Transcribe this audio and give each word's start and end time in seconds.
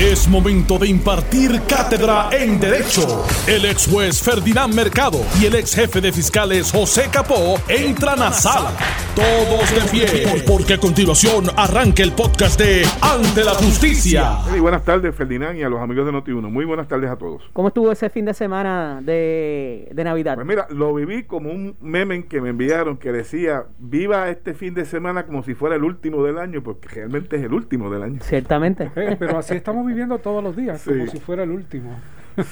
Es 0.00 0.26
momento 0.26 0.78
de 0.78 0.88
impartir 0.88 1.60
cátedra 1.68 2.30
en 2.32 2.58
Derecho. 2.58 3.24
El 3.46 3.66
ex 3.66 3.86
juez 3.86 4.22
Ferdinand 4.22 4.74
Mercado 4.74 5.20
y 5.40 5.44
el 5.44 5.54
ex 5.54 5.74
jefe 5.74 6.00
de 6.00 6.10
fiscales 6.10 6.72
José 6.72 7.08
Capó 7.12 7.56
entran 7.68 8.20
a 8.22 8.32
sala. 8.32 8.72
Todos 9.14 9.70
de 9.70 9.90
pie, 9.90 10.42
porque 10.46 10.74
a 10.74 10.78
continuación 10.78 11.44
arranca 11.56 12.02
el 12.02 12.12
podcast 12.12 12.58
de 12.58 12.84
Ante 13.02 13.44
la 13.44 13.52
Justicia. 13.52 14.38
Y 14.56 14.60
buenas 14.60 14.82
tardes, 14.82 15.14
Ferdinand, 15.14 15.58
y 15.58 15.62
a 15.62 15.68
los 15.68 15.80
amigos 15.80 16.06
de 16.06 16.12
Noti1. 16.12 16.50
Muy 16.50 16.64
buenas 16.64 16.88
tardes 16.88 17.10
a 17.10 17.16
todos. 17.16 17.42
¿Cómo 17.52 17.68
estuvo 17.68 17.92
ese 17.92 18.08
fin 18.08 18.24
de 18.24 18.32
semana 18.32 19.00
de, 19.02 19.90
de 19.92 20.04
Navidad? 20.04 20.36
Pues 20.36 20.46
mira, 20.46 20.66
lo 20.70 20.94
viví 20.94 21.24
como 21.24 21.50
un 21.50 21.76
meme 21.82 22.24
que 22.24 22.40
me 22.40 22.48
enviaron 22.48 22.96
que 22.96 23.12
decía, 23.12 23.66
viva 23.78 24.30
este 24.30 24.54
fin 24.54 24.72
de 24.72 24.86
semana 24.86 25.26
como 25.26 25.42
si 25.42 25.54
fuera 25.54 25.76
el 25.76 25.84
último 25.84 26.24
del 26.24 26.38
año, 26.38 26.62
porque 26.62 26.88
realmente 26.88 27.36
es 27.36 27.42
el 27.42 27.52
último 27.52 27.90
del 27.90 28.02
año. 28.02 28.20
Ciertamente. 28.22 28.90
Eh, 28.96 29.16
pero 29.18 29.38
así 29.38 29.54
estamos 29.54 29.81
viviendo 29.86 30.18
todos 30.18 30.42
los 30.42 30.56
días, 30.56 30.80
Sí. 30.80 30.90
como 30.90 31.06
si 31.06 31.18
fuera 31.20 31.42
el 31.42 31.50
último. 31.50 31.90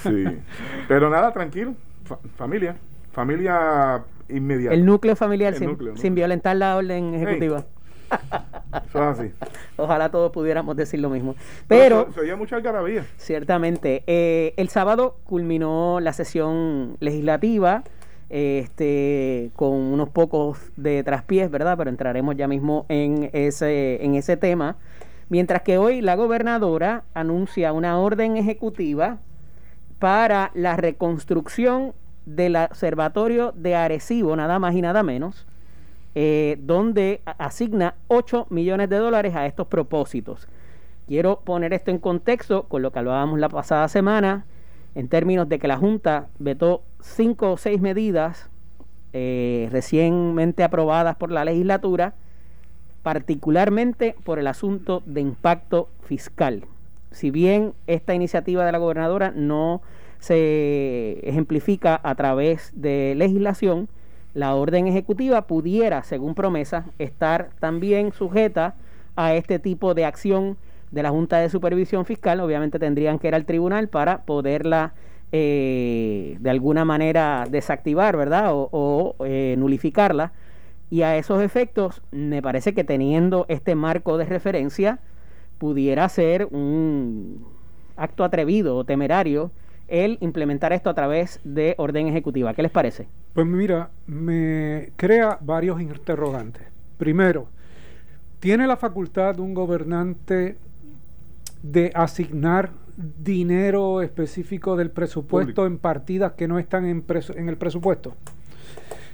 Sí. 0.03 0.25
Pero 0.89 1.09
nada, 1.11 1.33
tranquilo. 1.33 1.75
Fa- 2.05 2.19
familia. 2.37 2.77
Familia 3.13 4.03
inmediata. 4.29 4.75
El 4.75 4.85
núcleo 4.87 5.17
familiar 5.17 5.53
El 5.55 5.59
sin, 5.59 5.69
núcleo, 5.71 5.93
¿no? 5.95 5.99
sin 5.99 6.15
violentar 6.15 6.55
la 6.57 6.77
orden 6.77 7.15
ejecutiva. 7.15 7.65
Eso 8.89 9.11
es 9.11 9.19
así. 9.19 9.33
Ojalá 9.77 10.11
todos 10.11 10.33
pudiéramos 10.33 10.77
decir 10.77 11.01
lo 11.01 11.11
mismo. 11.11 11.35
Pero, 11.69 12.07
se, 12.09 12.13
se 12.15 12.21
oía 12.21 12.37
mucha 12.37 12.57
algarabía. 12.57 13.05
ciertamente, 13.17 14.03
eh, 14.07 14.53
el 14.57 14.69
sábado 14.69 15.17
culminó 15.25 15.99
la 16.01 16.13
sesión 16.13 16.97
legislativa 17.01 17.85
este, 18.29 19.51
con 19.57 19.73
unos 19.73 20.09
pocos 20.09 20.59
de 20.77 21.03
traspiés, 21.05 21.51
¿verdad? 21.51 21.77
Pero 21.77 21.91
entraremos 21.91 22.37
ya 22.37 22.47
mismo 22.49 22.87
en 22.89 23.31
ese, 23.33 24.05
en 24.05 24.15
ese 24.15 24.37
tema. 24.37 24.77
Mientras 25.31 25.63
que 25.63 25.79
hoy 25.79 26.03
la 26.03 26.17
gobernadora 26.17 27.05
anuncia 27.15 27.73
una 27.73 27.99
orden 27.99 28.37
ejecutiva 28.37 29.19
para 30.01 30.51
la 30.55 30.77
reconstrucción 30.77 31.95
del 32.27 32.57
observatorio 32.57 33.53
de 33.57 33.77
Arecibo, 33.77 34.35
nada 34.35 34.59
más 34.59 34.75
y 34.75 34.83
nada 34.83 35.05
menos, 35.05 35.47
eh, 36.17 36.59
donde 36.61 37.23
asigna 37.39 37.95
8 38.09 38.49
millones 38.51 38.91
de 38.91 38.97
dólares 38.97 39.37
a 39.37 39.47
estos 39.47 39.69
propósitos. 39.69 40.49
Quiero 41.07 41.41
poner 41.41 41.73
esto 41.75 41.93
en 41.93 41.99
contexto 41.99 42.65
con 42.65 42.83
lo 42.83 42.91
que 42.91 42.99
hablábamos 42.99 43.39
la 43.39 43.49
pasada 43.49 43.87
semana, 43.87 44.47
en 44.97 45.07
términos 45.09 45.49
de 45.49 45.61
que 45.61 45.69
la 45.69 45.77
Junta 45.77 46.27
vetó 46.41 46.83
cinco 47.01 47.53
o 47.53 47.57
seis 47.57 47.81
medidas 47.81 48.51
eh, 49.13 49.69
recientemente 49.71 50.65
aprobadas 50.65 51.15
por 51.15 51.31
la 51.31 51.45
legislatura, 51.45 52.15
particularmente 53.03 54.15
por 54.25 54.39
el 54.39 54.47
asunto 54.47 55.03
de 55.07 55.21
impacto 55.21 55.89
fiscal. 56.03 56.65
Si 57.11 57.31
bien 57.31 57.73
esta 57.87 58.15
iniciativa 58.15 58.65
de 58.65 58.73
la 58.73 58.79
gobernadora 58.79 59.33
no 59.35 59.83
se 60.19 61.21
ejemplifica 61.29 61.99
a 62.03 62.15
través 62.15 62.73
de 62.75 63.15
legislación, 63.17 63.89
la 64.35 64.55
orden 64.55 64.87
ejecutiva 64.87 65.43
pudiera, 65.43 66.05
según 66.05 66.35
promesa, 66.35 66.85
estar 66.99 67.51
también 67.59 68.13
sujeta 68.13 68.75
a 69.17 69.35
este 69.35 69.59
tipo 69.59 69.95
de 69.95 70.05
acción 70.05 70.57
de 70.93 71.03
la 71.03 71.11
Junta 71.11 71.39
de 71.39 71.49
Supervisión 71.49 72.05
Fiscal. 72.05 72.41
Obviamente 72.41 72.79
tendrían 72.79 73.19
que 73.19 73.29
ir 73.29 73.35
al 73.35 73.45
tribunal 73.45 73.89
para 73.89 74.23
poderla 74.23 74.93
eh, 75.33 76.37
de 76.41 76.51
alguna 76.51 76.85
manera 76.85 77.47
desactivar, 77.51 78.17
¿verdad? 78.17 78.51
O, 78.53 79.17
eh, 79.25 79.55
nulificarla. 79.59 80.33
Y 80.91 81.03
a 81.03 81.17
esos 81.17 81.41
efectos, 81.41 82.03
me 82.11 82.43
parece 82.43 82.75
que 82.75 82.83
teniendo 82.83 83.47
este 83.49 83.77
marco 83.77 84.19
de 84.19 84.25
referencia, 84.25 84.99
pudiera 85.59 86.09
ser 86.09 86.47
un 86.47 87.47
acto 87.97 88.25
atrevido 88.25 88.77
o 88.77 88.85
temerario 88.85 89.53
el 89.87 90.19
implementar 90.21 90.73
esto 90.73 90.89
a 90.89 90.95
través 90.95 91.41
de 91.45 91.75
orden 91.79 92.09
ejecutiva. 92.09 92.55
¿Qué 92.55 92.63
les 92.63 92.71
parece? 92.71 93.09
Pues 93.35 93.47
mira, 93.47 93.91
me 94.07 94.93
crea 94.97 95.39
varios 95.41 95.81
interrogantes. 95.81 96.63
Primero, 96.97 97.49
¿tiene 98.39 98.67
la 98.67 98.77
facultad 98.77 99.39
un 99.39 99.53
gobernante 99.53 100.57
de 101.63 101.93
asignar 101.95 102.71
dinero 102.97 104.03
específico 104.03 104.77
del 104.77 104.91
presupuesto 104.91 105.55
Público. 105.55 105.67
en 105.67 105.79
partidas 105.79 106.33
que 106.33 106.49
no 106.49 106.59
están 106.59 106.85
en, 106.87 107.05
en 107.37 107.49
el 107.49 107.57
presupuesto? 107.57 108.15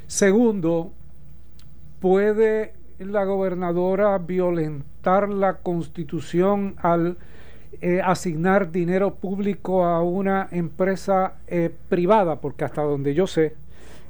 Segundo, 0.06 0.92
¿puede 2.06 2.72
la 3.00 3.24
gobernadora 3.24 4.16
violentar 4.18 5.28
la 5.28 5.54
constitución 5.54 6.76
al 6.78 7.16
eh, 7.80 8.00
asignar 8.00 8.70
dinero 8.70 9.16
público 9.16 9.84
a 9.84 10.00
una 10.04 10.46
empresa 10.52 11.34
eh, 11.48 11.68
privada? 11.88 12.36
Porque 12.40 12.64
hasta 12.64 12.82
donde 12.82 13.12
yo 13.12 13.26
sé, 13.26 13.54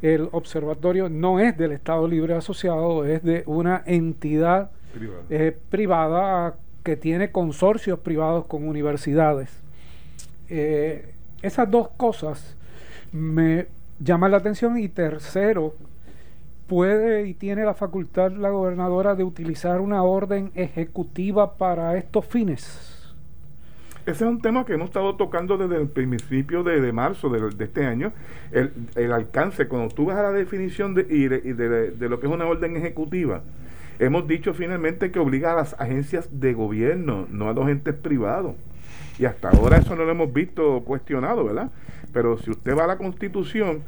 el 0.03 0.29
observatorio 0.33 1.09
no 1.09 1.41
es 1.41 1.57
del 1.57 1.73
Estado 1.73 2.07
Libre 2.07 2.34
Asociado, 2.34 3.07
es 3.07 3.23
de 3.23 3.45
una 3.47 3.83
entidad 3.87 4.71
Privada. 4.93 5.23
eh, 5.31 5.57
privada 5.71 6.57
que 6.83 6.97
tiene 6.99 7.31
consorcios 7.31 8.01
privados 8.01 8.45
con 8.45 8.69
universidades. 8.69 9.49
Esas 11.41 11.71
dos 11.71 11.89
cosas 11.97 12.57
me 13.11 13.69
llaman 14.01 14.33
la 14.33 14.37
atención 14.37 14.77
y 14.77 14.91
tercero, 14.91 15.75
puede 16.66 17.27
y 17.28 17.34
tiene 17.34 17.65
la 17.65 17.75
facultad 17.75 18.32
la 18.32 18.50
gobernadora 18.50 19.15
de 19.15 19.25
utilizar 19.25 19.81
una 19.81 20.03
orden 20.03 20.50
ejecutiva 20.54 21.54
para 21.56 21.97
estos 21.97 22.27
fines. 22.27 22.93
Ese 24.04 24.25
es 24.25 24.31
un 24.31 24.41
tema 24.41 24.65
que 24.65 24.75
hemos 24.75 24.87
estado 24.87 25.16
tocando 25.16 25.59
desde 25.59 25.82
el 25.82 25.88
principio 25.88 26.62
de, 26.62 26.93
marzo 26.93 27.28
de, 27.28 27.50
de 27.56 27.65
este 27.65 27.84
año. 27.84 28.12
El, 28.53 28.72
el 28.94 29.12
alcance, 29.12 29.66
cuando 29.66 29.93
tú 29.93 30.06
vas 30.06 30.16
a 30.16 30.22
la 30.22 30.31
definición 30.32 30.94
de, 30.94 31.06
y 31.10 31.27
de- 31.27 31.91
de 31.91 32.09
lo 32.09 32.21
que 32.21 32.27
es 32.28 32.32
una 32.32 32.47
orden 32.47 32.77
ejecutiva, 32.77 33.43
hemos 33.98 34.28
dicho 34.28 34.54
finalmente 34.54 35.10
que 35.10 35.19
obliga 35.19 35.53
a 35.53 35.56
las 35.56 35.75
agencias 35.81 36.28
de 36.31 36.54
gobierno, 36.54 37.27
no 37.31 37.48
a 37.48 37.53
los 37.53 37.69
entes 37.69 37.94
privados. 37.94 38.54
Y 39.19 39.25
hasta 39.25 39.48
ahora 39.48 39.78
eso 39.78 39.97
no 39.97 40.04
lo 40.04 40.12
hemos 40.12 40.33
visto 40.33 40.83
cuestionado, 40.84 41.44
¿verdad? 41.44 41.71
Pero 42.12 42.38
si 42.38 42.50
usted 42.50 42.77
va 42.77 42.84
a 42.84 42.88
la 42.88 42.98
Constitución 42.98 43.83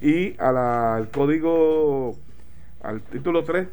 y 0.00 0.34
a 0.38 0.52
la- 0.52 0.96
al 0.96 1.08
código, 1.10 2.16
al 2.82 3.00
título 3.02 3.44
3 3.44 3.68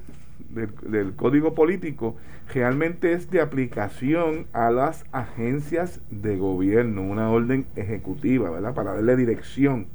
del, 0.49 0.69
del 0.87 1.15
código 1.15 1.53
político, 1.53 2.15
realmente 2.53 3.13
es 3.13 3.29
de 3.31 3.41
aplicación 3.41 4.47
a 4.53 4.69
las 4.71 5.05
agencias 5.11 5.99
de 6.11 6.37
gobierno, 6.37 7.01
una 7.01 7.29
orden 7.29 7.65
ejecutiva, 7.75 8.49
¿verdad? 8.49 8.73
Para 8.73 8.93
darle 8.93 9.15
dirección 9.15 9.87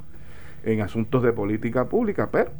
en 0.64 0.80
asuntos 0.80 1.22
de 1.22 1.32
política 1.32 1.86
pública. 1.86 2.28
Pero, 2.30 2.50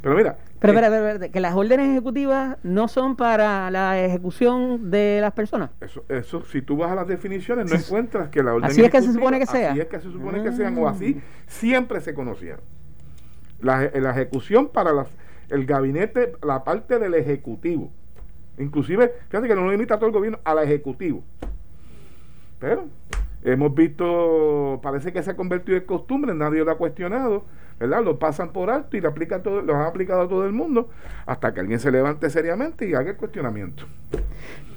pero 0.00 0.14
mira, 0.16 0.36
Pero, 0.60 0.72
eh, 0.72 0.76
espera, 0.82 1.10
espera, 1.12 1.28
que 1.32 1.40
las 1.40 1.54
órdenes 1.54 1.90
ejecutivas 1.90 2.56
no 2.62 2.88
son 2.88 3.16
para 3.16 3.70
la 3.70 4.00
ejecución 4.02 4.90
de 4.90 5.18
las 5.20 5.32
personas. 5.32 5.70
Eso, 5.80 6.04
eso, 6.08 6.44
si 6.46 6.62
tú 6.62 6.76
vas 6.78 6.90
a 6.90 6.94
las 6.94 7.06
definiciones, 7.08 7.70
no 7.70 7.76
encuentras 7.76 8.28
que 8.30 8.42
la 8.42 8.54
orden 8.54 8.70
Así 8.70 8.82
es 8.82 8.90
que 8.90 9.02
se 9.02 9.12
supone 9.12 9.38
que 9.38 9.46
sea. 9.46 9.72
Así 9.72 9.80
es 9.80 9.86
que 9.88 10.00
se 10.00 10.10
supone 10.10 10.42
que 10.42 10.52
sean, 10.52 10.76
o 10.78 10.86
Ah. 10.88 10.92
así 10.92 11.20
siempre 11.46 12.00
se 12.00 12.14
conocieron. 12.14 12.60
La, 13.60 13.90
la 13.94 14.10
ejecución 14.10 14.68
para 14.68 14.92
las- 14.92 15.08
el 15.50 15.66
gabinete, 15.66 16.32
la 16.42 16.64
parte 16.64 16.98
del 16.98 17.14
ejecutivo. 17.14 17.90
Inclusive, 18.58 19.12
fíjate 19.28 19.48
que 19.48 19.54
no 19.54 19.70
limita 19.70 19.94
a 19.94 19.98
todo 19.98 20.06
el 20.08 20.12
gobierno, 20.12 20.38
a 20.44 20.54
la 20.54 20.62
ejecutivo. 20.62 21.22
Pero 22.58 22.86
hemos 23.42 23.74
visto, 23.74 24.80
parece 24.82 25.12
que 25.12 25.22
se 25.22 25.32
ha 25.32 25.36
convertido 25.36 25.76
en 25.76 25.84
costumbre, 25.84 26.34
nadie 26.34 26.64
lo 26.64 26.70
ha 26.70 26.78
cuestionado, 26.78 27.44
¿verdad? 27.78 28.02
Lo 28.02 28.18
pasan 28.18 28.52
por 28.52 28.70
alto 28.70 28.96
y 28.96 29.00
lo, 29.00 29.08
aplican 29.08 29.42
todo, 29.42 29.60
lo 29.60 29.74
han 29.76 29.82
aplicado 29.82 30.22
a 30.22 30.28
todo 30.28 30.46
el 30.46 30.52
mundo 30.52 30.88
hasta 31.26 31.52
que 31.52 31.60
alguien 31.60 31.80
se 31.80 31.90
levante 31.90 32.30
seriamente 32.30 32.88
y 32.88 32.94
haga 32.94 33.10
el 33.10 33.16
cuestionamiento. 33.16 33.84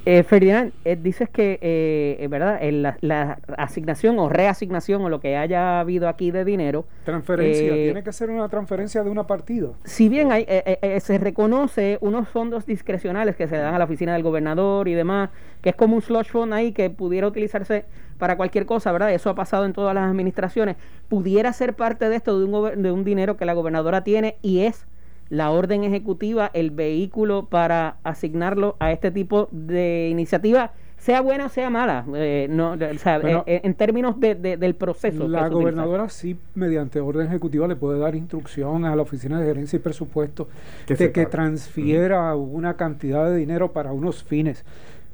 Eh, 0.09 0.23
Ferdinand, 0.23 0.71
eh, 0.85 0.95
dices 0.95 1.27
que, 1.27 1.59
eh, 1.61 2.15
eh, 2.21 2.27
¿verdad? 2.29 2.59
En 2.61 2.81
la, 2.81 2.97
la 3.01 3.39
asignación 3.57 4.17
o 4.19 4.29
reasignación 4.29 5.01
o 5.01 5.09
lo 5.09 5.19
que 5.19 5.35
haya 5.35 5.81
habido 5.81 6.07
aquí 6.07 6.31
de 6.31 6.45
dinero, 6.45 6.85
Transferencia, 7.03 7.75
Eh, 7.75 7.83
tiene 7.83 8.03
que 8.03 8.13
ser 8.13 8.29
una 8.29 8.47
transferencia 8.47 9.03
de 9.03 9.09
una 9.09 9.27
partida. 9.27 9.67
si 9.83 10.07
bien 10.07 10.31
hay, 10.31 10.43
eh, 10.43 10.63
eh, 10.65 10.79
eh, 10.81 10.99
se 11.01 11.17
reconoce 11.17 11.97
unos 11.99 12.29
fondos 12.29 12.65
discrecionales 12.65 13.35
que 13.35 13.49
se 13.49 13.57
dan 13.57 13.73
a 13.73 13.77
la 13.77 13.83
oficina 13.83 14.13
del 14.13 14.23
gobernador 14.23 14.87
y 14.87 14.93
demás, 14.93 15.29
que 15.61 15.71
es 15.71 15.75
como 15.75 15.97
un 15.97 16.01
slush 16.01 16.29
fund 16.29 16.53
ahí 16.53 16.71
que 16.71 16.89
pudiera 16.89 17.27
utilizarse 17.27 17.83
para 18.17 18.37
cualquier 18.37 18.65
cosa, 18.65 18.93
¿verdad? 18.93 19.11
Eso 19.11 19.29
ha 19.29 19.35
pasado 19.35 19.65
en 19.65 19.73
todas 19.73 19.93
las 19.93 20.09
administraciones. 20.09 20.77
Pudiera 21.09 21.51
ser 21.51 21.73
parte 21.73 22.07
de 22.07 22.15
esto, 22.15 22.39
de 22.39 22.45
un, 22.45 22.81
de 22.81 22.91
un 22.93 23.03
dinero 23.03 23.35
que 23.35 23.43
la 23.43 23.51
gobernadora 23.51 24.05
tiene 24.05 24.37
y 24.41 24.61
es 24.61 24.87
la 25.29 25.51
orden 25.51 25.83
ejecutiva, 25.83 26.49
el 26.53 26.71
vehículo 26.71 27.45
para 27.49 27.97
asignarlo 28.03 28.75
a 28.79 28.91
este 28.91 29.11
tipo 29.11 29.49
de 29.51 30.07
iniciativa, 30.09 30.71
sea 30.97 31.21
buena 31.21 31.45
o 31.45 31.49
sea 31.49 31.69
mala, 31.69 32.05
eh, 32.15 32.47
no, 32.49 32.71
o 32.71 32.97
sea, 32.97 33.19
Bueno, 33.19 33.43
eh, 33.45 33.61
en 33.63 33.75
términos 33.75 34.19
de- 34.19 34.33
de- 34.35 34.57
del 34.57 34.73
proceso. 34.75 35.27
La 35.27 35.41
utiliza. 35.41 35.49
gobernadora 35.49 36.09
sí, 36.09 36.35
mediante 36.55 36.99
orden 36.99 37.27
ejecutiva, 37.27 37.67
le 37.67 37.75
puede 37.75 37.99
dar 37.99 38.15
instrucción 38.15 38.83
a 38.85 38.95
la 38.95 39.03
Oficina 39.03 39.39
de 39.39 39.45
Gerencia 39.45 39.77
y 39.77 39.79
Presupuesto 39.79 40.47
Que 40.87 40.95
de 40.95 41.11
que 41.11 41.25
transfiera 41.27 42.35
una 42.35 42.75
cantidad 42.75 43.29
de 43.29 43.35
dinero 43.37 43.71
para 43.73 43.91
unos 43.91 44.23
fines. 44.23 44.65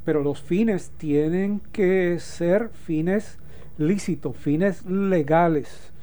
pero 0.06 0.21
los 0.21 0.42
fines 0.42 0.92
tienen 0.98 1.62
que 1.71 2.18
ser 2.19 2.69
fines 2.69 3.39
lícitos, 3.77 4.36
fines 4.36 4.86
legales. 4.86 5.94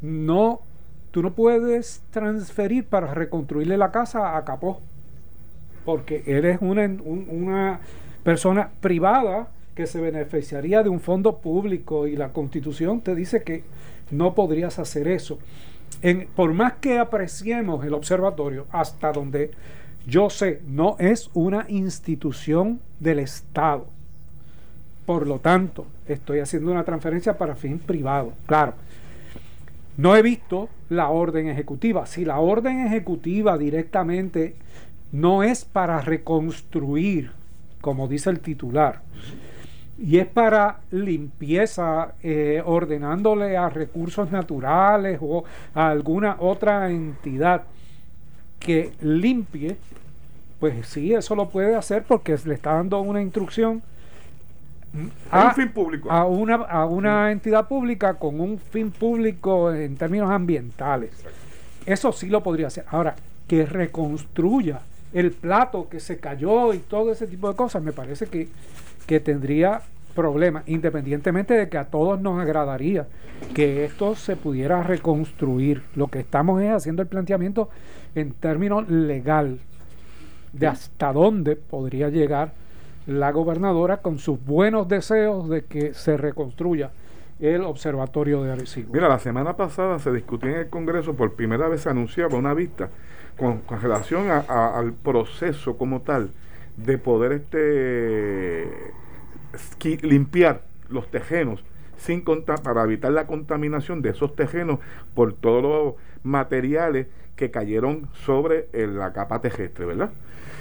No, 0.00 0.60
tú 1.10 1.22
no 1.22 1.32
puedes 1.32 2.02
transferir 2.10 2.84
para 2.84 3.12
reconstruirle 3.14 3.76
la 3.76 3.90
casa 3.90 4.36
a 4.36 4.44
Capó, 4.44 4.80
porque 5.84 6.22
eres 6.26 6.58
una, 6.60 6.82
una 7.04 7.80
persona 8.22 8.70
privada 8.80 9.48
que 9.74 9.86
se 9.86 10.00
beneficiaría 10.00 10.82
de 10.82 10.88
un 10.88 11.00
fondo 11.00 11.38
público 11.38 12.06
y 12.06 12.16
la 12.16 12.32
constitución 12.32 13.00
te 13.00 13.14
dice 13.14 13.42
que 13.42 13.64
no 14.10 14.34
podrías 14.34 14.78
hacer 14.78 15.08
eso. 15.08 15.38
Por 16.34 16.52
más 16.52 16.74
que 16.74 16.98
apreciemos 16.98 17.84
el 17.84 17.94
observatorio, 17.94 18.66
hasta 18.70 19.12
donde 19.12 19.50
yo 20.06 20.30
sé, 20.30 20.62
no 20.66 20.96
es 20.98 21.30
una 21.34 21.66
institución 21.68 22.80
del 22.98 23.18
Estado. 23.18 23.86
Por 25.06 25.26
lo 25.26 25.38
tanto, 25.38 25.86
estoy 26.06 26.40
haciendo 26.40 26.70
una 26.70 26.84
transferencia 26.84 27.36
para 27.36 27.56
fin 27.56 27.78
privado. 27.78 28.32
Claro, 28.46 28.74
no 30.00 30.16
he 30.16 30.22
visto 30.22 30.70
la 30.88 31.10
orden 31.10 31.48
ejecutiva. 31.48 32.06
Si 32.06 32.24
la 32.24 32.40
orden 32.40 32.86
ejecutiva 32.86 33.58
directamente 33.58 34.56
no 35.12 35.42
es 35.42 35.66
para 35.66 36.00
reconstruir, 36.00 37.32
como 37.82 38.08
dice 38.08 38.30
el 38.30 38.40
titular, 38.40 39.02
y 39.98 40.16
es 40.16 40.26
para 40.26 40.80
limpieza, 40.90 42.14
eh, 42.22 42.62
ordenándole 42.64 43.58
a 43.58 43.68
recursos 43.68 44.30
naturales 44.30 45.18
o 45.20 45.44
a 45.74 45.90
alguna 45.90 46.36
otra 46.38 46.90
entidad 46.90 47.64
que 48.58 48.92
limpie, 49.02 49.76
pues 50.60 50.86
sí, 50.86 51.12
eso 51.12 51.34
lo 51.34 51.50
puede 51.50 51.74
hacer 51.74 52.04
porque 52.04 52.38
le 52.46 52.54
está 52.54 52.72
dando 52.72 53.00
una 53.02 53.20
instrucción 53.20 53.82
a, 55.30 55.54
fin 55.54 55.70
público. 55.70 56.10
a 56.10 56.24
una, 56.24 56.54
a 56.56 56.84
una 56.86 57.30
entidad 57.30 57.68
pública 57.68 58.14
con 58.14 58.40
un 58.40 58.58
fin 58.58 58.90
público 58.90 59.72
en 59.72 59.96
términos 59.96 60.30
ambientales. 60.30 61.12
Eso 61.86 62.12
sí 62.12 62.28
lo 62.28 62.42
podría 62.42 62.66
hacer. 62.66 62.84
Ahora, 62.88 63.14
que 63.46 63.66
reconstruya 63.66 64.80
el 65.12 65.32
plato 65.32 65.88
que 65.88 66.00
se 66.00 66.18
cayó 66.18 66.72
y 66.72 66.78
todo 66.78 67.12
ese 67.12 67.26
tipo 67.26 67.48
de 67.48 67.56
cosas, 67.56 67.82
me 67.82 67.92
parece 67.92 68.26
que, 68.26 68.48
que 69.06 69.20
tendría 69.20 69.82
problemas, 70.14 70.64
independientemente 70.66 71.54
de 71.54 71.68
que 71.68 71.78
a 71.78 71.84
todos 71.84 72.20
nos 72.20 72.40
agradaría 72.40 73.06
que 73.54 73.84
esto 73.84 74.14
se 74.14 74.36
pudiera 74.36 74.82
reconstruir. 74.82 75.82
Lo 75.94 76.08
que 76.08 76.20
estamos 76.20 76.60
es 76.62 76.70
haciendo 76.70 77.02
el 77.02 77.08
planteamiento 77.08 77.70
en 78.14 78.32
términos 78.32 78.88
legal 78.88 79.58
de 80.52 80.66
hasta 80.66 81.12
dónde 81.12 81.56
podría 81.56 82.08
llegar 82.08 82.52
la 83.06 83.32
gobernadora 83.32 83.98
con 83.98 84.18
sus 84.18 84.44
buenos 84.44 84.88
deseos 84.88 85.48
de 85.48 85.64
que 85.64 85.94
se 85.94 86.16
reconstruya 86.16 86.90
el 87.40 87.62
observatorio 87.62 88.42
de 88.42 88.52
Arecibo. 88.52 88.92
Mira, 88.92 89.08
la 89.08 89.18
semana 89.18 89.56
pasada 89.56 89.98
se 89.98 90.12
discutió 90.12 90.50
en 90.50 90.56
el 90.56 90.68
Congreso, 90.68 91.14
por 91.14 91.34
primera 91.34 91.68
vez 91.68 91.82
se 91.82 91.88
anunciaba 91.88 92.36
una 92.36 92.52
vista 92.54 92.90
con, 93.36 93.62
relación 93.80 94.30
al 94.30 94.92
proceso 94.92 95.78
como 95.78 96.02
tal 96.02 96.30
de 96.76 96.98
poder 96.98 97.32
este 97.32 98.92
limpiar 100.02 100.62
los 100.88 101.10
tejenos 101.10 101.64
sin 101.96 102.22
para 102.22 102.82
evitar 102.84 103.12
la 103.12 103.26
contaminación 103.26 104.00
de 104.02 104.10
esos 104.10 104.34
tejenos 104.34 104.78
por 105.14 105.34
todos 105.34 105.62
los 105.62 105.94
materiales 106.22 107.08
que 107.36 107.50
cayeron 107.50 108.08
sobre 108.24 108.68
la 108.72 109.12
capa 109.12 109.40
terrestre, 109.40 109.86
¿verdad? 109.86 110.10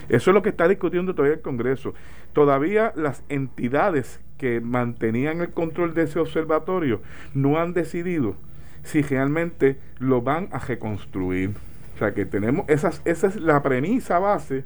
Eso 0.09 0.31
es 0.31 0.33
lo 0.33 0.41
que 0.41 0.49
está 0.49 0.67
discutiendo 0.67 1.13
todavía 1.13 1.35
el 1.35 1.41
Congreso. 1.41 1.93
Todavía 2.33 2.91
las 2.95 3.23
entidades 3.29 4.19
que 4.37 4.59
mantenían 4.61 5.41
el 5.41 5.49
control 5.49 5.93
de 5.93 6.03
ese 6.03 6.19
observatorio 6.19 7.01
no 7.33 7.59
han 7.59 7.73
decidido 7.73 8.35
si 8.83 9.01
realmente 9.01 9.77
lo 9.99 10.21
van 10.21 10.49
a 10.51 10.59
reconstruir. 10.59 11.51
O 11.95 11.99
sea 11.99 12.13
que 12.13 12.25
tenemos, 12.25 12.65
esa 12.69 12.91
es 13.05 13.35
la 13.35 13.61
premisa 13.61 14.19
base 14.19 14.63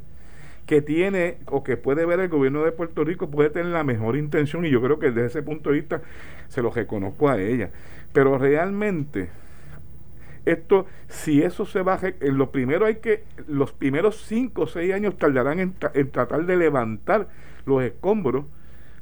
que 0.65 0.81
tiene 0.81 1.37
o 1.47 1.63
que 1.63 1.75
puede 1.75 2.05
ver 2.05 2.19
el 2.19 2.29
gobierno 2.29 2.63
de 2.63 2.71
Puerto 2.71 3.03
Rico, 3.03 3.29
puede 3.29 3.49
tener 3.49 3.73
la 3.73 3.83
mejor 3.83 4.15
intención 4.15 4.65
y 4.65 4.69
yo 4.69 4.81
creo 4.81 4.99
que 4.99 5.11
desde 5.11 5.25
ese 5.25 5.43
punto 5.43 5.71
de 5.71 5.75
vista 5.77 6.01
se 6.47 6.61
lo 6.61 6.71
reconozco 6.71 7.27
a 7.27 7.39
ella. 7.39 7.69
Pero 8.13 8.37
realmente 8.37 9.29
esto, 10.45 10.85
si 11.07 11.41
eso 11.41 11.65
se 11.65 11.81
baja, 11.81 12.09
en 12.19 12.37
lo 12.37 12.51
primero 12.51 12.85
hay 12.85 12.95
que, 12.95 13.23
los 13.47 13.71
primeros 13.71 14.23
cinco 14.25 14.63
o 14.63 14.67
seis 14.67 14.93
años 14.93 15.17
tardarán 15.17 15.59
en, 15.59 15.73
tratar 16.11 16.45
de 16.45 16.57
levantar 16.57 17.27
los 17.65 17.83
escombros 17.83 18.45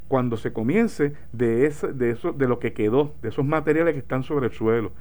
cuando 0.08 0.38
se 0.38 0.52
comience 0.54 1.14
de, 1.32 1.66
ese, 1.66 1.94
de, 1.94 2.12
eso, 2.12 2.34
de 2.34 2.48
lo 2.48 2.60
que 2.60 2.74
quedó, 2.74 3.16
de 3.22 3.30
esos 3.30 3.46
materiales 3.46 3.94
que 3.94 4.00
están 4.00 4.24
sobre 4.24 4.48
el 4.48 4.52
suelo. 4.52 4.92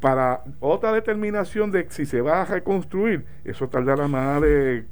Para 0.00 0.44
otra 0.60 0.92
determinación 0.92 1.72
de 1.72 1.86
si 1.88 2.06
se 2.06 2.20
va 2.20 2.42
a 2.42 2.44
reconstruir, 2.44 3.24
eso 3.44 3.68
tardará 3.68 4.06
más 4.06 4.40
de, 4.40 4.84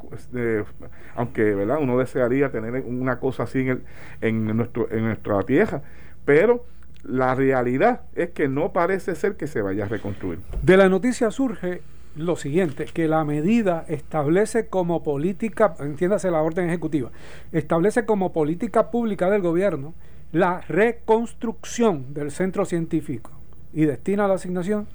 aunque 1.14 1.54
¿verdad? 1.54 1.78
uno 1.80 1.96
desearía 1.98 2.50
tener 2.50 2.82
una 2.84 3.20
cosa 3.20 3.44
así 3.44 3.60
en, 3.60 3.68
el, 3.68 3.82
en, 4.22 4.56
nuestro, 4.56 4.90
en 4.90 5.04
nuestra 5.04 5.40
tierra, 5.42 5.82
pero 6.24 6.64
la 7.08 7.34
realidad 7.34 8.02
es 8.14 8.30
que 8.30 8.48
no 8.48 8.72
parece 8.72 9.14
ser 9.14 9.36
que 9.36 9.46
se 9.46 9.62
vaya 9.62 9.84
a 9.84 9.88
reconstruir. 9.88 10.40
De 10.62 10.76
la 10.76 10.88
noticia 10.88 11.30
surge 11.30 11.82
lo 12.16 12.36
siguiente, 12.36 12.86
que 12.86 13.08
la 13.08 13.24
medida 13.24 13.84
establece 13.88 14.68
como 14.68 15.02
política, 15.02 15.74
entiéndase 15.78 16.30
la 16.30 16.42
orden 16.42 16.68
ejecutiva, 16.68 17.10
establece 17.52 18.06
como 18.06 18.32
política 18.32 18.90
pública 18.90 19.30
del 19.30 19.42
gobierno 19.42 19.94
la 20.32 20.60
reconstrucción 20.62 22.12
del 22.14 22.30
centro 22.30 22.64
científico 22.64 23.30
y 23.72 23.84
destina 23.84 24.26
la 24.26 24.34
asignación 24.34 24.86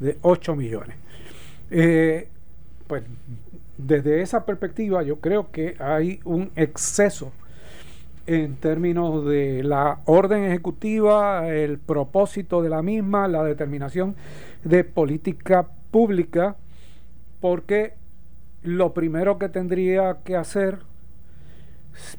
de 0.00 0.18
8 0.22 0.56
millones. 0.56 0.96
Eh, 1.70 2.28
pues 2.86 3.04
desde 3.78 4.22
esa 4.22 4.44
perspectiva 4.44 5.02
yo 5.02 5.20
creo 5.20 5.50
que 5.52 5.76
hay 5.78 6.20
un 6.24 6.50
exceso 6.56 7.32
en 8.30 8.54
términos 8.54 9.24
de 9.24 9.64
la 9.64 10.02
orden 10.04 10.44
ejecutiva, 10.44 11.48
el 11.48 11.78
propósito 11.78 12.62
de 12.62 12.68
la 12.68 12.80
misma, 12.80 13.26
la 13.26 13.42
determinación 13.42 14.14
de 14.62 14.84
política 14.84 15.66
pública, 15.90 16.54
porque 17.40 17.94
lo 18.62 18.94
primero 18.94 19.36
que 19.36 19.48
tendría 19.48 20.18
que 20.22 20.36
hacer 20.36 20.78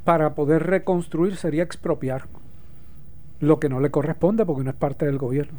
para 0.03 0.35
poder 0.35 0.63
reconstruir 0.63 1.37
sería 1.37 1.63
expropiar 1.63 2.23
lo 3.39 3.61
que 3.61 3.69
no 3.69 3.79
le 3.79 3.89
corresponde 3.89 4.45
porque 4.45 4.65
no 4.65 4.71
es 4.71 4.75
parte 4.75 5.05
del 5.05 5.17
gobierno. 5.17 5.57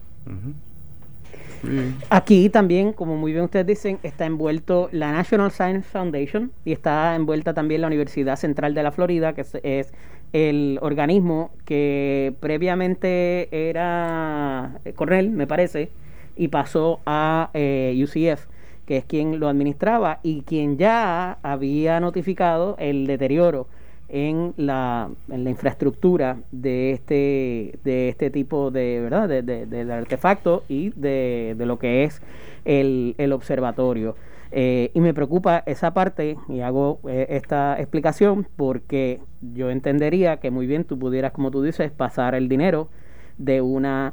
Aquí 2.10 2.50
también, 2.50 2.93
como 2.93 3.17
muy 3.17 3.32
bien 3.32 3.44
ustedes 3.44 3.67
dicen, 3.67 3.98
está 4.03 4.26
envuelto 4.26 4.91
la 4.93 5.12
National 5.12 5.50
Science 5.50 5.88
Foundation 5.88 6.53
y 6.67 6.72
está 6.72 7.15
envuelta 7.15 7.55
también 7.55 7.81
la 7.81 7.86
Universidad 7.86 8.36
Central 8.36 8.74
de 8.74 8.82
la 8.82 8.93
Florida, 8.93 9.32
que 9.32 9.46
es, 9.62 9.94
el 10.32 10.79
organismo 10.81 11.51
que 11.65 12.34
previamente 12.41 13.48
era 13.70 14.79
Cornell, 14.94 15.31
me 15.31 15.46
parece, 15.46 15.91
y 16.36 16.48
pasó 16.48 17.01
a 17.06 17.51
eh, 17.55 17.98
UCF, 18.03 18.46
que 18.86 18.96
es 18.96 19.05
quien 19.05 19.39
lo 19.39 19.48
administraba 19.48 20.20
y 20.22 20.43
quien 20.43 20.79
ya 20.79 21.39
había 21.43 22.01
notificado 22.01 22.77
el 22.79 23.06
deterioro 23.06 23.67
en 24.08 24.53
la, 24.58 25.08
en 25.31 25.44
la 25.44 25.51
infraestructura 25.51 26.36
de 26.53 26.93
este, 26.93 27.79
de 27.82 28.10
este 28.10 28.31
tipo 28.31 28.70
de, 28.70 29.01
¿verdad? 29.01 29.29
De, 29.29 29.43
de, 29.43 29.93
artefacto 29.93 30.65
y 30.69 30.91
de, 30.91 31.55
lo 31.58 31.79
que 31.79 32.05
es 32.05 32.20
el, 32.65 33.15
el 33.19 33.32
observatorio. 33.32 34.15
Eh, 34.54 34.90
y 34.92 35.00
me 35.00 35.14
preocupa 35.14 35.62
esa 35.64 35.94
parte, 35.94 36.36
y 36.46 36.60
hago 36.60 37.00
eh, 37.08 37.26
esta 37.30 37.80
explicación, 37.80 38.46
porque 38.56 39.20
yo 39.40 39.70
entendería 39.70 40.40
que 40.40 40.50
muy 40.50 40.66
bien 40.66 40.84
tú 40.84 40.98
pudieras, 40.98 41.32
como 41.32 41.50
tú 41.50 41.62
dices, 41.62 41.90
pasar 41.90 42.34
el 42.34 42.50
dinero 42.50 42.90
de 43.38 43.62
una 43.62 44.12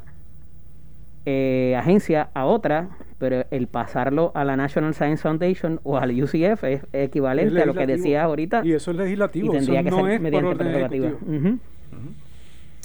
eh, 1.26 1.76
agencia 1.78 2.30
a 2.32 2.46
otra, 2.46 2.88
pero 3.18 3.44
el 3.50 3.66
pasarlo 3.66 4.32
a 4.34 4.44
la 4.44 4.56
National 4.56 4.94
Science 4.94 5.22
Foundation 5.22 5.78
o 5.82 5.98
al 5.98 6.10
UCF 6.10 6.64
es 6.64 6.86
equivalente 6.94 7.60
a 7.60 7.66
lo 7.66 7.74
que 7.74 7.86
decías 7.86 8.24
ahorita. 8.24 8.62
Y 8.64 8.72
eso 8.72 8.92
es 8.92 8.96
legislativo. 8.96 9.48
Y 9.48 9.58
tendría 9.58 9.82
que 9.82 9.90
ser 9.90 10.20
mediante 10.20 10.56
prerrogativa. 10.56 11.12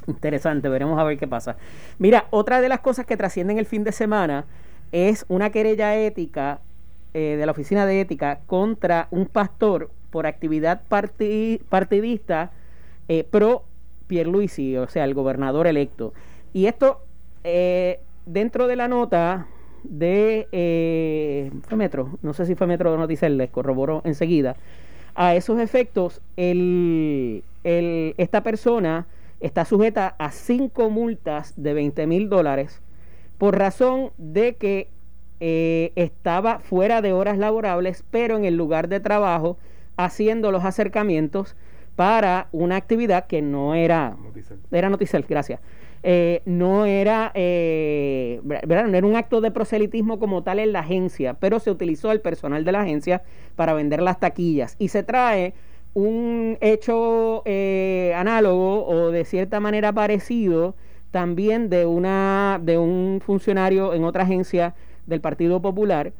Interesante, 0.07 0.67
veremos 0.67 0.99
a 0.99 1.05
ver 1.05 1.17
qué 1.17 1.25
pasa. 1.25 1.55
Mira, 1.99 2.25
otra 2.31 2.59
de 2.59 2.67
las 2.67 2.81
cosas 2.81 3.05
que 3.05 3.15
trascienden 3.15 3.57
el 3.59 3.65
fin 3.65 3.85
de 3.85 3.93
semana 3.93 4.45
es 4.91 5.25
una 5.29 5.51
querella 5.51 5.95
ética 5.95 6.59
eh, 7.17 7.37
de 7.37 7.45
la 7.45 7.53
Oficina 7.53 7.85
de 7.85 8.01
Ética 8.01 8.41
contra 8.45 9.07
un 9.09 9.27
pastor 9.27 9.89
por 10.09 10.27
actividad 10.27 10.81
partidista 10.89 12.51
eh, 13.07 13.23
pro 13.23 13.63
Pierluisi, 14.07 14.75
o 14.75 14.89
sea, 14.89 15.05
el 15.05 15.13
gobernador 15.13 15.65
electo. 15.65 16.13
Y 16.51 16.65
esto 16.65 16.99
eh, 17.45 18.01
dentro 18.25 18.67
de 18.67 18.75
la 18.75 18.89
nota 18.89 19.47
de 19.83 21.51
fue 21.65 21.77
Metro, 21.77 22.19
no 22.21 22.33
sé 22.33 22.45
si 22.45 22.53
fue 22.53 22.67
Metro 22.67 22.91
o 22.91 22.97
Noticel, 22.97 23.37
les 23.37 23.49
corroboró 23.49 24.01
enseguida. 24.03 24.57
A 25.15 25.35
esos 25.35 25.57
efectos, 25.61 26.19
el, 26.35 27.45
esta 27.63 28.43
persona 28.43 29.07
está 29.39 29.63
sujeta 29.63 30.15
a 30.19 30.31
cinco 30.31 30.89
multas 30.89 31.53
de 31.55 31.73
20 31.75 32.07
mil 32.07 32.27
dólares 32.27 32.81
por 33.37 33.57
razón 33.57 34.11
de 34.17 34.55
que 34.55 34.89
eh, 35.39 35.91
estaba 35.95 36.59
fuera 36.59 37.01
de 37.01 37.13
horas 37.13 37.37
laborables, 37.37 38.03
pero 38.11 38.37
en 38.37 38.45
el 38.45 38.55
lugar 38.55 38.87
de 38.87 38.99
trabajo 38.99 39.57
haciendo 39.97 40.51
los 40.51 40.65
acercamientos 40.65 41.55
para 41.95 42.47
una 42.51 42.75
actividad 42.75 43.27
que 43.27 43.41
no 43.41 43.73
era 43.73 44.17
era 44.71 44.89
Noticel, 44.89 45.25
gracias. 45.27 45.59
Eh, 46.07 46.43
no 46.45 46.85
era 46.85 47.31
eh, 47.33 48.39
¿verdad? 48.43 48.85
no 48.85 48.95
era 48.95 49.07
un 49.07 49.15
acto 49.15 49.41
de 49.41 49.49
proselitismo 49.49 50.19
como 50.19 50.43
tal 50.43 50.59
en 50.59 50.71
la 50.71 50.81
agencia, 50.81 51.33
pero 51.33 51.59
se 51.59 51.71
utilizó 51.71 52.11
el 52.11 52.21
personal 52.21 52.63
de 52.63 52.71
la 52.71 52.81
agencia 52.81 53.23
para 53.55 53.73
vender 53.73 54.03
las 54.03 54.19
taquillas 54.19 54.75
y 54.77 54.89
se 54.89 55.01
trae 55.01 55.55
un 55.95 56.59
hecho 56.61 57.41
eh, 57.45 58.13
análogo 58.15 58.85
o 58.85 59.09
de 59.09 59.25
cierta 59.25 59.59
manera 59.59 59.93
parecido 59.93 60.75
también 61.09 61.69
de 61.69 61.87
una 61.87 62.59
de 62.61 62.77
un 62.77 63.19
funcionario 63.25 63.95
en 63.95 64.03
otra 64.03 64.23
agencia 64.25 64.75
del 65.05 65.21
Partido 65.21 65.61
Popular 65.61 66.13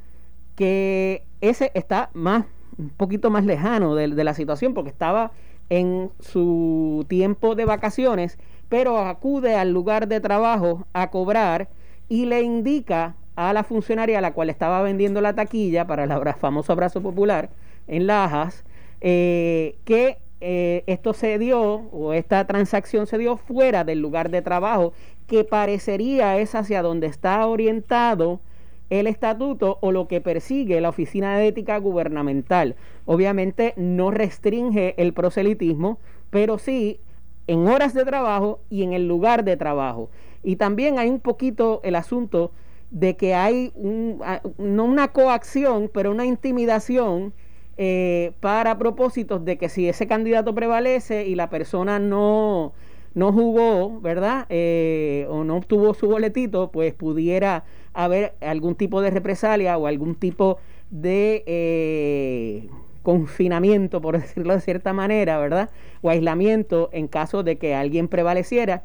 que 0.55 1.23
ese 1.41 1.71
está 1.73 2.09
más 2.13 2.45
un 2.77 2.89
poquito 2.89 3.29
más 3.29 3.45
lejano 3.45 3.95
de, 3.95 4.07
la 4.07 4.33
situación 4.33 4.73
porque 4.73 4.89
estaba 4.89 5.31
en 5.69 6.11
su 6.19 7.05
tiempo 7.07 7.55
de 7.55 7.65
vacaciones 7.65 8.37
pero 8.69 8.99
acude 8.99 9.55
al 9.55 9.71
lugar 9.71 10.07
de 10.07 10.19
trabajo 10.19 10.85
a 10.93 11.09
cobrar 11.09 11.69
y 12.09 12.25
le 12.25 12.41
indica 12.41 13.15
a 13.35 13.53
la 13.53 13.63
funcionaria 13.63 14.19
a 14.19 14.21
la 14.21 14.33
cual 14.33 14.49
estaba 14.49 14.81
vendiendo 14.81 15.21
la 15.21 15.33
taquilla 15.33 15.87
para 15.87 16.03
el 16.03 16.33
famoso 16.35 16.73
abrazo 16.73 17.01
popular 17.01 17.49
en 17.87 18.07
Lajas 18.07 18.63
eh, 19.01 19.75
que 19.85 20.17
eh, 20.41 20.83
esto 20.87 21.13
se 21.13 21.39
dio 21.39 21.61
o 21.63 22.13
esta 22.13 22.45
transacción 22.45 23.07
se 23.07 23.17
dio 23.17 23.37
fuera 23.37 23.83
del 23.83 23.99
lugar 23.99 24.29
de 24.29 24.41
trabajo 24.41 24.93
que 25.27 25.43
parecería 25.43 26.37
es 26.37 26.55
hacia 26.55 26.81
donde 26.81 27.07
está 27.07 27.47
orientado 27.47 28.41
el 28.89 29.07
estatuto 29.07 29.77
o 29.81 29.91
lo 29.91 30.07
que 30.07 30.21
persigue 30.21 30.81
la 30.81 30.89
Oficina 30.89 31.37
de 31.37 31.47
Ética 31.47 31.77
Gubernamental. 31.77 32.75
Obviamente 33.05 33.73
no 33.77 34.11
restringe 34.11 34.93
el 35.01 35.13
proselitismo, 35.13 35.99
pero 36.29 36.57
sí 36.57 36.99
en 37.47 37.67
horas 37.67 37.93
de 37.93 38.05
trabajo 38.05 38.59
y 38.69 38.83
en 38.83 38.93
el 38.93 39.07
lugar 39.07 39.43
de 39.43 39.57
trabajo. 39.57 40.09
Y 40.43 40.57
también 40.57 40.99
hay 40.99 41.09
un 41.09 41.19
poquito 41.19 41.81
el 41.83 41.95
asunto 41.95 42.51
de 42.91 43.15
que 43.15 43.33
hay 43.33 43.73
no 43.75 44.85
una 44.85 45.09
coacción, 45.09 45.89
pero 45.93 46.11
una 46.11 46.25
intimidación 46.25 47.33
eh, 47.77 48.31
para 48.39 48.77
propósitos 48.77 49.43
de 49.43 49.57
que 49.57 49.69
si 49.69 49.89
ese 49.89 50.07
candidato 50.07 50.55
prevalece 50.55 51.25
y 51.25 51.35
la 51.35 51.49
persona 51.49 51.99
no, 51.99 52.73
no 53.15 53.31
jugó, 53.31 54.00
¿verdad? 54.01 54.45
Eh, 54.50 55.25
o 55.29 55.43
no 55.43 55.55
obtuvo 55.57 55.93
su 55.93 56.07
boletito, 56.07 56.69
pues 56.72 56.93
pudiera 56.93 57.63
haber 57.93 58.34
algún 58.41 58.75
tipo 58.75 59.01
de 59.01 59.10
represalia 59.10 59.77
o 59.77 59.88
algún 59.88 60.15
tipo 60.15 60.57
de 60.91 61.43
eh, 61.48 62.69
confinamiento, 63.03 64.01
por 64.01 64.19
decirlo 64.22 64.53
de 64.53 64.62
cierta 64.62 64.93
manera, 64.93 65.39
¿verdad? 65.39 65.69
O 66.01 66.10
aislamiento 66.10 66.89
en 66.91 67.07
caso 67.07 67.41
de 67.41 67.55
que 67.55 67.74
alguien 67.74 68.10
prevaleciera 68.10 68.84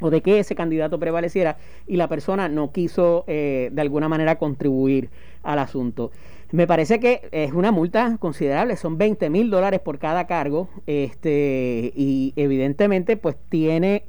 o 0.00 0.10
de 0.10 0.20
que 0.20 0.40
ese 0.40 0.56
candidato 0.56 0.98
prevaleciera 0.98 1.56
y 1.86 1.96
la 1.96 2.08
persona 2.08 2.48
no 2.48 2.72
quiso 2.72 3.24
eh, 3.28 3.70
de 3.72 3.80
alguna 3.80 4.08
manera 4.08 4.36
contribuir 4.36 5.08
al 5.44 5.60
asunto. 5.60 6.10
Me 6.52 6.66
parece 6.66 7.00
que 7.00 7.28
es 7.32 7.52
una 7.52 7.72
multa 7.72 8.16
considerable, 8.18 8.76
son 8.76 8.98
20 8.98 9.30
mil 9.30 9.50
dólares 9.50 9.80
por 9.80 9.98
cada 9.98 10.26
cargo, 10.26 10.68
este, 10.86 11.92
y 11.96 12.34
evidentemente 12.36 13.16
pues 13.16 13.36
tiene 13.48 14.04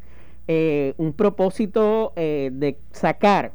eh, 0.48 0.94
un 0.98 1.14
propósito 1.14 2.12
eh, 2.16 2.52
de 2.54 2.78
sacar 2.92 3.54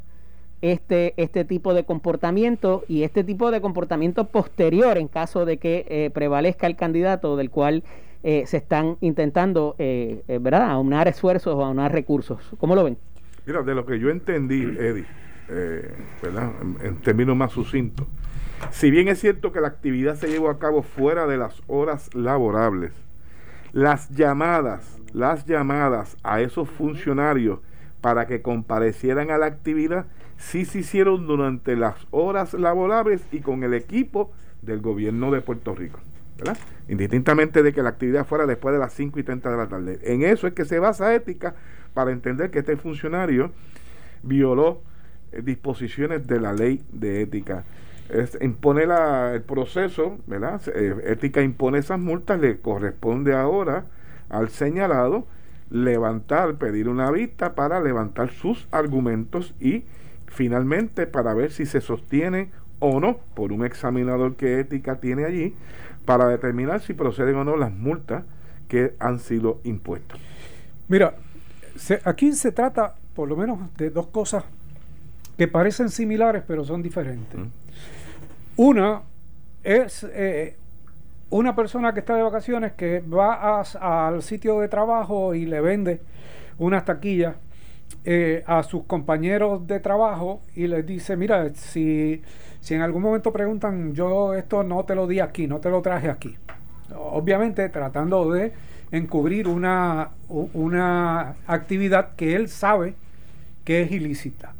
este, 0.60 1.14
este 1.16 1.44
tipo 1.44 1.72
de 1.74 1.84
comportamiento 1.84 2.84
y 2.88 3.04
este 3.04 3.22
tipo 3.22 3.50
de 3.50 3.60
comportamiento 3.60 4.24
posterior 4.24 4.98
en 4.98 5.08
caso 5.08 5.44
de 5.44 5.58
que 5.58 5.86
eh, 5.88 6.10
prevalezca 6.12 6.66
el 6.66 6.76
candidato 6.76 7.36
del 7.36 7.50
cual 7.50 7.84
eh, 8.24 8.44
se 8.46 8.56
están 8.56 8.96
intentando, 9.00 9.76
eh, 9.78 10.22
¿verdad?, 10.40 10.68
aunar 10.70 11.06
esfuerzos 11.06 11.54
o 11.54 11.64
aunar 11.64 11.92
recursos. 11.92 12.40
¿Cómo 12.58 12.74
lo 12.74 12.82
ven? 12.82 12.98
Mira, 13.46 13.62
de 13.62 13.74
lo 13.74 13.86
que 13.86 14.00
yo 14.00 14.10
entendí, 14.10 14.62
Eddie, 14.62 15.06
¿verdad?, 16.20 16.50
en, 16.82 16.96
términos 16.96 17.36
más 17.36 17.52
sucintos, 17.52 18.06
si 18.70 18.90
bien 18.90 19.08
es 19.08 19.20
cierto 19.20 19.52
que 19.52 19.60
la 19.60 19.68
actividad 19.68 20.16
se 20.16 20.28
llevó 20.28 20.50
a 20.50 20.58
cabo 20.58 20.82
fuera 20.82 21.26
de 21.26 21.36
las 21.36 21.62
horas 21.66 22.14
laborables, 22.14 22.92
las 23.72 24.08
llamadas, 24.10 24.98
las 25.12 25.46
llamadas 25.46 26.16
a 26.22 26.40
esos 26.40 26.68
funcionarios 26.68 27.60
para 28.00 28.26
que 28.26 28.42
comparecieran 28.42 29.30
a 29.30 29.38
la 29.38 29.46
actividad 29.46 30.06
sí 30.36 30.64
se 30.64 30.78
hicieron 30.80 31.26
durante 31.26 31.76
las 31.76 32.06
horas 32.10 32.54
laborables 32.54 33.22
y 33.32 33.40
con 33.40 33.64
el 33.64 33.74
equipo 33.74 34.32
del 34.62 34.80
gobierno 34.80 35.30
de 35.30 35.40
Puerto 35.40 35.74
Rico. 35.74 36.00
Indistintamente 36.88 37.62
de 37.62 37.72
que 37.72 37.82
la 37.82 37.90
actividad 37.90 38.24
fuera 38.24 38.46
después 38.46 38.72
de 38.72 38.78
las 38.78 38.92
5 38.92 39.18
y 39.18 39.22
30 39.24 39.50
de 39.50 39.56
la 39.56 39.68
tarde. 39.68 39.98
En 40.04 40.22
eso 40.22 40.46
es 40.46 40.54
que 40.54 40.64
se 40.64 40.78
basa 40.78 41.14
ética 41.14 41.54
para 41.94 42.12
entender 42.12 42.50
que 42.50 42.60
este 42.60 42.76
funcionario 42.76 43.50
violó 44.22 44.80
eh, 45.32 45.42
disposiciones 45.42 46.26
de 46.26 46.40
la 46.40 46.52
ley 46.52 46.82
de 46.92 47.22
ética. 47.22 47.64
Impone 48.40 48.86
la, 48.86 49.34
el 49.34 49.42
proceso, 49.42 50.18
¿verdad? 50.26 50.60
Eh, 50.74 50.94
ética 51.06 51.42
impone 51.42 51.78
esas 51.78 51.98
multas, 51.98 52.40
le 52.40 52.58
corresponde 52.58 53.34
ahora 53.34 53.84
al 54.30 54.48
señalado 54.48 55.26
levantar, 55.70 56.54
pedir 56.54 56.88
una 56.88 57.10
vista 57.10 57.54
para 57.54 57.80
levantar 57.80 58.30
sus 58.30 58.66
argumentos 58.70 59.54
y 59.60 59.84
finalmente 60.26 61.06
para 61.06 61.34
ver 61.34 61.50
si 61.50 61.66
se 61.66 61.80
sostiene 61.80 62.50
o 62.78 63.00
no 63.00 63.18
por 63.34 63.52
un 63.52 63.64
examinador 63.64 64.36
que 64.36 64.60
ética 64.60 64.96
tiene 64.96 65.24
allí 65.24 65.54
para 66.04 66.26
determinar 66.28 66.80
si 66.80 66.94
proceden 66.94 67.36
o 67.36 67.44
no 67.44 67.56
las 67.56 67.72
multas 67.72 68.24
que 68.68 68.94
han 68.98 69.18
sido 69.18 69.60
impuestas. 69.64 70.18
Mira, 70.88 71.16
aquí 72.04 72.32
se 72.32 72.52
trata 72.52 72.94
por 73.14 73.28
lo 73.28 73.36
menos 73.36 73.58
de 73.76 73.90
dos 73.90 74.06
cosas 74.06 74.44
que 75.36 75.48
parecen 75.48 75.90
similares 75.90 76.42
pero 76.46 76.64
son 76.64 76.82
diferentes. 76.82 77.38
Una 78.58 79.02
es 79.62 80.04
eh, 80.12 80.56
una 81.30 81.54
persona 81.54 81.94
que 81.94 82.00
está 82.00 82.16
de 82.16 82.24
vacaciones 82.24 82.72
que 82.72 82.98
va 82.98 83.60
al 83.60 84.20
sitio 84.20 84.58
de 84.58 84.66
trabajo 84.66 85.32
y 85.32 85.46
le 85.46 85.60
vende 85.60 86.00
unas 86.58 86.84
taquillas 86.84 87.36
eh, 88.04 88.42
a 88.48 88.64
sus 88.64 88.82
compañeros 88.82 89.64
de 89.68 89.78
trabajo 89.78 90.40
y 90.56 90.66
les 90.66 90.84
dice, 90.84 91.16
mira, 91.16 91.54
si, 91.54 92.20
si 92.58 92.74
en 92.74 92.82
algún 92.82 93.00
momento 93.00 93.32
preguntan, 93.32 93.94
yo 93.94 94.34
esto 94.34 94.64
no 94.64 94.84
te 94.84 94.96
lo 94.96 95.06
di 95.06 95.20
aquí, 95.20 95.46
no 95.46 95.60
te 95.60 95.70
lo 95.70 95.80
traje 95.80 96.10
aquí. 96.10 96.36
Obviamente 96.96 97.68
tratando 97.68 98.28
de 98.32 98.52
encubrir 98.90 99.46
una, 99.46 100.10
una 100.28 101.36
actividad 101.46 102.16
que 102.16 102.34
él 102.34 102.48
sabe 102.48 102.96
que 103.64 103.82
es 103.82 103.92
ilícita. 103.92 104.52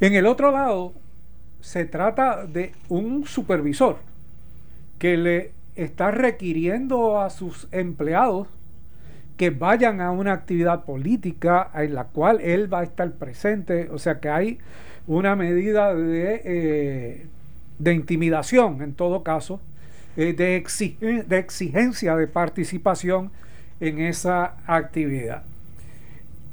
En 0.00 0.14
el 0.14 0.24
otro 0.24 0.50
lado, 0.50 0.94
se 1.62 1.84
trata 1.84 2.44
de 2.44 2.72
un 2.88 3.24
supervisor 3.24 3.96
que 4.98 5.16
le 5.16 5.52
está 5.76 6.10
requiriendo 6.10 7.20
a 7.20 7.30
sus 7.30 7.68
empleados 7.70 8.48
que 9.36 9.50
vayan 9.50 10.00
a 10.00 10.10
una 10.10 10.32
actividad 10.32 10.84
política 10.84 11.70
en 11.74 11.94
la 11.94 12.04
cual 12.04 12.40
él 12.40 12.72
va 12.72 12.80
a 12.80 12.82
estar 12.82 13.10
presente, 13.12 13.88
o 13.90 13.98
sea 13.98 14.20
que 14.20 14.28
hay 14.28 14.58
una 15.06 15.34
medida 15.36 15.94
de, 15.94 16.42
eh, 16.44 17.26
de 17.78 17.94
intimidación 17.94 18.82
en 18.82 18.94
todo 18.94 19.22
caso, 19.22 19.60
eh, 20.16 20.34
de, 20.34 21.24
de 21.26 21.38
exigencia 21.38 22.16
de 22.16 22.26
participación 22.26 23.30
en 23.80 24.00
esa 24.00 24.56
actividad. 24.66 25.44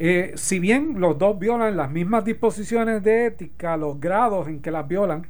Eh, 0.02 0.32
si 0.36 0.60
bien 0.60 1.02
los 1.02 1.18
dos 1.18 1.38
violan 1.38 1.76
las 1.76 1.92
mismas 1.92 2.24
disposiciones 2.24 3.04
de 3.04 3.26
ética, 3.26 3.76
los 3.76 4.00
grados 4.00 4.48
en 4.48 4.62
que 4.62 4.72
las 4.72 4.88
violan 4.88 5.28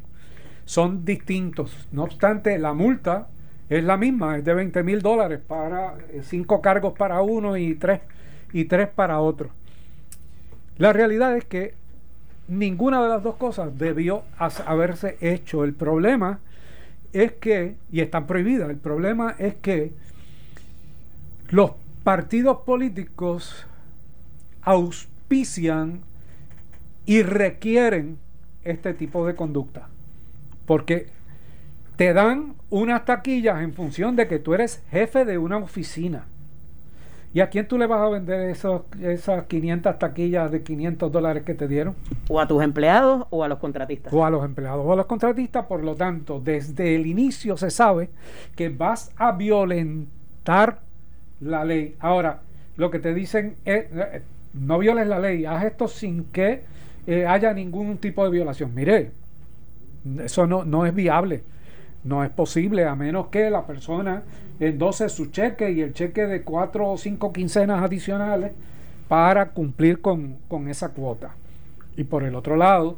son 0.66 1.04
distintos. 1.04 1.88
No 1.92 2.04
obstante, 2.04 2.60
la 2.60 2.74
multa 2.74 3.28
es 3.68 3.84
la 3.84 3.98
misma, 3.98 4.38
es 4.38 4.46
de 4.46 4.54
20 4.54 4.84
mil 4.84 5.02
dólares 5.02 5.40
para 5.46 5.98
eh, 6.12 6.22
cinco 6.24 6.62
cargos 6.62 6.94
para 6.96 7.22
uno 7.22 7.58
y 7.58 7.74
tres, 7.74 8.02
y 8.54 8.66
tres 8.66 8.88
para 8.90 9.20
otro. 9.20 9.50
La 10.78 10.94
realidad 10.94 11.36
es 11.36 11.46
que 11.46 11.74
ninguna 12.48 13.02
de 13.02 13.10
las 13.10 13.24
dos 13.24 13.36
cosas 13.36 13.76
debió 13.78 14.24
haberse 14.38 15.18
hecho. 15.22 15.64
El 15.64 15.74
problema 15.74 16.40
es 17.12 17.32
que, 17.34 17.76
y 17.92 18.02
están 18.02 18.28
prohibidas, 18.28 18.70
el 18.70 18.78
problema 18.78 19.36
es 19.40 19.56
que 19.56 19.94
los 21.50 21.72
partidos 22.04 22.60
políticos 22.60 23.66
auspician 24.70 26.02
y 27.08 27.24
requieren 27.24 28.20
este 28.64 28.94
tipo 28.94 29.26
de 29.26 29.36
conducta. 29.36 29.88
Porque 30.68 31.08
te 31.96 32.14
dan 32.14 32.54
unas 32.70 33.04
taquillas 33.04 33.64
en 33.64 33.74
función 33.74 34.16
de 34.16 34.28
que 34.28 34.38
tú 34.38 34.54
eres 34.54 34.84
jefe 34.92 35.26
de 35.26 35.40
una 35.40 35.58
oficina. 35.58 36.26
¿Y 37.34 37.42
a 37.42 37.50
quién 37.50 37.68
tú 37.68 37.78
le 37.80 37.88
vas 37.88 38.00
a 38.00 38.10
vender 38.10 38.50
esos, 38.50 38.84
esas 39.02 39.46
500 39.46 39.98
taquillas 39.98 40.52
de 40.52 40.62
500 40.62 41.12
dólares 41.12 41.44
que 41.44 41.56
te 41.56 41.68
dieron? 41.68 41.96
O 42.28 42.40
a 42.40 42.48
tus 42.48 42.64
empleados 42.64 43.26
o 43.32 43.44
a 43.44 43.48
los 43.48 43.58
contratistas. 43.58 44.14
O 44.14 44.24
a 44.24 44.30
los 44.30 44.46
empleados 44.46 44.86
o 44.86 44.94
a 44.94 44.96
los 44.96 45.08
contratistas. 45.08 45.66
Por 45.66 45.84
lo 45.84 45.96
tanto, 45.96 46.40
desde 46.40 46.96
el 46.96 47.08
inicio 47.08 47.58
se 47.58 47.72
sabe 47.72 48.10
que 48.56 48.70
vas 48.70 49.12
a 49.18 49.32
violentar 49.32 50.80
la 51.40 51.66
ley. 51.66 51.96
Ahora, 52.00 52.42
lo 52.78 52.90
que 52.90 53.00
te 53.00 53.14
dicen 53.14 53.58
es, 53.66 53.86
eh, 53.92 54.22
no 54.54 54.80
violes 54.80 55.08
la 55.08 55.20
ley, 55.20 55.46
haz 55.46 55.64
esto 55.66 55.88
sin 55.88 56.26
que 56.26 56.64
eh, 57.08 57.26
haya 57.26 57.54
ningún 57.54 57.98
tipo 57.98 58.24
de 58.24 58.32
violación. 58.32 58.74
Mire, 58.74 59.12
eso 60.24 60.48
no, 60.48 60.64
no 60.66 60.86
es 60.86 60.94
viable. 60.94 61.44
No 62.04 62.24
es 62.24 62.30
posible 62.30 62.86
a 62.86 62.96
menos 62.96 63.28
que 63.28 63.50
la 63.50 63.66
persona 63.66 64.24
endose 64.60 65.10
su 65.10 65.28
cheque 65.28 65.72
y 65.72 65.82
el 65.82 65.94
cheque 65.94 66.28
de 66.28 66.44
cuatro 66.44 66.90
o 66.90 66.98
cinco 66.98 67.32
quincenas 67.34 67.82
adicionales 67.82 68.52
para 69.08 69.50
cumplir 69.50 70.02
con, 70.02 70.38
esa 70.68 70.90
cuota. 70.90 71.36
Y 71.98 72.04
por 72.04 72.24
el 72.24 72.36
otro 72.36 72.56
lado, 72.56 72.98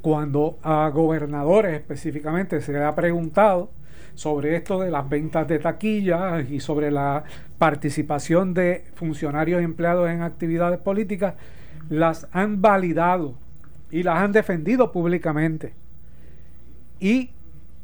cuando 0.00 0.58
a 0.62 0.88
gobernadores 0.90 1.74
específicamente 1.74 2.60
se 2.60 2.72
le 2.72 2.84
ha 2.84 2.94
preguntado 2.94 3.70
sobre 4.16 4.56
esto 4.56 4.80
de 4.80 4.90
las 4.90 5.08
ventas 5.08 5.46
de 5.46 5.60
taquillas 5.60 6.50
y 6.50 6.58
sobre 6.58 6.90
la 6.90 7.22
participación 7.58 8.54
de 8.54 8.84
funcionarios 8.94 9.62
empleados 9.62 10.10
en 10.10 10.22
actividades 10.22 10.78
políticas, 10.80 11.34
las 11.88 12.26
han 12.32 12.60
validado 12.60 13.34
y 13.90 14.02
las 14.02 14.18
han 14.18 14.32
defendido 14.32 14.90
públicamente. 14.90 15.74
Y 16.98 17.30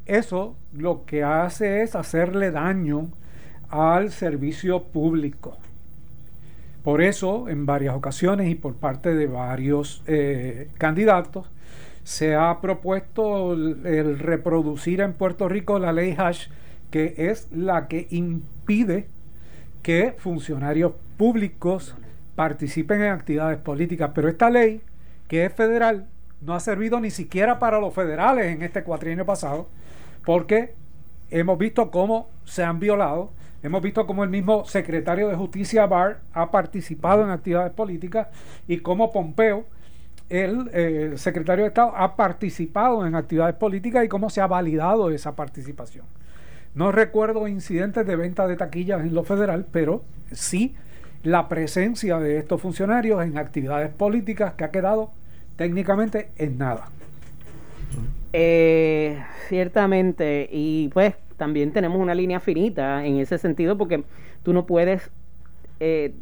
eso 0.06 0.56
lo 0.72 1.04
que 1.04 1.22
hace 1.22 1.82
es 1.82 1.94
hacerle 1.94 2.50
daño 2.50 3.08
al 3.68 4.10
servicio 4.10 4.84
público. 4.84 5.58
Por 6.82 7.02
eso, 7.02 7.48
en 7.48 7.66
varias 7.66 7.94
ocasiones 7.94 8.48
y 8.50 8.54
por 8.54 8.74
parte 8.74 9.14
de 9.14 9.26
varios 9.26 10.02
eh, 10.06 10.68
candidatos, 10.78 11.46
se 12.04 12.34
ha 12.34 12.60
propuesto 12.60 13.52
el, 13.52 14.18
reproducir 14.18 15.00
en 15.00 15.12
Puerto 15.12 15.48
Rico 15.48 15.78
la 15.78 15.92
ley 15.92 16.14
Hash, 16.16 16.48
que 16.90 17.14
es 17.16 17.48
la 17.52 17.88
que 17.88 18.06
impide 18.10 19.08
que 19.82 20.14
funcionarios 20.18 20.92
públicos 21.16 21.96
participen 22.34 23.02
en 23.02 23.12
actividades 23.12 23.58
políticas. 23.58 24.10
Pero 24.14 24.28
esta 24.28 24.50
ley, 24.50 24.82
que 25.28 25.44
es 25.44 25.52
federal, 25.52 26.06
no 26.40 26.54
ha 26.54 26.60
servido 26.60 27.00
ni 27.00 27.10
siquiera 27.10 27.58
para 27.58 27.80
los 27.80 27.94
federales 27.94 28.46
en 28.46 28.62
este 28.62 28.82
cuatrienio 28.82 29.24
pasado, 29.24 29.68
porque 30.24 30.74
hemos 31.30 31.58
visto 31.58 31.90
cómo 31.90 32.28
se 32.44 32.64
han 32.64 32.80
violado, 32.80 33.30
hemos 33.62 33.80
visto 33.82 34.06
cómo 34.06 34.24
el 34.24 34.30
mismo 34.30 34.64
secretario 34.64 35.28
de 35.28 35.36
Justicia 35.36 35.86
Barr 35.86 36.20
ha 36.32 36.50
participado 36.50 37.22
en 37.22 37.30
actividades 37.30 37.72
políticas 37.72 38.28
y 38.66 38.78
cómo 38.78 39.12
Pompeo, 39.12 39.66
el 40.32 40.70
eh, 40.72 41.12
secretario 41.16 41.64
de 41.64 41.68
Estado, 41.68 41.92
ha 41.94 42.16
participado 42.16 43.06
en 43.06 43.14
actividades 43.14 43.54
políticas 43.56 44.02
y 44.04 44.08
cómo 44.08 44.30
se 44.30 44.40
ha 44.40 44.46
validado 44.46 45.10
esa 45.10 45.36
participación. 45.36 46.06
No 46.74 46.90
recuerdo 46.90 47.46
incidentes 47.48 48.06
de 48.06 48.16
venta 48.16 48.46
de 48.46 48.56
taquillas 48.56 49.02
en 49.02 49.14
lo 49.14 49.24
federal, 49.24 49.66
pero 49.70 50.02
sí 50.30 50.74
la 51.22 51.48
presencia 51.50 52.18
de 52.18 52.38
estos 52.38 52.62
funcionarios 52.62 53.22
en 53.22 53.36
actividades 53.36 53.92
políticas 53.92 54.54
que 54.54 54.64
ha 54.64 54.70
quedado 54.70 55.10
técnicamente 55.56 56.30
en 56.36 56.56
nada. 56.56 56.88
Eh, 58.32 59.22
ciertamente, 59.48 60.48
y 60.50 60.88
pues 60.94 61.14
también 61.36 61.72
tenemos 61.72 62.00
una 62.00 62.14
línea 62.14 62.40
finita 62.40 63.04
en 63.04 63.18
ese 63.18 63.36
sentido 63.36 63.76
porque 63.76 64.02
tú 64.42 64.54
no 64.54 64.64
puedes 64.64 65.10
eh, 65.78 66.14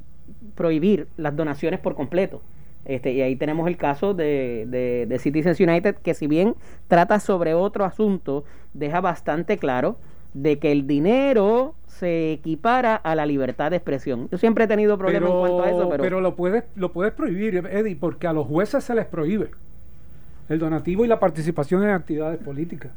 prohibir 0.56 1.06
las 1.16 1.36
donaciones 1.36 1.78
por 1.78 1.94
completo. 1.94 2.42
Este, 2.84 3.12
y 3.12 3.20
ahí 3.22 3.36
tenemos 3.36 3.68
el 3.68 3.76
caso 3.76 4.14
de, 4.14 4.66
de, 4.68 5.06
de, 5.06 5.18
Citizens 5.18 5.60
United, 5.60 5.96
que 5.96 6.14
si 6.14 6.26
bien 6.26 6.54
trata 6.88 7.20
sobre 7.20 7.54
otro 7.54 7.84
asunto, 7.84 8.44
deja 8.72 9.00
bastante 9.00 9.58
claro 9.58 9.96
de 10.32 10.58
que 10.58 10.72
el 10.72 10.86
dinero 10.86 11.74
se 11.86 12.32
equipara 12.32 12.96
a 12.96 13.14
la 13.14 13.26
libertad 13.26 13.70
de 13.70 13.76
expresión. 13.76 14.28
Yo 14.30 14.38
siempre 14.38 14.64
he 14.64 14.68
tenido 14.68 14.96
problemas 14.96 15.30
en 15.30 15.38
cuanto 15.38 15.62
a 15.62 15.70
eso, 15.70 15.88
pero... 15.90 16.02
Pero 16.02 16.20
lo 16.20 16.36
puedes, 16.36 16.64
lo 16.76 16.92
puedes 16.92 17.12
prohibir, 17.12 17.56
Eddie, 17.56 17.96
porque 17.96 18.26
a 18.26 18.32
los 18.32 18.46
jueces 18.46 18.84
se 18.84 18.94
les 18.94 19.06
prohíbe 19.06 19.50
el 20.48 20.58
donativo 20.58 21.04
y 21.04 21.08
la 21.08 21.20
participación 21.20 21.84
en 21.84 21.90
actividades 21.90 22.38
políticas. 22.38 22.90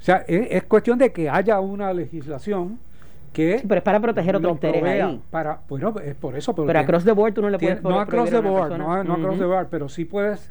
O 0.00 0.02
sea, 0.02 0.24
es, 0.28 0.62
cuestión 0.64 0.98
de 0.98 1.12
que 1.12 1.28
haya 1.28 1.58
una 1.58 1.92
legislación 1.92 2.78
que... 3.36 3.62
pero 3.68 3.78
es 3.78 3.84
para 3.84 4.00
proteger 4.00 4.36
otro 4.36 4.50
interés 4.50 4.82
ahí. 4.82 5.20
Para, 5.30 5.60
bueno, 5.68 5.94
es 6.02 6.14
por 6.14 6.36
eso. 6.36 6.54
Pero, 6.54 6.78
across 6.78 7.04
the 7.04 7.12
board 7.12 7.34
tú 7.34 7.42
no 7.42 7.50
le 7.50 7.58
puedes 7.58 7.82
No 7.82 8.00
across 8.00 8.30
the 8.30 8.40
board, 8.40 8.78
no, 8.78 9.04
no 9.04 9.12
across 9.12 9.38
the 9.38 9.44
board, 9.44 9.68
pero 9.70 9.88
sí 9.88 10.06
puedes... 10.06 10.50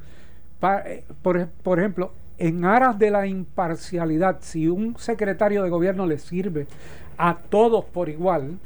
Eh, 0.61 1.03
por, 1.21 1.47
por 1.47 1.79
ejemplo, 1.79 2.11
en 2.37 2.63
aras 2.63 2.97
de 2.99 3.09
la 3.09 3.25
imparcialidad, 3.25 4.37
si 4.41 4.67
un 4.67 4.97
secretario 4.97 5.63
de 5.63 5.69
gobierno 5.69 6.05
le 6.05 6.19
sirve 6.19 6.67
a 7.17 7.37
todos 7.49 7.85
por 7.85 8.09
igual, 8.09 8.59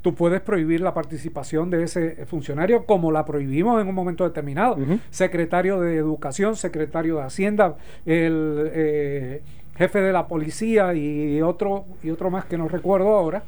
tú 0.00 0.14
puedes 0.14 0.40
prohibir 0.40 0.80
la 0.80 0.92
participación 0.92 1.70
de 1.70 1.84
ese 1.84 2.26
funcionario 2.26 2.86
como 2.86 3.12
la 3.12 3.24
prohibimos 3.24 3.80
en 3.80 3.88
un 3.88 3.94
momento 3.94 4.24
determinado. 4.24 4.76
Secretario 5.10 5.80
de 5.80 5.96
Educación, 5.96 6.56
secretario 6.56 7.16
de 7.16 7.22
Hacienda, 7.22 7.76
el 8.04 8.70
eh, 8.72 9.42
jefe 9.76 10.00
de 10.00 10.12
la 10.12 10.26
policía 10.26 10.94
y 10.94 11.40
otro, 11.42 11.84
y 12.02 12.10
otro 12.10 12.30
más 12.30 12.44
que 12.44 12.58
no 12.58 12.68
recuerdo 12.68 13.08
ahora. 13.08 13.42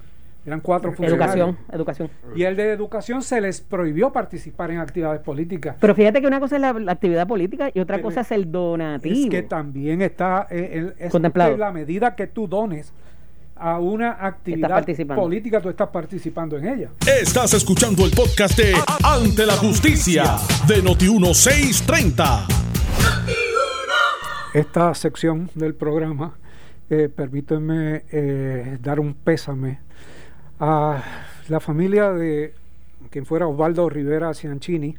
Eran 0.47 0.61
cuatro 0.61 0.93
funcionarios. 0.93 1.49
Educación, 1.49 1.59
educación. 1.73 2.11
Y 2.37 2.43
el 2.43 2.55
de 2.57 2.71
educación 2.71 3.23
se 3.23 3.41
les 3.41 3.63
prohibió 3.63 4.13
participar 4.13 4.71
en 4.71 4.79
actividades 4.79 5.23
políticas. 5.23 5.77
Pero 5.81 5.95
fíjate 5.95 6.21
que 6.21 6.27
una 6.27 6.39
cosa 6.39 6.57
es 6.57 6.61
la, 6.61 6.93
actividad 6.93 7.27
política 7.27 7.71
y 7.73 7.81
otra 7.81 8.03
cosa 8.03 8.21
es 8.21 8.31
el 8.31 8.53
donativo. 8.53 9.15
Es 9.15 9.31
que 9.31 9.43
también 9.43 10.03
está 10.03 10.47
eh, 10.51 10.93
es 10.99 11.11
contemplado. 11.11 11.57
la 11.57 11.73
medida 11.73 12.15
que 12.15 12.27
tú 12.27 12.47
dones 12.47 12.93
a 13.57 13.79
una 13.79 14.19
actividad 14.21 14.85
política, 15.15 15.61
tú 15.61 15.71
estás 15.71 15.89
participando 15.89 16.59
en 16.59 16.69
ella. 16.69 16.91
Estás 17.07 17.55
escuchando 17.55 18.05
el 18.05 18.11
podcast 18.11 18.59
de 18.59 18.75
Ante 19.03 19.47
la 19.47 19.55
Justicia 19.55 20.37
de 20.67 20.83
Noti1630. 20.83 22.65
Esta 24.55 24.95
sección 24.95 25.51
del 25.57 25.75
programa, 25.75 26.39
eh, 26.89 27.09
permíteme 27.09 28.05
eh, 28.13 28.79
dar 28.81 29.01
un 29.01 29.13
pésame 29.15 29.81
a 30.61 31.03
la 31.49 31.59
familia 31.59 32.13
de 32.13 32.55
quien 33.11 33.27
fuera 33.27 33.49
Osvaldo 33.49 33.89
Rivera 33.89 34.33
Cianchini, 34.33 34.95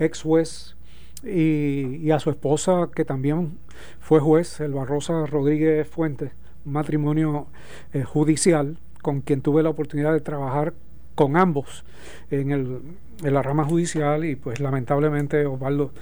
ex 0.00 0.22
juez, 0.22 0.74
y, 1.22 2.10
a 2.10 2.18
su 2.18 2.30
esposa, 2.30 2.90
que 2.92 3.04
también 3.04 3.58
fue 4.00 4.18
juez, 4.18 4.58
el 4.58 4.72
Barrosa 4.72 5.24
Rodríguez 5.24 5.86
Fuentes 5.86 6.32
matrimonio 6.64 7.46
eh, 7.92 8.02
judicial 8.02 8.76
con 9.02 9.20
quien 9.20 9.40
tuve 9.40 9.62
la 9.62 9.70
oportunidad 9.70 10.14
de 10.14 10.20
trabajar 10.20 10.74
con 11.14 11.36
ambos 11.36 11.84
en, 12.32 12.50
el, 12.50 12.80
en 13.22 13.34
la 13.34 13.42
rama 13.42 13.64
judicial 13.64 14.24
y 14.24 14.36
pues 14.36 14.60
lamentablemente 14.60 15.46
Osvaldo, 15.46 15.92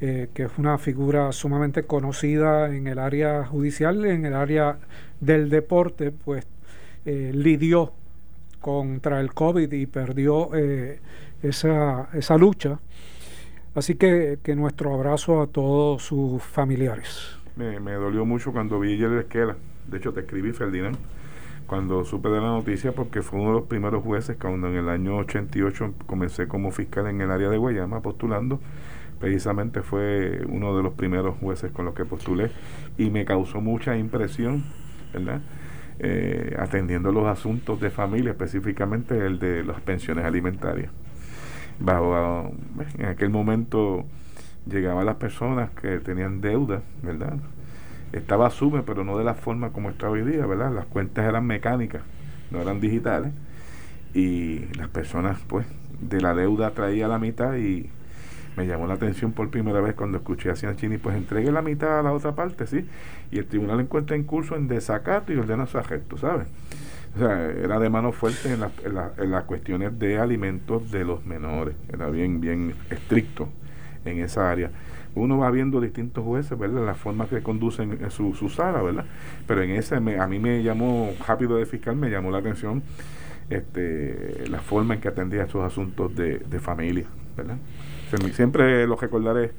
eh, 0.00 0.28
que 0.34 0.44
es 0.44 0.50
una 0.58 0.78
figura 0.78 1.32
sumamente 1.32 1.84
conocida 1.84 2.74
en 2.74 2.86
el 2.86 2.98
área 2.98 3.44
judicial, 3.44 4.04
en 4.04 4.26
el 4.26 4.34
área 4.34 4.78
del 5.20 5.50
deporte, 5.50 6.10
pues 6.10 6.46
eh, 7.04 7.30
lidió 7.34 7.92
contra 8.60 9.20
el 9.20 9.34
COVID 9.34 9.70
y 9.72 9.86
perdió 9.86 10.50
esa, 11.42 12.08
esa 12.14 12.38
lucha. 12.38 12.78
Así 13.74 13.96
que, 13.96 14.38
que 14.42 14.56
nuestro 14.56 14.94
abrazo 14.94 15.42
a 15.42 15.46
todos 15.48 16.02
sus 16.02 16.42
familiares. 16.42 17.36
Me, 17.56 17.78
me 17.80 17.92
dolió 17.92 18.24
mucho 18.24 18.52
cuando 18.52 18.80
vi 18.80 18.94
ayer 18.94 19.12
esquela 19.12 19.56
de 19.88 19.98
hecho 19.98 20.12
te 20.12 20.20
escribí 20.20 20.52
Ferdinand 20.52 20.96
cuando 21.66 22.04
supe 22.04 22.28
de 22.28 22.40
la 22.40 22.48
noticia 22.48 22.92
porque 22.92 23.22
fue 23.22 23.40
uno 23.40 23.50
de 23.50 23.60
los 23.60 23.68
primeros 23.68 24.02
jueces 24.02 24.36
cuando 24.40 24.68
en 24.68 24.76
el 24.76 24.88
año 24.88 25.16
88 25.18 25.94
comencé 26.06 26.46
como 26.46 26.70
fiscal 26.70 27.06
en 27.06 27.20
el 27.20 27.30
área 27.30 27.48
de 27.48 27.56
Guayama 27.56 28.00
postulando 28.00 28.60
precisamente 29.18 29.82
fue 29.82 30.44
uno 30.48 30.76
de 30.76 30.82
los 30.82 30.92
primeros 30.94 31.36
jueces 31.38 31.72
con 31.72 31.84
los 31.84 31.94
que 31.94 32.04
postulé 32.04 32.50
y 32.98 33.10
me 33.10 33.24
causó 33.24 33.60
mucha 33.60 33.96
impresión 33.96 34.64
¿verdad? 35.12 35.40
Eh, 35.98 36.56
atendiendo 36.58 37.12
los 37.12 37.26
asuntos 37.26 37.80
de 37.80 37.90
familia 37.90 38.32
específicamente 38.32 39.16
el 39.26 39.38
de 39.38 39.64
las 39.64 39.80
pensiones 39.80 40.24
alimentarias 40.24 40.90
bajo 41.78 42.52
en 42.98 43.06
aquel 43.06 43.30
momento 43.30 44.04
llegaban 44.66 45.06
las 45.06 45.16
personas 45.16 45.70
que 45.70 45.98
tenían 46.00 46.40
deuda 46.40 46.82
verdad 47.02 47.38
estaba 48.18 48.50
Sume, 48.50 48.82
pero 48.82 49.04
no 49.04 49.18
de 49.18 49.24
la 49.24 49.34
forma 49.34 49.70
como 49.70 49.90
está 49.90 50.08
hoy 50.08 50.22
día, 50.22 50.46
¿verdad? 50.46 50.72
Las 50.72 50.86
cuentas 50.86 51.24
eran 51.26 51.46
mecánicas, 51.46 52.02
no 52.50 52.60
eran 52.60 52.80
digitales. 52.80 53.32
Y 54.14 54.66
las 54.76 54.88
personas, 54.88 55.40
pues, 55.48 55.66
de 56.00 56.20
la 56.20 56.34
deuda 56.34 56.70
traía 56.70 57.08
la 57.08 57.18
mitad 57.18 57.56
y 57.56 57.90
me 58.56 58.66
llamó 58.66 58.86
la 58.86 58.94
atención 58.94 59.32
por 59.32 59.50
primera 59.50 59.80
vez 59.80 59.94
cuando 59.94 60.18
escuché 60.18 60.50
a 60.50 60.56
Cianchini, 60.56 60.98
pues 60.98 61.16
entregue 61.16 61.50
la 61.50 61.62
mitad 61.62 61.98
a 61.98 62.02
la 62.02 62.12
otra 62.12 62.36
parte, 62.36 62.66
¿sí? 62.66 62.88
Y 63.32 63.38
el 63.38 63.46
tribunal 63.46 63.80
encuentra 63.80 64.14
en 64.14 64.22
curso 64.22 64.54
en 64.54 64.68
desacato 64.68 65.32
y 65.32 65.36
ordena 65.36 65.66
su 65.66 65.78
arresto, 65.78 66.16
¿sabes? 66.16 66.46
O 67.16 67.18
sea, 67.18 67.50
era 67.50 67.78
de 67.78 67.88
mano 67.90 68.12
fuerte 68.12 68.52
en, 68.52 68.62
en, 69.18 69.30
las 69.30 69.44
cuestiones 69.44 69.98
de 69.98 70.18
alimentos 70.18 70.90
de 70.90 71.04
los 71.04 71.24
menores. 71.24 71.76
Era 71.92 72.10
bien, 72.10 72.40
bien 72.40 72.74
estricto 72.90 73.48
en 74.04 74.18
esa 74.18 74.50
área. 74.50 74.70
Uno 75.14 75.38
va 75.38 75.50
viendo 75.50 75.80
distintos 75.80 76.24
jueces, 76.24 76.58
¿verdad? 76.58 76.84
Las 76.84 76.96
formas 76.96 77.28
que 77.28 77.42
conducen 77.42 78.10
su, 78.10 78.34
su 78.34 78.48
sala, 78.48 78.82
¿verdad? 78.82 79.04
Pero 79.46 79.62
en 79.62 79.70
ese, 79.70 79.96
a 79.96 80.00
mí 80.00 80.38
me 80.38 80.62
llamó, 80.62 81.12
rápido 81.26 81.56
de 81.56 81.66
fiscal, 81.66 81.96
me 81.96 82.10
llamó 82.10 82.30
la 82.30 82.38
atención 82.38 82.82
este, 83.50 84.48
la 84.48 84.60
forma 84.60 84.94
en 84.94 85.00
que 85.00 85.08
atendía 85.08 85.44
estos 85.44 85.62
asuntos 85.64 86.14
de, 86.14 86.38
de 86.38 86.60
familia, 86.60 87.06
¿verdad? 87.36 87.58
siempre 88.32 88.86
lo 88.86 88.94
recordaré 88.94 89.50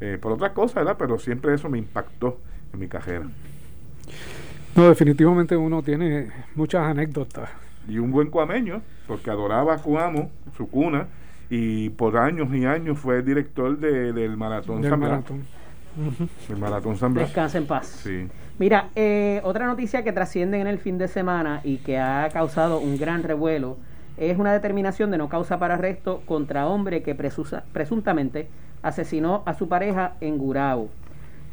eh, 0.00 0.18
por 0.20 0.32
otras 0.32 0.50
cosas, 0.52 0.76
¿verdad? 0.76 0.96
Pero 0.98 1.18
siempre 1.18 1.54
eso 1.54 1.68
me 1.68 1.78
impactó 1.78 2.38
en 2.72 2.80
mi 2.80 2.88
carrera. 2.88 3.26
No, 4.74 4.88
definitivamente 4.88 5.56
uno 5.56 5.82
tiene 5.82 6.30
muchas 6.54 6.82
anécdotas. 6.82 7.50
Y 7.88 7.98
un 7.98 8.10
buen 8.10 8.28
cuameño, 8.28 8.82
porque 9.06 9.30
adoraba 9.30 9.74
a 9.74 9.78
Cuamo, 9.78 10.30
su 10.56 10.68
cuna, 10.68 11.06
y 11.50 11.90
por 11.90 12.16
años 12.16 12.54
y 12.54 12.64
años 12.64 12.98
fue 12.98 13.22
director 13.22 13.78
de, 13.78 14.12
del 14.12 14.36
Maratón 14.36 14.82
San 14.82 15.00
Maratón. 15.00 15.42
El 16.48 16.56
Maratón 16.56 16.96
San 16.96 17.12
Blas. 17.12 17.26
Descansa 17.26 17.58
en 17.58 17.66
paz. 17.66 17.86
Sí. 17.86 18.28
Mira, 18.58 18.88
eh, 18.94 19.40
otra 19.44 19.66
noticia 19.66 20.02
que 20.02 20.12
trasciende 20.12 20.60
en 20.60 20.66
el 20.66 20.78
fin 20.78 20.98
de 20.98 21.08
semana 21.08 21.60
y 21.64 21.78
que 21.78 21.98
ha 21.98 22.28
causado 22.32 22.78
un 22.78 22.98
gran 22.98 23.22
revuelo 23.22 23.76
es 24.16 24.38
una 24.38 24.52
determinación 24.52 25.10
de 25.10 25.18
no 25.18 25.28
causa 25.28 25.58
para 25.58 25.74
arresto 25.74 26.22
contra 26.26 26.66
hombre 26.66 27.02
que 27.02 27.14
presuntamente 27.14 28.48
asesinó 28.82 29.42
a 29.46 29.54
su 29.54 29.68
pareja 29.68 30.14
en 30.20 30.38
Gurabo. 30.38 30.88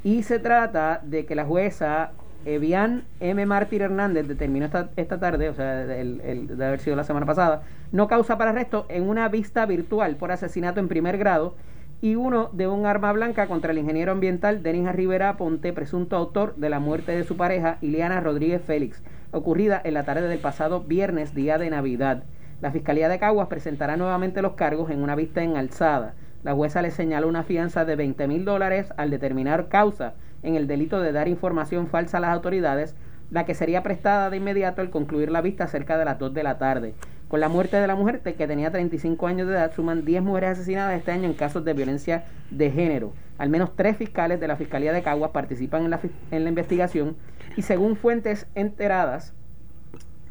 Y 0.03 0.23
se 0.23 0.39
trata 0.39 1.01
de 1.03 1.25
que 1.25 1.35
la 1.35 1.45
jueza 1.45 2.11
Evian 2.45 3.03
M. 3.19 3.45
Mártir 3.45 3.81
Hernández 3.81 4.27
determinó 4.27 4.65
esta, 4.65 4.89
esta 4.95 5.19
tarde, 5.19 5.49
o 5.49 5.53
sea, 5.53 5.81
el, 5.95 6.47
de 6.47 6.65
haber 6.65 6.79
sido 6.79 6.95
la 6.95 7.03
semana 7.03 7.25
pasada, 7.25 7.63
no 7.91 8.07
causa 8.07 8.37
para 8.37 8.51
arresto 8.51 8.85
en 8.89 9.09
una 9.09 9.27
vista 9.29 9.65
virtual 9.65 10.15
por 10.15 10.31
asesinato 10.31 10.79
en 10.79 10.87
primer 10.87 11.17
grado 11.17 11.55
y 12.01 12.15
uno 12.15 12.49
de 12.53 12.67
un 12.67 12.85
arma 12.85 13.11
blanca 13.11 13.47
contra 13.47 13.71
el 13.71 13.77
ingeniero 13.77 14.11
ambiental 14.11 14.63
Denis 14.63 14.91
Rivera 14.93 15.35
Ponte, 15.37 15.73
presunto 15.73 16.15
autor 16.15 16.55
de 16.55 16.69
la 16.69 16.79
muerte 16.79 17.11
de 17.11 17.23
su 17.23 17.35
pareja 17.35 17.77
Ileana 17.81 18.21
Rodríguez 18.21 18.61
Félix, 18.61 19.01
ocurrida 19.31 19.81
en 19.83 19.95
la 19.95 20.05
tarde 20.05 20.27
del 20.27 20.39
pasado 20.39 20.81
viernes, 20.81 21.35
día 21.35 21.57
de 21.57 21.69
Navidad. 21.69 22.23
La 22.61 22.71
Fiscalía 22.71 23.09
de 23.09 23.19
Caguas 23.19 23.47
presentará 23.47 23.97
nuevamente 23.97 24.41
los 24.41 24.53
cargos 24.53 24.91
en 24.91 25.01
una 25.01 25.15
vista 25.15 25.43
en 25.43 25.57
alzada. 25.57 26.13
La 26.43 26.53
jueza 26.53 26.81
le 26.81 26.91
señaló 26.91 27.27
una 27.27 27.43
fianza 27.43 27.83
de 27.83 27.95
20 27.95 28.27
mil 28.27 28.45
dólares 28.45 28.93
al 28.95 29.09
determinar 29.09 29.67
causa 29.67 30.13
en 30.41 30.55
el 30.55 30.67
delito 30.67 31.01
de 31.01 31.11
dar 31.11 31.27
información 31.27 31.87
falsa 31.87 32.17
a 32.17 32.21
las 32.21 32.33
autoridades, 32.33 32.95
la 33.29 33.45
que 33.45 33.55
sería 33.55 33.83
prestada 33.83 34.29
de 34.29 34.37
inmediato 34.37 34.81
al 34.81 34.89
concluir 34.89 35.31
la 35.31 35.41
vista 35.41 35.67
cerca 35.67 35.97
de 35.97 36.05
las 36.05 36.17
2 36.17 36.33
de 36.33 36.43
la 36.43 36.57
tarde. 36.57 36.95
Con 37.29 37.41
la 37.41 37.47
muerte 37.47 37.77
de 37.77 37.85
la 37.85 37.93
mujer, 37.93 38.21
que 38.21 38.47
tenía 38.47 38.71
35 38.71 39.27
años 39.27 39.47
de 39.47 39.53
edad, 39.53 39.71
suman 39.71 40.03
10 40.03 40.23
mujeres 40.23 40.49
asesinadas 40.49 40.97
este 40.97 41.11
año 41.11 41.25
en 41.25 41.35
casos 41.35 41.63
de 41.63 41.73
violencia 41.73 42.23
de 42.49 42.71
género. 42.71 43.13
Al 43.37 43.49
menos 43.49 43.75
tres 43.75 43.97
fiscales 43.97 44.39
de 44.39 44.47
la 44.47 44.55
Fiscalía 44.55 44.91
de 44.91 45.03
Caguas 45.03 45.29
participan 45.29 45.83
en 45.83 45.91
la, 45.91 45.99
en 46.31 46.43
la 46.43 46.49
investigación 46.49 47.15
y 47.55 47.61
según 47.61 47.95
fuentes 47.95 48.47
enteradas, 48.55 49.35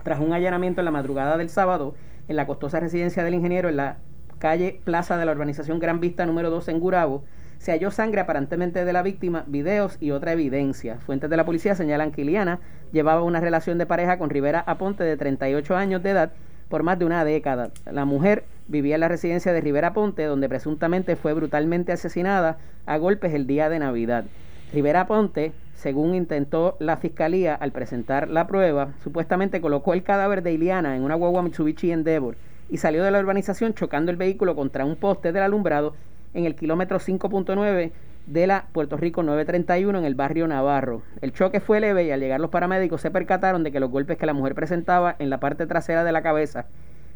tras 0.02 0.18
un 0.18 0.32
allanamiento 0.32 0.80
en 0.80 0.86
la 0.86 0.90
madrugada 0.90 1.36
del 1.36 1.50
sábado 1.50 1.94
en 2.26 2.34
la 2.34 2.48
costosa 2.48 2.80
residencia 2.80 3.22
del 3.22 3.34
ingeniero 3.34 3.68
en 3.68 3.76
la 3.76 3.98
calle 4.40 4.80
Plaza 4.82 5.16
de 5.16 5.24
la 5.24 5.32
urbanización 5.32 5.78
Gran 5.78 6.00
Vista 6.00 6.26
número 6.26 6.50
2 6.50 6.66
en 6.66 6.80
Gurabo, 6.80 7.22
se 7.58 7.70
halló 7.70 7.92
sangre 7.92 8.22
aparentemente 8.22 8.84
de 8.84 8.92
la 8.92 9.02
víctima, 9.02 9.44
videos 9.46 9.98
y 10.00 10.10
otra 10.10 10.32
evidencia. 10.32 10.98
Fuentes 10.98 11.30
de 11.30 11.36
la 11.36 11.44
policía 11.44 11.76
señalan 11.76 12.10
que 12.10 12.22
Iliana 12.22 12.58
llevaba 12.90 13.22
una 13.22 13.40
relación 13.40 13.78
de 13.78 13.86
pareja 13.86 14.18
con 14.18 14.30
Rivera 14.30 14.64
Aponte 14.66 15.04
de 15.04 15.16
38 15.16 15.76
años 15.76 16.02
de 16.02 16.10
edad 16.10 16.32
por 16.68 16.82
más 16.82 16.98
de 16.98 17.04
una 17.04 17.24
década. 17.24 17.70
La 17.90 18.04
mujer 18.04 18.44
vivía 18.66 18.96
en 18.96 19.00
la 19.00 19.08
residencia 19.08 19.52
de 19.52 19.60
Rivera 19.60 19.92
Ponte, 19.92 20.24
donde 20.24 20.48
presuntamente 20.48 21.16
fue 21.16 21.32
brutalmente 21.32 21.92
asesinada 21.92 22.58
a 22.86 22.96
golpes 22.98 23.32
el 23.34 23.46
día 23.46 23.68
de 23.68 23.78
Navidad. 23.78 24.24
Rivera 24.72 25.06
Ponte, 25.06 25.52
según 25.74 26.14
intentó 26.14 26.76
la 26.78 26.96
fiscalía 26.98 27.54
al 27.54 27.72
presentar 27.72 28.28
la 28.28 28.46
prueba, 28.46 28.92
supuestamente 29.02 29.60
colocó 29.60 29.94
el 29.94 30.02
cadáver 30.02 30.42
de 30.42 30.52
Iliana 30.52 30.96
en 30.96 31.02
una 31.02 31.14
guagua 31.14 31.42
Mitsubishi 31.42 31.92
Endeavor 31.92 32.36
y 32.68 32.76
salió 32.76 33.02
de 33.02 33.10
la 33.10 33.20
urbanización 33.20 33.74
chocando 33.74 34.10
el 34.10 34.16
vehículo 34.18 34.54
contra 34.54 34.84
un 34.84 34.96
poste 34.96 35.32
del 35.32 35.42
alumbrado 35.42 35.94
en 36.34 36.44
el 36.44 36.54
kilómetro 36.54 36.98
5.9 36.98 37.90
de 38.28 38.46
la 38.46 38.66
Puerto 38.72 38.98
Rico 38.98 39.22
931 39.22 39.98
en 39.98 40.04
el 40.04 40.14
barrio 40.14 40.46
Navarro. 40.46 41.02
El 41.22 41.32
choque 41.32 41.60
fue 41.60 41.80
leve 41.80 42.04
y 42.04 42.10
al 42.10 42.20
llegar 42.20 42.40
los 42.40 42.50
paramédicos 42.50 43.00
se 43.00 43.10
percataron 43.10 43.64
de 43.64 43.72
que 43.72 43.80
los 43.80 43.90
golpes 43.90 44.18
que 44.18 44.26
la 44.26 44.34
mujer 44.34 44.54
presentaba 44.54 45.16
en 45.18 45.30
la 45.30 45.40
parte 45.40 45.66
trasera 45.66 46.04
de 46.04 46.12
la 46.12 46.22
cabeza 46.22 46.66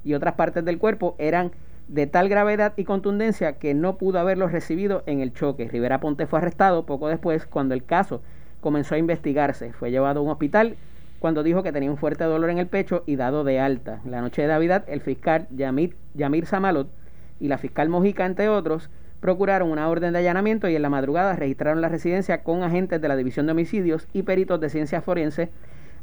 y 0.05 0.15
otras 0.15 0.35
partes 0.35 0.65
del 0.65 0.79
cuerpo 0.79 1.15
eran 1.19 1.53
de 1.87 2.07
tal 2.07 2.31
gravedad 2.31 2.73
y 2.77 2.85
contundencia 2.85 3.59
que 3.59 3.75
no 3.75 3.99
pudo 3.99 4.21
haberlos 4.21 4.53
recibido 4.53 5.03
en 5.05 5.21
el 5.21 5.35
choque. 5.35 5.69
Rivera 5.69 6.01
Ponte 6.01 6.27
fue 6.27 6.39
arrestado 6.39 6.87
poco 6.87 7.09
después 7.09 7.45
cuando 7.45 7.75
el 7.75 7.85
caso 7.85 8.23
comenzó 8.63 8.95
a 8.95 8.99
investigarse. 8.99 9.75
Fue 9.75 9.91
llevado 9.91 10.21
a 10.21 10.23
un 10.23 10.31
hospital 10.31 10.77
cuando 11.19 11.43
dijo 11.43 11.63
que 11.63 11.73
tenía 11.73 11.91
un 11.91 11.99
fuerte 11.99 12.25
dolor 12.25 12.49
en 12.49 12.59
el 12.59 12.69
pecho 12.69 13.03
y 13.05 13.17
dado 13.17 13.45
de 13.45 13.61
alta. 13.61 14.01
La 14.07 14.23
noche 14.23 14.43
de 14.43 14.49
Navidad, 14.49 14.85
el 14.87 15.03
fiscal 15.03 15.47
Yamir, 15.51 15.95
Yamir 16.15 16.47
Samalot 16.47 16.89
y 17.39 17.49
la 17.49 17.59
fiscal 17.59 17.91
Mojica, 17.91 18.25
entre 18.25 18.49
otros, 18.49 18.89
procuraron 19.23 19.71
una 19.71 19.89
orden 19.89 20.13
de 20.13 20.19
allanamiento 20.19 20.69
y 20.69 20.75
en 20.75 20.83
la 20.83 20.91
madrugada 20.91 21.37
registraron 21.37 21.81
la 21.81 21.89
residencia 21.89 22.43
con 22.43 22.65
agentes 22.65 23.01
de 23.01 23.07
la 23.07 23.15
División 23.15 23.47
de 23.47 23.53
Homicidios 23.53 24.09
y 24.13 24.25
peritos 24.25 24.61
de 24.61 24.69
ciencias 24.69 25.05
forenses 25.05 25.49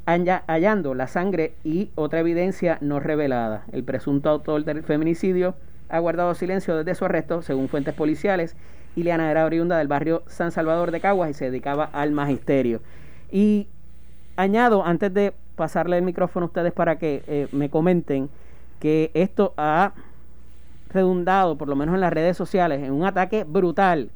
hallando 0.05 0.95
la 0.95 1.05
sangre 1.08 1.53
y 1.65 1.91
otra 1.95 2.21
evidencia 2.21 2.77
no 2.79 3.01
revelada. 3.01 3.65
El 3.73 3.84
presunto 3.84 4.29
autor 4.29 4.63
del 4.63 4.84
feminicidio 4.84 5.53
ha 5.89 5.99
guardado 5.99 6.34
silencio 6.34 6.77
desde 6.77 6.95
su 6.95 7.03
arresto, 7.03 7.41
según 7.41 7.67
fuentes 7.67 7.93
policiales. 7.93 8.55
Ileana 8.95 9.29
era 9.29 9.45
oriunda 9.45 9.77
del 9.77 9.89
barrio 9.89 10.23
San 10.27 10.53
Salvador 10.53 10.91
de 10.91 11.01
Caguas 11.01 11.29
y 11.29 11.34
se 11.34 11.51
dedicaba 11.51 11.89
al 11.91 12.13
magisterio. 12.13 12.79
Y 13.34 13.67
añado, 14.38 14.86
antes 14.86 15.13
de 15.13 15.34
pasarle 15.58 15.97
el 15.97 16.03
micrófono 16.03 16.45
a 16.45 16.47
ustedes 16.47 16.71
para 16.71 16.97
que 16.97 17.21
eh, 17.27 17.49
me 17.51 17.69
comenten, 17.69 18.29
que 18.79 19.12
esto 19.13 19.53
ha 19.58 19.91
redundado, 20.89 21.58
por 21.58 21.67
lo 21.67 21.75
menos 21.75 21.95
en 21.95 22.02
las 22.02 22.13
redes 22.13 22.36
sociales, 22.38 22.84
en 22.84 22.91
un 22.91 23.06
ataque 23.06 23.43
brutal 23.43 24.12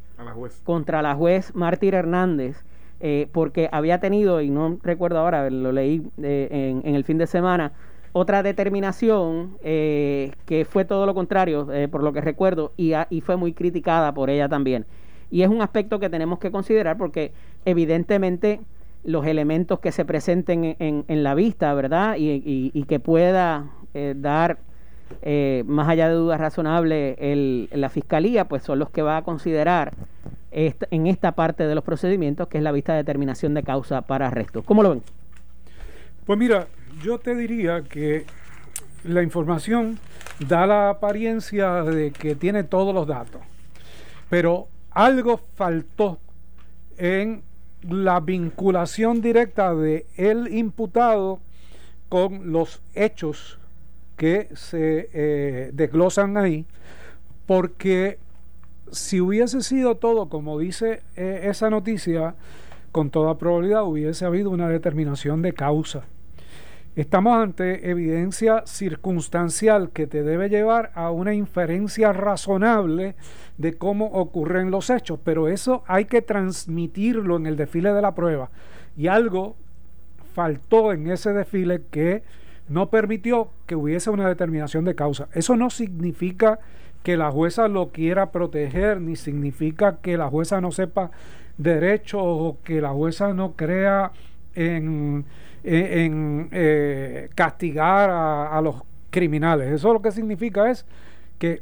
contra 0.64 1.02
la 1.02 1.16
juez 1.16 1.54
Mártir 1.56 1.96
Hernández, 1.96 2.64
eh, 3.00 3.28
porque 3.32 3.70
había 3.72 4.00
tenido, 4.00 4.42
y 4.42 4.50
no 4.50 4.78
recuerdo 4.82 5.20
ahora, 5.20 5.50
lo 5.50 5.72
leí 5.72 6.08
eh, 6.22 6.82
en, 6.84 6.96
el 6.96 7.04
fin 7.04 7.18
de 7.18 7.28
semana, 7.28 7.74
otra 8.14 8.44
determinación 8.44 9.58
eh, 9.64 10.32
que 10.46 10.66
fue 10.66 10.86
todo 10.86 11.06
lo 11.06 11.14
contrario, 11.14 11.68
por 11.92 12.04
lo 12.04 12.14
que 12.14 12.22
recuerdo, 12.22 12.72
y, 12.78 12.94
y 13.10 13.22
fue 13.22 13.36
muy 13.36 13.54
criticada 13.54 14.14
por 14.14 14.30
ella 14.30 14.48
también. 14.48 14.86
Y 15.32 15.42
es 15.42 15.50
un 15.50 15.62
aspecto 15.62 16.00
que 16.00 16.10
tenemos 16.10 16.40
que 16.40 16.52
considerar 16.52 16.98
porque 16.98 17.34
evidentemente 17.66 18.62
los 19.04 19.26
elementos 19.26 19.80
que 19.80 19.92
se 19.92 20.06
presenten 20.06 20.76
en, 20.80 21.06
en, 21.08 21.24
la 21.24 21.34
vista, 21.34 21.74
¿verdad? 21.74 22.16
Y, 22.18 22.72
y 22.74 22.84
que 22.84 23.00
pueda 23.00 23.72
dar 24.16 24.60
eh, 25.22 25.64
más 25.68 25.88
allá 25.88 26.10
de 26.10 26.16
dudas 26.16 26.40
razonables, 26.40 27.18
la 27.72 27.90
fiscalía, 27.90 28.46
pues 28.48 28.64
son 28.64 28.80
los 28.80 28.90
que 28.90 29.02
va 29.02 29.18
a 29.18 29.22
considerar 29.24 29.94
en 30.52 31.08
esta 31.08 31.34
parte 31.34 31.66
de 31.66 31.76
los 31.76 31.84
procedimientos, 31.84 32.48
que 32.48 32.58
es 32.58 32.64
la 32.64 32.72
vista 32.72 32.94
de 32.94 33.00
determinación 33.00 33.54
de 33.54 33.64
causa 33.64 34.02
para 34.02 34.28
arresto. 34.28 34.62
¿Cómo 34.64 34.84
lo 34.84 34.92
ven? 34.92 35.04
Pues 36.26 36.38
mira, 36.38 36.68
yo 37.02 37.20
te 37.20 37.36
diría 37.36 37.84
que 37.84 38.26
la 39.04 39.24
información 39.24 40.00
da 40.48 40.66
la 40.68 40.90
apariencia 40.90 41.84
de 41.84 42.12
que 42.12 42.36
tiene 42.36 42.64
todos 42.64 42.94
los 42.94 43.08
datos, 43.08 43.42
pero 44.30 44.68
algo 44.92 45.40
faltó 45.56 46.20
en 46.98 47.42
la 47.90 48.20
vinculación 48.20 49.22
directa 49.22 49.74
de 49.74 50.06
el 50.16 50.54
imputado 50.54 51.40
con 52.10 52.52
los 52.52 52.82
hechos 52.94 53.60
que 54.16 54.50
se 54.54 55.10
eh, 55.14 55.72
desglosan 55.74 56.38
ahí, 56.38 56.66
porque 57.46 58.20
si 58.92 59.22
hubiese 59.22 59.62
sido 59.62 59.96
todo 59.96 60.30
como 60.30 60.60
dice 60.60 61.02
eh, 61.16 61.42
esa 61.46 61.70
noticia, 61.70 62.36
con 62.92 63.10
toda 63.10 63.38
probabilidad 63.38 63.84
hubiese 63.84 64.26
habido 64.26 64.52
una 64.52 64.70
determinación 64.70 65.42
de 65.42 65.54
causa. 65.54 66.04
Estamos 66.96 67.36
ante 67.36 67.90
evidencia 67.90 68.62
circunstancial 68.68 69.90
que 69.90 70.06
te 70.06 70.22
debe 70.22 70.48
llevar 70.48 70.92
a 70.94 71.10
una 71.10 71.34
inferencia 71.34 72.14
razonable 72.14 73.16
de 73.58 73.74
cómo 73.74 74.06
ocurren 74.06 74.70
los 74.70 74.92
hechos, 74.92 75.20
pero 75.24 75.48
eso 75.48 75.84
hay 75.88 76.06
que 76.06 76.22
transmitirlo 76.22 77.38
en 77.38 77.48
el 77.48 77.58
desfile 77.58 77.94
de 77.94 78.02
la 78.04 78.14
prueba. 78.14 78.52
Y 78.96 79.08
algo 79.08 79.56
faltó 80.36 80.94
en 80.94 81.10
ese 81.10 81.34
desfile 81.34 81.82
que 81.90 82.22
no 82.74 82.90
permitió 82.90 83.50
que 83.66 83.76
hubiese 83.76 84.10
una 84.10 84.28
determinación 84.28 84.84
de 84.84 84.96
causa. 84.96 85.28
Eso 85.34 85.56
no 85.56 85.70
significa 85.70 86.60
que 87.04 87.18
la 87.18 87.32
jueza 87.32 87.68
lo 87.68 87.90
quiera 87.90 88.32
proteger, 88.32 89.00
ni 89.00 89.16
significa 89.16 89.98
que 90.02 90.18
la 90.18 90.28
jueza 90.30 90.60
no 90.60 90.72
sepa 90.72 91.12
derecho 91.58 92.24
o 92.24 92.58
que 92.64 92.82
la 92.82 92.90
jueza 92.90 93.34
no 93.34 93.54
crea 93.54 94.12
en, 94.56 95.26
en, 95.64 96.50
eh, 96.52 97.30
castigar 97.36 98.10
a, 98.10 98.58
a 98.58 98.62
los 98.62 98.82
criminales. 99.12 99.72
Eso 99.72 99.94
lo 99.94 100.02
que 100.02 100.12
significa 100.12 100.72
es 100.72 100.86
que 101.38 101.62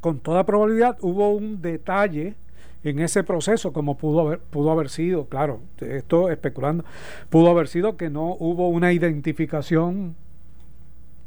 con 0.00 0.20
toda 0.20 0.44
probabilidad 0.44 0.96
hubo 1.00 1.30
un 1.32 1.60
detalle 1.60 2.34
en 2.82 2.98
ese 2.98 3.24
proceso 3.24 3.72
como 3.72 3.96
pudo 3.96 4.20
haber 4.20 4.38
pudo 4.38 4.70
haber 4.70 4.88
sido 4.88 5.26
claro 5.26 5.60
esto 5.80 6.30
especulando 6.30 6.84
pudo 7.28 7.50
haber 7.50 7.68
sido 7.68 7.96
que 7.96 8.08
no 8.08 8.36
hubo 8.38 8.68
una 8.68 8.92
identificación 8.92 10.16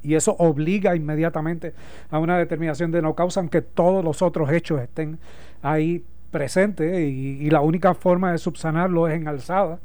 y 0.01 0.15
eso 0.15 0.35
obliga 0.39 0.95
inmediatamente 0.95 1.73
a 2.09 2.19
una 2.19 2.37
determinación 2.37 2.91
de 2.91 3.01
no 3.01 3.13
causa 3.13 3.39
aunque 3.39 3.61
todos 3.61 4.03
los 4.03 4.21
otros 4.21 4.51
hechos 4.51 4.81
estén 4.81 5.19
ahí 5.61 6.03
presentes 6.33 6.99
y, 6.99 7.49
la 7.49 7.61
única 7.61 7.93
forma 7.93 8.33
de 8.33 8.39
subsanarlo 8.39 9.07
es 9.07 9.15
en 9.15 9.29
alzada. 9.29 9.79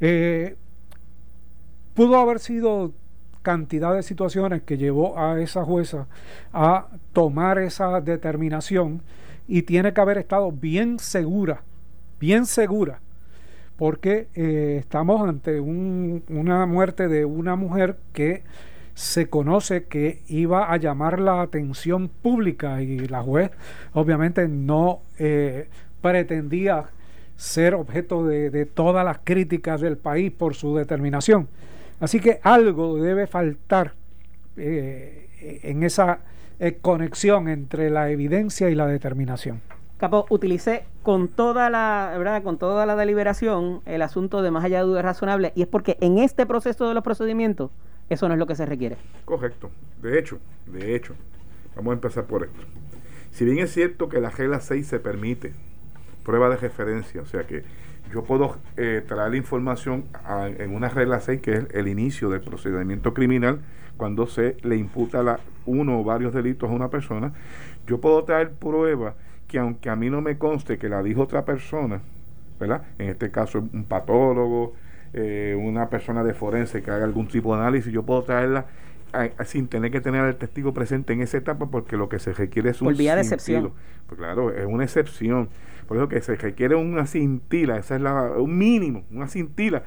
Eh, 0.00 0.56
pudo 1.94 2.18
haber 2.18 2.40
sido 2.40 2.92
cantidad 3.40 3.94
de 3.94 4.02
situaciones 4.02 4.62
que 4.62 4.76
llevó 4.76 5.18
a 5.18 5.40
esa 5.40 5.64
jueza 5.64 6.06
a 6.52 6.88
tomar 7.12 7.58
esa 7.58 8.00
determinación 8.02 9.02
y 9.46 9.62
tiene 9.62 9.92
que 9.92 10.00
haber 10.00 10.18
estado 10.18 10.50
bien 10.52 10.98
segura, 10.98 11.62
bien 12.20 12.46
segura, 12.46 13.00
porque 13.76 14.28
eh, 14.34 14.76
estamos 14.80 15.28
ante 15.28 15.60
una 15.60 16.66
muerte 16.66 17.08
de 17.08 17.24
una 17.24 17.56
mujer 17.56 17.98
que 18.12 18.42
se 18.94 19.28
conoce 19.28 19.84
que 19.84 20.22
iba 20.28 20.72
a 20.72 20.76
llamar 20.76 21.18
la 21.18 21.42
atención 21.42 22.08
pública 22.08 22.80
y 22.80 23.08
la 23.08 23.22
juez 23.22 23.50
obviamente 23.92 24.46
no 24.46 25.00
eh, 25.18 25.68
pretendía 26.00 26.84
ser 27.36 27.74
objeto 27.74 28.24
de, 28.24 28.66
todas 28.66 29.04
las 29.04 29.18
críticas 29.24 29.80
del 29.80 29.96
país 29.96 30.30
por 30.30 30.54
su 30.54 30.76
determinación. 30.76 31.48
Así 31.98 32.20
que 32.20 32.38
algo 32.42 32.96
debe 33.02 33.26
faltar 33.26 33.94
eh, 34.56 35.60
en 35.64 35.82
esa 35.82 36.20
eh, 36.58 36.78
conexión 36.80 37.48
entre 37.48 37.90
la 37.90 38.10
evidencia 38.10 38.70
y 38.70 38.74
la 38.74 38.86
determinación. 38.86 39.60
Capo, 39.96 40.26
utilicé 40.28 40.84
con 41.02 41.28
toda 41.28 41.70
la, 41.70 42.14
¿verdad? 42.18 42.42
con 42.42 42.58
toda 42.58 42.84
la 42.84 42.96
deliberación 42.96 43.80
el 43.86 44.02
asunto 44.02 44.42
de 44.42 44.50
más 44.50 44.64
allá 44.64 44.78
de 44.78 44.84
dudas 44.84 45.04
razonables 45.04 45.52
y 45.54 45.62
es 45.62 45.68
porque 45.68 45.96
en 46.00 46.18
este 46.18 46.46
proceso 46.46 46.88
de 46.88 46.94
los 46.94 47.04
procedimientos 47.04 47.70
eso 48.08 48.28
no 48.28 48.34
es 48.34 48.38
lo 48.38 48.46
que 48.46 48.54
se 48.54 48.66
requiere. 48.66 48.96
Correcto. 49.24 49.70
De 50.02 50.18
hecho, 50.18 50.38
de 50.66 50.94
hecho, 50.94 51.14
vamos 51.76 51.92
a 51.92 51.94
empezar 51.94 52.24
por 52.24 52.44
esto. 52.44 52.60
Si 53.30 53.44
bien 53.44 53.58
es 53.58 53.72
cierto 53.72 54.08
que 54.08 54.20
la 54.20 54.30
regla 54.30 54.60
6 54.60 54.86
se 54.86 54.98
permite 55.00 55.54
prueba 56.24 56.48
de 56.48 56.56
referencia, 56.56 57.22
o 57.22 57.26
sea 57.26 57.46
que 57.46 57.62
yo 58.14 58.22
puedo 58.22 58.56
eh, 58.76 59.02
traer 59.06 59.32
la 59.32 59.36
información 59.36 60.04
en 60.58 60.72
una 60.72 60.88
regla 60.88 61.20
6 61.20 61.40
que 61.40 61.52
es 61.54 61.66
el 61.74 61.88
inicio 61.88 62.30
del 62.30 62.42
procedimiento 62.42 63.12
criminal 63.12 63.58
cuando 63.96 64.26
se 64.28 64.56
le 64.62 64.76
imputa 64.76 65.22
la, 65.22 65.40
uno 65.66 66.00
o 66.00 66.04
varios 66.04 66.32
delitos 66.32 66.70
a 66.70 66.72
una 66.72 66.90
persona, 66.90 67.32
yo 67.86 68.00
puedo 68.00 68.22
traer 68.24 68.52
prueba 68.52 69.14
que 69.48 69.58
aunque 69.58 69.90
a 69.90 69.96
mí 69.96 70.10
no 70.10 70.20
me 70.20 70.38
conste 70.38 70.78
que 70.78 70.88
la 70.88 71.02
dijo 71.02 71.22
otra 71.22 71.44
persona, 71.44 72.00
¿verdad? 72.58 72.82
En 72.98 73.08
este 73.08 73.30
caso 73.30 73.58
un 73.72 73.84
patólogo, 73.84 74.74
eh, 75.12 75.56
una 75.60 75.88
persona 75.88 76.22
de 76.22 76.34
forense 76.34 76.82
que 76.82 76.90
haga 76.90 77.04
algún 77.04 77.26
tipo 77.28 77.54
de 77.54 77.62
análisis, 77.62 77.92
yo 77.92 78.04
puedo 78.04 78.22
traerla 78.22 78.66
sin 79.44 79.68
tener 79.68 79.92
que 79.92 80.00
tener 80.00 80.22
al 80.22 80.36
testigo 80.36 80.74
presente 80.74 81.12
en 81.12 81.20
esa 81.20 81.38
etapa 81.38 81.66
porque 81.66 81.96
lo 81.96 82.08
que 82.08 82.18
se 82.18 82.32
requiere 82.32 82.70
es 82.70 82.80
un 82.80 82.88
Por 82.88 82.96
vía 82.96 83.14
de 83.14 83.22
excepción. 83.22 83.72
Pues 84.08 84.18
claro, 84.18 84.52
es 84.52 84.66
una 84.66 84.82
excepción. 84.82 85.48
Por 85.84 85.96
eso 85.96 86.08
que 86.08 86.20
se 86.20 86.36
requiere 86.36 86.74
una 86.74 87.06
cintila, 87.06 87.78
esa 87.78 87.96
es 87.96 88.00
la, 88.00 88.32
un 88.32 88.56
mínimo, 88.56 89.04
una 89.10 89.28
cintila. 89.28 89.82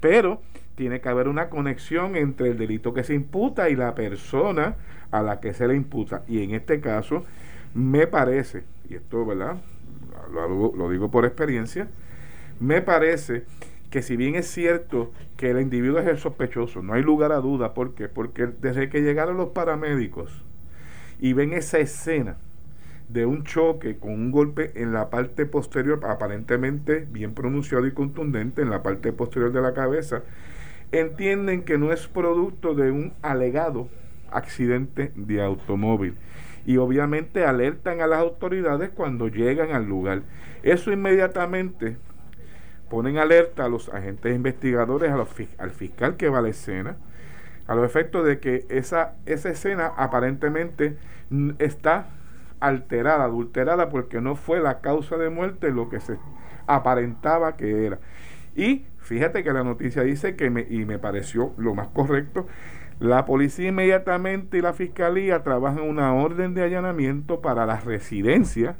Pero 0.00 0.40
tiene 0.74 1.00
que 1.00 1.08
haber 1.08 1.26
una 1.26 1.48
conexión 1.48 2.14
entre 2.14 2.50
el 2.50 2.58
delito 2.58 2.94
que 2.94 3.02
se 3.02 3.14
imputa 3.14 3.68
y 3.68 3.74
la 3.74 3.94
persona 3.96 4.76
a 5.10 5.22
la 5.22 5.40
que 5.40 5.52
se 5.52 5.66
le 5.66 5.74
imputa. 5.74 6.22
Y 6.28 6.42
en 6.44 6.54
este 6.54 6.80
caso, 6.80 7.24
me 7.74 8.06
parece, 8.06 8.62
y 8.88 8.94
esto, 8.94 9.26
¿verdad? 9.26 9.56
Lo, 10.32 10.90
digo 10.90 11.10
por 11.10 11.24
experiencia, 11.24 11.88
me 12.60 12.80
parece 12.80 13.44
que 13.90 14.02
si 14.02 14.16
bien 14.16 14.34
es 14.34 14.46
cierto 14.46 15.12
que 15.36 15.50
el 15.50 15.60
individuo 15.60 15.98
es 15.98 16.06
el 16.06 16.18
sospechoso, 16.18 16.82
no 16.82 16.92
hay 16.92 17.02
lugar 17.02 17.32
a 17.32 17.38
duda, 17.38 17.74
¿por 17.74 17.94
qué? 17.94 18.08
Porque 18.08 18.46
desde 18.46 18.88
que 18.88 19.00
llegaron 19.00 19.36
los 19.36 19.48
paramédicos 19.48 20.44
y 21.18 21.32
ven 21.32 21.54
esa 21.54 21.78
escena 21.78 22.36
de 23.08 23.24
un 23.24 23.44
choque 23.44 23.98
con 23.98 24.12
un 24.12 24.30
golpe 24.30 24.72
en 24.74 24.92
la 24.92 25.10
parte 25.10 25.46
posterior, 25.46 26.00
aparentemente 26.04 27.06
bien 27.10 27.34
pronunciado 27.34 27.86
y 27.86 27.92
contundente 27.92 28.62
en 28.62 28.70
la 28.70 28.82
parte 28.82 29.12
posterior 29.12 29.52
de 29.52 29.62
la 29.62 29.72
cabeza, 29.72 30.22
entienden 30.92 31.62
que 31.62 31.78
no 31.78 31.92
es 31.92 32.06
producto 32.06 32.74
de 32.74 32.90
un 32.90 33.12
alegado 33.22 33.88
accidente 34.30 35.12
de 35.16 35.42
automóvil 35.42 36.14
y 36.66 36.76
obviamente 36.76 37.46
alertan 37.46 38.00
a 38.02 38.06
las 38.06 38.20
autoridades 38.20 38.90
cuando 38.90 39.28
llegan 39.28 39.72
al 39.72 39.86
lugar. 39.86 40.22
Eso 40.62 40.92
inmediatamente 40.92 41.96
ponen 42.90 43.16
alerta 43.16 43.64
a 43.64 43.68
los 43.68 43.88
agentes 43.88 44.34
investigadores, 44.34 45.10
al 45.58 45.70
fiscal 45.70 46.16
que 46.16 46.28
va 46.28 46.38
a 46.38 46.42
la 46.42 46.48
escena, 46.50 46.96
a 47.66 47.74
los 47.74 47.86
efectos 47.86 48.26
de 48.26 48.38
que 48.38 48.66
esa, 48.68 49.14
esa 49.24 49.50
escena 49.50 49.92
aparentemente 49.96 50.96
está 51.58 52.08
alterada, 52.60 53.24
adulterada, 53.24 53.88
porque 53.88 54.20
no 54.20 54.36
fue 54.36 54.60
la 54.60 54.80
causa 54.80 55.16
de 55.16 55.30
muerte 55.30 55.70
lo 55.70 55.88
que 55.88 56.00
se 56.00 56.18
aparentaba 56.66 57.56
que 57.56 57.86
era. 57.86 57.98
Y 58.56 58.86
fíjate 58.98 59.42
que 59.42 59.52
la 59.52 59.64
noticia 59.64 60.02
dice 60.02 60.36
que, 60.36 60.50
me, 60.50 60.66
y 60.68 60.84
me 60.84 60.98
pareció 60.98 61.52
lo 61.56 61.74
más 61.74 61.88
correcto, 61.88 62.46
la 63.00 63.24
policía 63.24 63.68
inmediatamente 63.68 64.58
y 64.58 64.60
la 64.60 64.72
fiscalía 64.72 65.42
trabajan 65.42 65.82
una 65.82 66.12
orden 66.14 66.54
de 66.54 66.64
allanamiento 66.64 67.40
para 67.40 67.64
la 67.64 67.78
residencia 67.78 68.76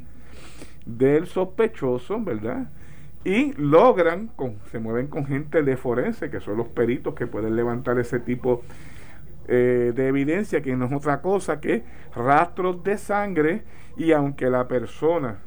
del 0.87 1.27
sospechoso, 1.27 2.21
¿verdad? 2.23 2.69
Y 3.25 3.53
logran, 3.55 4.29
con, 4.29 4.57
se 4.71 4.81
mueven 4.81 5.07
con 5.07 5.27
gente 5.27 5.63
de 5.63 5.77
forense, 5.77 6.31
que 6.31 6.41
son 6.41 6.57
los 6.57 6.69
peritos 6.69 7.15
que 7.15 7.27
pueden 7.27 7.55
levantar 7.55 7.99
ese 7.99 8.19
tipo 8.19 8.63
eh, 9.49 9.93
de 9.95 10.09
evidencia, 10.09 10.63
que 10.63 10.77
no 10.77 10.87
es 10.87 10.93
otra 10.93 11.21
cosa 11.21 11.61
que 11.61 11.83
rastros 12.15 12.85
de 12.85 12.99
sangre, 12.99 13.65
y 13.97 14.13
aunque 14.13 14.51
la 14.51 14.69
persona 14.69 15.39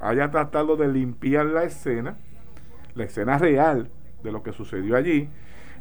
haya 0.00 0.30
tratado 0.30 0.76
de 0.76 0.88
limpiar 0.88 1.46
la 1.46 1.64
escena, 1.64 2.16
la 2.94 3.04
escena 3.04 3.38
real 3.38 3.90
de 4.22 4.32
lo 4.32 4.42
que 4.42 4.52
sucedió 4.52 4.96
allí, 4.96 5.28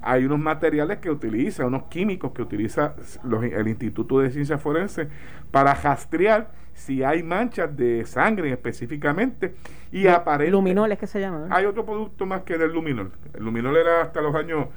hay 0.01 0.25
unos 0.25 0.39
materiales 0.39 0.97
que 0.99 1.09
utiliza, 1.09 1.65
unos 1.65 1.83
químicos 1.83 2.33
que 2.33 2.41
utiliza 2.41 2.95
el 3.23 3.67
Instituto 3.67 4.19
de 4.19 4.29
Ciencias 4.31 4.61
Forenses 4.61 5.07
para 5.49 5.73
rastrear 5.73 6.51
si 6.73 7.03
hay 7.03 7.23
manchas 7.23 7.75
de 7.77 8.05
sangre 8.05 8.51
específicamente 8.51 9.55
y 9.91 10.07
aparece 10.07 10.51
luminol 10.51 10.91
es 10.91 10.99
que 10.99 11.07
se 11.07 11.19
llama 11.19 11.47
hay 11.49 11.65
otro 11.65 11.85
producto 11.85 12.25
más 12.25 12.41
que 12.41 12.57
del 12.57 12.73
luminol. 12.73 13.11
El 13.33 13.45
luminol 13.45 13.77
era 13.77 14.01
hasta 14.01 14.21
los 14.21 14.35
años 14.35 14.67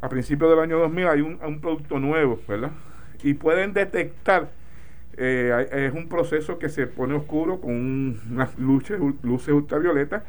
a 0.00 0.08
principios 0.08 0.50
del 0.50 0.60
año 0.60 0.78
2000 0.78 1.06
hay 1.08 1.20
un, 1.20 1.60
producto 1.60 1.98
nuevo 1.98 2.38
verdad 2.46 2.70
y 3.22 3.34
pueden 3.34 3.72
detectar 3.72 4.50
eh, 5.16 5.68
es 5.72 5.94
un 5.94 6.08
proceso 6.08 6.58
que 6.58 6.68
se 6.68 6.86
pone 6.86 7.14
oscuro 7.14 7.60
con 7.60 8.20
unas 8.30 8.58
luces, 8.58 9.00
luces 9.22 9.54
ultravioletas 9.54 10.22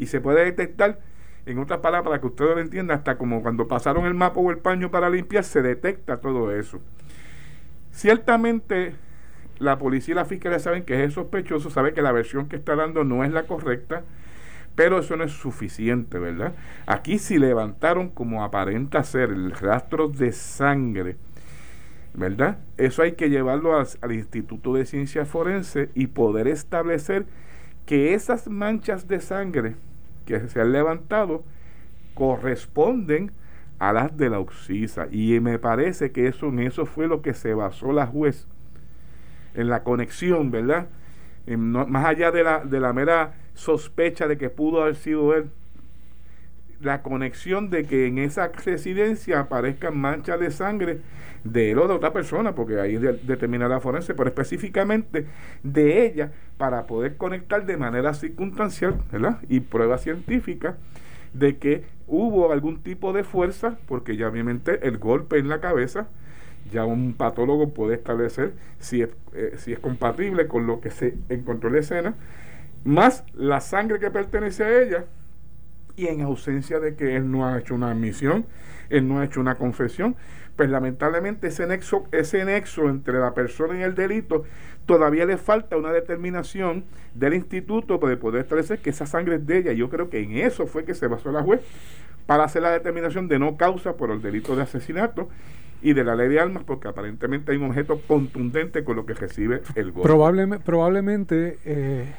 y 0.00 0.06
se 0.06 0.20
puede 0.22 0.46
detectar, 0.46 0.98
en 1.44 1.58
otras 1.58 1.80
palabras, 1.80 2.08
para 2.08 2.20
que 2.20 2.26
ustedes 2.26 2.54
lo 2.54 2.60
entiendan, 2.60 2.96
hasta 2.98 3.18
como 3.18 3.42
cuando 3.42 3.68
pasaron 3.68 4.06
el 4.06 4.14
mapa 4.14 4.40
o 4.40 4.50
el 4.50 4.56
paño 4.56 4.90
para 4.90 5.10
limpiar, 5.10 5.44
se 5.44 5.60
detecta 5.60 6.20
todo 6.20 6.56
eso. 6.56 6.80
Ciertamente, 7.92 8.94
la 9.58 9.78
policía 9.78 10.12
y 10.12 10.16
la 10.16 10.24
fiscalía 10.24 10.58
saben 10.58 10.84
que 10.84 11.04
es 11.04 11.12
sospechoso, 11.12 11.68
saben 11.68 11.92
que 11.92 12.00
la 12.00 12.12
versión 12.12 12.48
que 12.48 12.56
está 12.56 12.76
dando 12.76 13.04
no 13.04 13.24
es 13.24 13.30
la 13.30 13.42
correcta, 13.42 14.02
pero 14.74 14.98
eso 14.98 15.16
no 15.16 15.24
es 15.24 15.32
suficiente, 15.32 16.18
¿verdad? 16.18 16.54
Aquí 16.86 17.18
si 17.18 17.38
levantaron 17.38 18.08
como 18.08 18.44
aparenta 18.44 19.02
ser 19.04 19.30
el 19.30 19.52
rastro 19.52 20.08
de 20.08 20.32
sangre, 20.32 21.16
¿verdad? 22.14 22.58
Eso 22.76 23.02
hay 23.02 23.12
que 23.12 23.30
llevarlo 23.30 23.78
al, 23.78 24.12
Instituto 24.12 24.74
de 24.74 24.86
Ciencias 24.86 25.28
Forense 25.28 25.90
y 25.94 26.08
poder 26.08 26.48
establecer 26.48 27.26
que 27.86 28.14
esas 28.14 28.48
manchas 28.48 29.08
de 29.08 29.20
sangre 29.20 29.74
que 30.26 30.40
se 30.48 30.60
han 30.60 30.72
levantado 30.72 31.44
corresponden 32.14 33.32
a 33.78 33.92
las 33.92 34.16
de 34.16 34.30
la 34.30 34.38
oxisa. 34.38 35.08
Y 35.10 35.40
me 35.40 35.58
parece 35.58 36.12
que 36.12 36.26
eso, 36.28 36.48
en 36.48 36.60
eso 36.60 36.86
fue 36.86 37.08
lo 37.08 37.22
que 37.22 37.34
se 37.34 37.54
basó 37.54 37.92
la 37.92 38.06
juez, 38.06 38.46
en 39.54 39.68
la 39.68 39.82
conexión, 39.82 40.50
¿verdad? 40.50 40.88
más 41.56 42.04
allá 42.04 42.30
de 42.30 42.44
la, 42.44 42.64
de 42.64 42.78
la 42.78 42.92
mera 42.92 43.34
sospecha 43.54 44.26
de 44.26 44.38
que 44.38 44.50
pudo 44.50 44.82
haber 44.82 44.96
sido 44.96 45.34
él, 45.34 45.50
la 46.80 47.02
conexión 47.02 47.70
de 47.70 47.84
que 47.84 48.06
en 48.06 48.18
esa 48.18 48.48
residencia 48.48 49.40
aparezcan 49.40 49.98
manchas 49.98 50.40
de 50.40 50.50
sangre 50.50 51.00
de 51.44 51.70
él 51.70 51.78
o 51.78 51.88
de 51.88 51.94
otra 51.94 52.12
persona, 52.12 52.54
porque 52.54 52.80
ahí 52.80 52.96
determina 52.96 53.68
la 53.68 53.80
forense, 53.80 54.14
pero 54.14 54.28
específicamente 54.28 55.26
de 55.62 56.06
ella 56.06 56.32
para 56.56 56.86
poder 56.86 57.16
conectar 57.16 57.64
de 57.66 57.76
manera 57.76 58.14
circunstancial 58.14 58.96
y 59.48 59.60
prueba 59.60 59.98
científica 59.98 60.76
de 61.32 61.56
que 61.58 61.84
hubo 62.06 62.52
algún 62.52 62.82
tipo 62.82 63.12
de 63.12 63.24
fuerza, 63.24 63.78
porque 63.86 64.16
ya 64.16 64.28
obviamente 64.28 64.86
el 64.86 64.98
golpe 64.98 65.38
en 65.38 65.48
la 65.48 65.60
cabeza, 65.60 66.08
ya 66.72 66.84
un 66.84 67.14
patólogo 67.14 67.70
puede 67.70 67.94
establecer 67.94 68.52
si 68.78 69.02
es, 69.02 69.10
eh, 69.34 69.54
si 69.56 69.72
es 69.72 69.78
compatible 69.78 70.46
con 70.46 70.66
lo 70.66 70.80
que 70.80 70.90
se 70.90 71.14
encontró 71.28 71.68
en 71.68 71.74
la 71.74 71.80
escena, 71.80 72.14
más 72.84 73.24
la 73.34 73.60
sangre 73.60 73.98
que 73.98 74.10
pertenece 74.10 74.64
a 74.64 74.82
ella, 74.82 75.04
y 75.96 76.06
en 76.06 76.22
ausencia 76.22 76.80
de 76.80 76.94
que 76.94 77.16
él 77.16 77.30
no 77.30 77.46
ha 77.46 77.58
hecho 77.58 77.74
una 77.74 77.90
admisión, 77.90 78.46
él 78.88 79.06
no 79.06 79.20
ha 79.20 79.24
hecho 79.24 79.40
una 79.40 79.56
confesión, 79.56 80.16
pues 80.56 80.70
lamentablemente 80.70 81.48
ese 81.48 81.66
nexo, 81.66 82.04
ese 82.12 82.44
nexo 82.44 82.88
entre 82.88 83.18
la 83.18 83.34
persona 83.34 83.78
y 83.78 83.82
el 83.82 83.94
delito, 83.94 84.44
todavía 84.86 85.24
le 85.24 85.36
falta 85.36 85.76
una 85.76 85.92
determinación 85.92 86.84
del 87.14 87.34
instituto 87.34 88.00
para 88.00 88.18
poder 88.18 88.42
establecer 88.42 88.78
que 88.78 88.90
esa 88.90 89.06
sangre 89.06 89.36
es 89.36 89.46
de 89.46 89.58
ella. 89.58 89.72
Yo 89.72 89.88
creo 89.88 90.10
que 90.10 90.20
en 90.20 90.32
eso 90.32 90.66
fue 90.66 90.84
que 90.84 90.94
se 90.94 91.06
basó 91.06 91.30
la 91.32 91.42
juez 91.42 91.60
para 92.26 92.44
hacer 92.44 92.62
la 92.62 92.70
determinación 92.70 93.28
de 93.28 93.38
no 93.38 93.56
causa 93.56 93.96
por 93.96 94.10
el 94.10 94.22
delito 94.22 94.56
de 94.56 94.62
asesinato 94.62 95.28
y 95.82 95.94
de 95.94 96.04
la 96.04 96.14
ley 96.14 96.28
de 96.28 96.40
armas, 96.40 96.64
porque 96.64 96.88
aparentemente 96.88 97.52
hay 97.52 97.58
un 97.58 97.70
objeto 97.70 98.00
contundente 98.06 98.84
con 98.84 98.96
lo 98.96 99.06
que 99.06 99.14
recibe 99.14 99.62
el. 99.74 99.92
Probablemente, 99.92 100.64
probablemente 100.64 101.58
eh, 101.64 102.12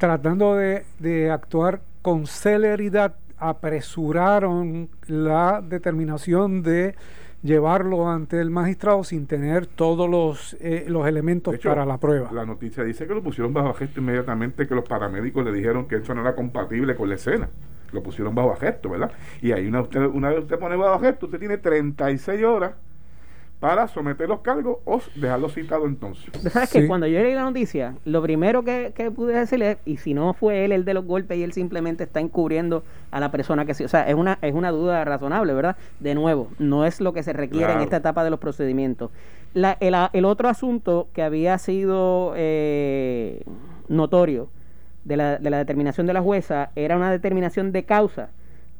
tratando 0.00 0.56
de, 0.56 0.86
de 0.98 1.30
actuar 1.30 1.82
con 2.00 2.26
celeridad, 2.26 3.16
apresuraron 3.36 4.88
la 5.06 5.60
determinación 5.62 6.62
de 6.62 6.94
llevarlo 7.42 8.08
ante 8.08 8.40
el 8.40 8.48
magistrado 8.48 9.04
sin 9.04 9.26
tener 9.26 9.66
todos 9.66 10.08
los, 10.08 10.56
eh, 10.60 10.86
los 10.88 11.06
elementos 11.06 11.58
para 11.58 11.84
la 11.84 11.98
prueba. 11.98 12.32
La 12.32 12.46
noticia 12.46 12.82
dice 12.82 13.06
que 13.06 13.14
lo 13.14 13.22
pusieron 13.22 13.52
bajo 13.52 13.74
gesto 13.74 14.00
inmediatamente, 14.00 14.66
que 14.66 14.74
los 14.74 14.88
paramédicos 14.88 15.44
le 15.44 15.52
dijeron 15.52 15.86
que 15.86 15.96
eso 15.96 16.14
no 16.14 16.22
era 16.22 16.34
compatible 16.34 16.96
con 16.96 17.10
la 17.10 17.16
escena. 17.16 17.50
Lo 17.92 18.02
pusieron 18.02 18.34
bajo 18.34 18.56
gesto, 18.56 18.88
¿verdad? 18.88 19.12
Y 19.42 19.52
ahí 19.52 19.66
una, 19.66 19.82
usted, 19.82 20.00
una 20.00 20.30
vez 20.30 20.38
usted 20.38 20.58
pone 20.58 20.76
bajo 20.76 20.98
gesto, 21.00 21.26
usted 21.26 21.38
tiene 21.38 21.58
36 21.58 22.42
horas 22.42 22.72
para 23.60 23.86
someter 23.88 24.26
los 24.26 24.40
cargos 24.40 24.78
o 24.86 25.02
dejarlo 25.14 25.50
citado 25.50 25.86
entonces. 25.86 26.30
¿Sabes 26.50 26.70
que 26.70 26.86
Cuando 26.86 27.06
yo 27.06 27.20
leí 27.20 27.34
la 27.34 27.42
noticia, 27.42 27.94
lo 28.06 28.22
primero 28.22 28.64
que, 28.64 28.92
que, 28.94 29.10
pude 29.10 29.38
decirle, 29.38 29.76
y 29.84 29.98
si 29.98 30.14
no 30.14 30.32
fue 30.32 30.64
él 30.64 30.72
el 30.72 30.86
de 30.86 30.94
los 30.94 31.04
golpes 31.04 31.36
y 31.36 31.42
él 31.42 31.52
simplemente 31.52 32.04
está 32.04 32.20
encubriendo 32.20 32.82
a 33.10 33.20
la 33.20 33.30
persona 33.30 33.66
que 33.66 33.74
sí, 33.74 33.84
o 33.84 33.88
sea, 33.88 34.08
es 34.08 34.14
una, 34.14 34.38
es 34.40 34.54
una 34.54 34.70
duda 34.70 35.04
razonable, 35.04 35.52
¿verdad? 35.52 35.76
De 36.00 36.14
nuevo, 36.14 36.48
no 36.58 36.86
es 36.86 37.02
lo 37.02 37.12
que 37.12 37.22
se 37.22 37.34
requiere 37.34 37.70
en 37.74 37.80
esta 37.80 37.98
etapa 37.98 38.24
de 38.24 38.30
los 38.30 38.40
procedimientos. 38.40 39.10
La, 39.52 39.76
el, 39.80 39.94
el, 40.14 40.24
otro 40.24 40.48
asunto 40.48 41.08
que 41.12 41.22
había 41.22 41.58
sido 41.58 42.32
eh, 42.36 43.42
notorio 43.88 44.48
de 45.04 45.18
la, 45.18 45.38
de 45.38 45.50
la 45.50 45.58
determinación 45.58 46.06
de 46.06 46.14
la 46.14 46.22
jueza 46.22 46.70
era 46.76 46.96
una 46.96 47.10
determinación 47.10 47.72
de 47.72 47.84
causa 47.84 48.30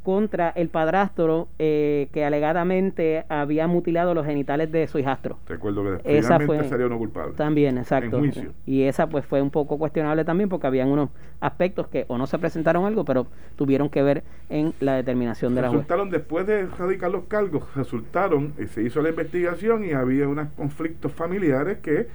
contra 0.03 0.49
el 0.51 0.69
padrastro 0.69 1.49
eh, 1.59 2.09
que 2.13 2.25
alegadamente 2.25 3.25
había 3.29 3.67
mutilado 3.67 4.15
los 4.15 4.25
genitales 4.25 4.73
de 4.73 4.87
su 4.87 4.99
hijastro. 4.99 5.39
Recuerdo 5.47 5.99
que 6.03 6.19
esa 6.19 6.41
fue, 6.41 6.65
salió 6.65 6.89
no 6.89 6.97
culpable. 6.97 7.35
También, 7.37 7.77
exacto. 7.77 8.21
Y 8.67 8.83
esa 8.85 9.09
pues 9.09 9.27
fue 9.27 9.43
un 9.43 9.51
poco 9.51 9.79
cuestionable 9.79 10.25
también 10.25 10.49
porque 10.49 10.67
habían 10.67 10.89
unos 10.89 11.11
aspectos 11.41 11.89
que 11.89 12.07
o 12.09 12.17
no 12.17 12.27
se 12.27 12.39
presentaron 12.39 12.87
algo, 12.87 13.05
pero 13.05 13.27
tuvieron 13.57 13.91
que 13.91 14.03
ver 14.03 14.25
en 14.49 14.73
la 14.81 14.95
determinación 14.95 15.55
de 15.55 15.63
la 15.63 15.69
jueza. 15.69 15.83
Resultaron 15.83 16.11
después 16.11 16.47
de 16.47 16.67
radicar 16.67 17.11
los 17.11 17.25
cargos, 17.25 17.65
resultaron, 17.75 18.55
y 18.59 18.67
se 18.67 18.83
hizo 18.83 19.03
la 19.03 19.11
investigación 19.11 19.85
y 19.85 19.93
había 19.93 20.29
unos 20.29 20.49
conflictos 20.57 21.13
familiares 21.13 21.79
que 21.79 22.09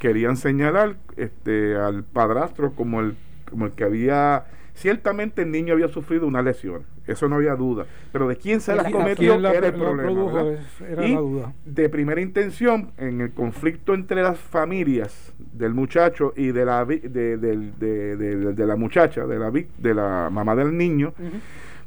querían 0.00 0.36
señalar 0.36 0.96
este 1.16 1.76
al 1.76 2.04
padrastro 2.04 2.72
como 2.72 3.00
el 3.00 3.16
como 3.48 3.66
el 3.66 3.72
que 3.72 3.84
había 3.84 4.44
Ciertamente 4.76 5.40
el 5.40 5.50
niño 5.50 5.72
había 5.72 5.88
sufrido 5.88 6.26
una 6.26 6.42
lesión, 6.42 6.82
eso 7.06 7.30
no 7.30 7.36
había 7.36 7.56
duda, 7.56 7.86
pero 8.12 8.28
de 8.28 8.36
quién 8.36 8.60
se 8.60 8.74
las 8.74 8.92
cometió 8.92 9.34
era 9.34 9.68
el 9.68 9.72
problema. 9.72 10.58
y 11.02 11.16
de 11.64 11.88
primera 11.88 12.20
intención, 12.20 12.92
en 12.98 13.22
el 13.22 13.32
conflicto 13.32 13.94
entre 13.94 14.22
las 14.22 14.38
familias 14.38 15.32
del 15.38 15.72
muchacho 15.72 16.34
y 16.36 16.52
de 16.52 16.66
la, 16.66 16.84
de, 16.84 17.08
de, 17.08 18.66
la 18.66 18.76
muchacha, 18.76 19.26
de 19.26 19.38
la, 19.38 19.50
de 19.50 19.94
la 19.94 20.28
mamá 20.30 20.54
del 20.54 20.76
niño, 20.76 21.14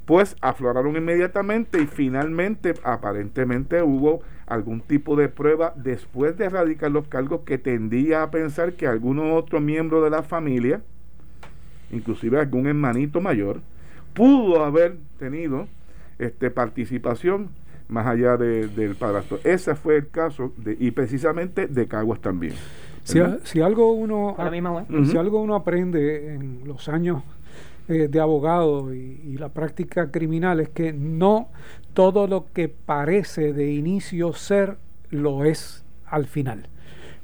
pues 0.05 0.35
afloraron 0.41 0.97
inmediatamente 0.97 1.79
y 1.79 1.85
finalmente 1.85 2.73
aparentemente 2.83 3.83
hubo 3.83 4.23
algún 4.47 4.81
tipo 4.81 5.15
de 5.15 5.29
prueba 5.29 5.73
después 5.75 6.35
de 6.39 6.45
erradicar 6.45 6.89
los 6.89 7.07
cargos 7.07 7.41
que 7.41 7.59
tendía 7.59 8.23
a 8.23 8.31
pensar 8.31 8.73
que 8.73 8.87
algún 8.87 9.19
otro 9.19 9.61
miembro 9.61 10.03
de 10.03 10.09
la 10.09 10.23
familia, 10.23 10.81
inclusive 11.91 12.39
algún 12.39 12.67
hermanito 12.67 13.21
mayor, 13.21 13.61
pudo 14.13 14.63
haber 14.63 14.97
tenido 15.17 15.67
este, 16.17 16.51
participación 16.51 17.49
más 17.87 18.05
allá 18.05 18.37
del 18.37 18.95
padrastro. 18.95 19.39
Ese 19.43 19.75
fue 19.75 19.97
el 19.97 20.09
caso 20.09 20.53
de, 20.57 20.77
y 20.79 20.91
precisamente 20.91 21.67
de 21.67 21.87
Caguas 21.87 22.21
también. 22.21 22.53
Si, 23.03 23.19
si, 23.43 23.61
algo 23.61 23.91
uno 23.93 24.35
si 25.09 25.17
algo 25.17 25.41
uno 25.41 25.55
aprende 25.55 26.35
en 26.35 26.61
los 26.65 26.87
años 26.89 27.23
eh, 27.87 28.07
de 28.07 28.19
abogado 28.19 28.93
y, 28.93 29.35
la 29.39 29.49
práctica 29.49 30.11
criminal 30.11 30.59
es 30.59 30.69
que 30.69 30.93
no 30.93 31.47
todo 31.93 32.27
lo 32.27 32.45
que 32.53 32.69
parece 32.69 33.53
de 33.53 33.71
inicio 33.71 34.33
ser 34.33 34.77
lo 35.09 35.43
es 35.43 35.83
al 36.05 36.27
final. 36.27 36.67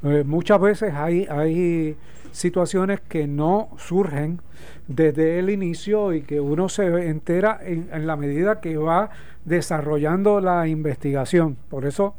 Eh, 0.01 0.23
muchas 0.25 0.59
veces 0.59 0.93
hay, 0.95 1.27
hay 1.29 1.95
situaciones 2.35 2.99
que 2.99 3.27
no 3.27 3.69
surgen 3.77 4.41
desde 4.87 5.39
el 5.39 5.49
inicio 5.49 6.13
y 6.13 6.21
que 6.21 6.41
uno 6.41 6.67
se 6.67 7.07
entera 7.07 7.59
en, 7.63 8.05
la 8.05 8.17
medida 8.17 8.59
que 8.59 8.77
va 8.77 9.09
desarrollando 9.45 10.41
la 10.41 10.67
investigación. 10.67 11.55
Por 11.69 11.85
eso 11.85 12.15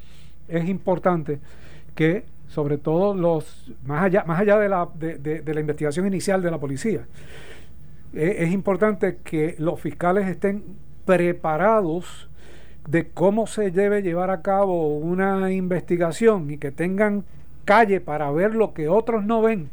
es 0.49 0.69
importante 0.69 1.39
que 1.95 2.25
sobre 2.49 2.79
todo 2.79 3.15
los 3.15 3.71
más 3.85 4.05
allá 4.05 4.25
más 4.25 4.41
allá 4.41 4.59
de 4.59 4.69
la, 4.69 4.89
de, 4.95 5.43
la 5.45 5.61
investigación 5.61 6.07
inicial 6.07 6.41
de 6.41 6.51
la 6.51 6.59
policía 6.59 7.01
e, 8.15 8.37
es 8.45 8.53
importante 8.53 9.19
que 9.25 9.57
los 9.59 9.81
fiscales 9.81 10.29
estén 10.29 10.63
preparados 11.05 12.29
de 12.89 13.09
cómo 13.09 13.49
se 13.49 13.73
debe 13.73 14.01
llevar 14.01 14.31
a 14.31 14.43
cabo 14.43 14.97
una 14.97 15.53
investigación 15.53 16.51
y 16.53 16.59
que 16.59 16.71
tengan 16.71 17.25
calle 17.65 18.01
para 18.01 18.31
ver 18.31 18.55
lo 18.55 18.73
que 18.73 18.89
otros 18.89 19.25
no 19.25 19.43
ven 19.43 19.71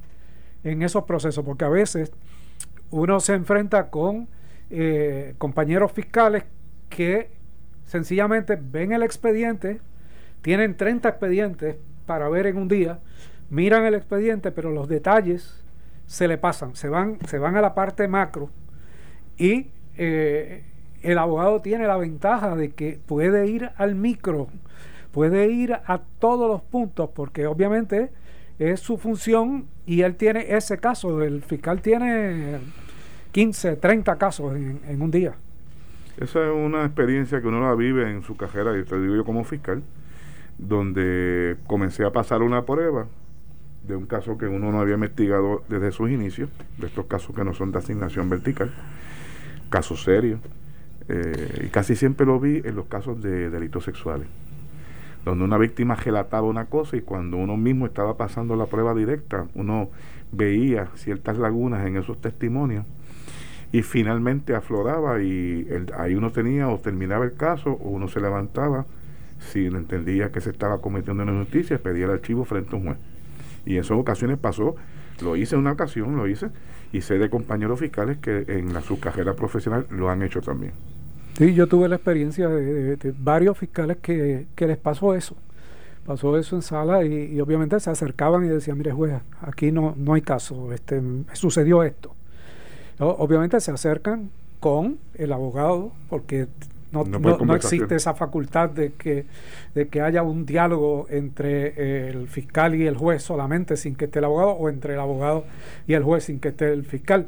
en 0.63 0.81
esos 0.81 1.03
procesos, 1.03 1.43
porque 1.43 1.65
a 1.65 1.69
veces 1.69 2.11
uno 2.91 3.19
se 3.19 3.33
enfrenta 3.33 3.89
con 3.89 4.27
eh, 4.69 5.35
compañeros 5.37 5.91
fiscales 5.91 6.45
que 6.89 7.29
sencillamente 7.85 8.57
ven 8.59 8.91
el 8.91 9.03
expediente, 9.03 9.81
tienen 10.41 10.77
30 10.77 11.09
expedientes 11.09 11.75
para 12.05 12.29
ver 12.29 12.47
en 12.47 12.57
un 12.57 12.67
día, 12.67 12.99
miran 13.49 13.85
el 13.85 13.95
expediente, 13.95 14.51
pero 14.51 14.71
los 14.71 14.87
detalles 14.87 15.63
se 16.05 16.27
le 16.27 16.37
pasan, 16.37 16.75
se 16.75 16.89
van, 16.89 17.17
se 17.27 17.39
van 17.39 17.55
a 17.55 17.61
la 17.61 17.73
parte 17.73 18.07
macro 18.07 18.49
y 19.37 19.69
eh, 19.97 20.63
el 21.01 21.17
abogado 21.17 21.61
tiene 21.61 21.87
la 21.87 21.97
ventaja 21.97 22.55
de 22.55 22.71
que 22.71 22.99
puede 23.05 23.47
ir 23.47 23.71
al 23.77 23.95
micro, 23.95 24.47
puede 25.11 25.49
ir 25.51 25.73
a 25.73 26.01
todos 26.19 26.49
los 26.49 26.61
puntos, 26.61 27.09
porque 27.13 27.45
obviamente 27.45 28.11
es 28.59 28.79
su 28.79 28.97
función 28.97 29.65
y 29.85 30.01
él 30.01 30.15
tiene 30.15 30.55
ese 30.55 30.77
caso, 30.77 31.21
el 31.23 31.41
fiscal 31.41 31.81
tiene 31.81 32.59
15, 33.31 33.77
30 33.77 34.15
casos 34.17 34.55
en, 34.55 35.01
un 35.01 35.11
día. 35.11 35.33
Esa 36.17 36.45
es 36.45 36.53
una 36.53 36.85
experiencia 36.85 37.41
que 37.41 37.47
uno 37.47 37.61
la 37.61 37.73
vive 37.75 38.09
en 38.09 38.21
su 38.23 38.37
carrera, 38.37 38.77
y 38.77 38.83
te 38.83 38.99
digo 39.01 39.15
yo 39.15 39.25
como 39.25 39.43
fiscal, 39.43 39.81
donde 40.57 41.57
comencé 41.65 42.05
a 42.05 42.11
pasar 42.11 42.43
una 42.43 42.63
prueba 42.63 43.07
de 43.87 43.95
un 43.95 44.05
caso 44.05 44.37
que 44.37 44.45
uno 44.45 44.71
no 44.71 44.79
había 44.79 44.93
investigado 44.93 45.63
desde 45.67 45.91
sus 45.91 46.09
inicios, 46.09 46.49
de 46.77 46.87
estos 46.87 47.07
casos 47.07 47.35
que 47.35 47.43
no 47.43 47.53
son 47.53 47.71
de 47.71 47.79
asignación 47.79 48.29
vertical, 48.29 48.71
casos 49.69 50.03
serios, 50.03 50.39
eh, 51.09 51.65
y 51.65 51.69
casi 51.69 51.95
siempre 51.95 52.25
lo 52.25 52.39
vi 52.39 52.61
en 52.63 52.75
los 52.75 52.85
casos 52.85 53.21
de 53.21 53.49
delitos 53.49 53.83
sexuales, 53.83 54.27
donde 55.25 55.43
una 55.45 55.57
víctima 55.57 55.95
relataba 55.95 56.47
una 56.47 56.65
cosa 56.65 56.97
y 56.97 57.01
cuando 57.01 57.37
uno 57.37 57.57
mismo 57.57 57.85
estaba 57.85 58.17
pasando 58.17 58.55
la 58.55 58.65
prueba 58.65 58.93
directa, 58.93 59.47
uno 59.55 59.89
veía 60.31 60.87
ciertas 60.95 61.37
lagunas 61.37 61.85
en 61.85 61.97
esos 61.97 62.19
testimonios 62.19 62.85
y 63.71 63.81
finalmente 63.81 64.55
afloraba 64.55 65.21
y 65.21 65.67
ahí 65.97 66.15
uno 66.15 66.31
tenía 66.31 66.69
o 66.69 66.77
terminaba 66.77 67.25
el 67.25 67.33
caso 67.33 67.71
o 67.71 67.89
uno 67.89 68.07
se 68.07 68.19
levantaba 68.19 68.85
si 69.39 69.65
entendía 69.65 70.31
que 70.31 70.41
se 70.41 70.51
estaba 70.51 70.79
cometiendo 70.81 71.23
una 71.23 71.33
injusticia, 71.33 71.77
pedía 71.77 72.05
el 72.05 72.11
archivo 72.11 72.45
frente 72.45 72.75
a 72.75 72.79
un 72.79 72.85
juez. 72.85 72.97
Y 73.65 73.75
en 73.75 73.81
esas 73.81 73.97
ocasiones 73.97 74.37
pasó, 74.37 74.75
lo 75.21 75.35
hice 75.35 75.55
en 75.55 75.61
una 75.61 75.71
ocasión, 75.73 76.15
lo 76.15 76.27
hice, 76.27 76.49
y 76.91 77.01
sé 77.01 77.17
de 77.17 77.29
compañeros 77.29 77.79
fiscales 77.79 78.17
que 78.17 78.45
en 78.47 78.73
la, 78.73 78.81
su 78.81 78.99
carrera 78.99 79.33
profesional 79.33 79.85
lo 79.89 80.09
han 80.09 80.21
hecho 80.21 80.41
también. 80.41 80.73
Sí, 81.37 81.53
yo 81.53 81.67
tuve 81.67 81.89
la 81.89 81.95
experiencia 81.95 82.47
de, 82.47 83.13
varios 83.17 83.57
fiscales 83.57 83.97
que, 83.97 84.45
les 84.55 84.77
pasó 84.77 85.15
eso. 85.15 85.35
Pasó 86.05 86.37
eso 86.37 86.55
en 86.55 86.61
sala 86.61 87.03
y, 87.03 87.39
obviamente 87.39 87.79
se 87.79 87.89
acercaban 87.89 88.43
y 88.45 88.49
decían, 88.49 88.77
mire 88.77 88.91
juez, 88.91 89.21
aquí 89.41 89.71
no, 89.71 89.95
no 89.97 90.13
hay 90.13 90.21
caso, 90.21 90.73
este, 90.73 91.01
sucedió 91.33 91.83
esto 91.83 92.13
obviamente 92.99 93.59
se 93.59 93.71
acercan 93.71 94.29
con 94.59 94.97
el 95.15 95.33
abogado, 95.33 95.91
porque 96.09 96.47
no, 96.91 97.03
no, 97.03 97.55
existe 97.55 97.95
esa 97.95 98.13
facultad 98.13 98.69
de 98.69 98.93
que, 98.93 99.25
de 99.73 99.87
que 99.87 100.01
haya 100.01 100.21
un 100.21 100.45
diálogo 100.45 101.07
entre 101.09 102.09
el 102.09 102.27
fiscal 102.27 102.75
y 102.75 102.85
el 102.85 102.95
juez 102.95 103.23
solamente 103.23 103.77
sin 103.77 103.95
que 103.95 104.05
esté 104.05 104.19
el 104.19 104.25
abogado, 104.25 104.51
o 104.51 104.69
entre 104.69 104.93
el 104.93 104.99
abogado 104.99 105.45
y 105.87 105.93
el 105.93 106.03
juez 106.03 106.25
sin 106.25 106.39
que 106.39 106.49
esté 106.49 106.71
el 106.71 106.85
fiscal. 106.85 107.27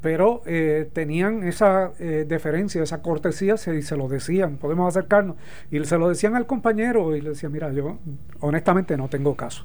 Pero 0.00 0.42
eh, 0.46 0.88
tenían 0.92 1.42
esa 1.42 1.92
eh, 1.98 2.24
deferencia, 2.28 2.82
esa 2.82 3.02
cortesía, 3.02 3.56
se, 3.56 3.76
y 3.76 3.82
se 3.82 3.96
lo 3.96 4.08
decían, 4.08 4.56
podemos 4.56 4.88
acercarnos. 4.88 5.36
Y 5.70 5.82
se 5.84 5.98
lo 5.98 6.08
decían 6.08 6.36
al 6.36 6.46
compañero 6.46 7.16
y 7.16 7.20
le 7.20 7.30
decían, 7.30 7.52
mira, 7.52 7.72
yo 7.72 7.98
honestamente 8.40 8.96
no 8.96 9.08
tengo 9.08 9.34
caso 9.34 9.64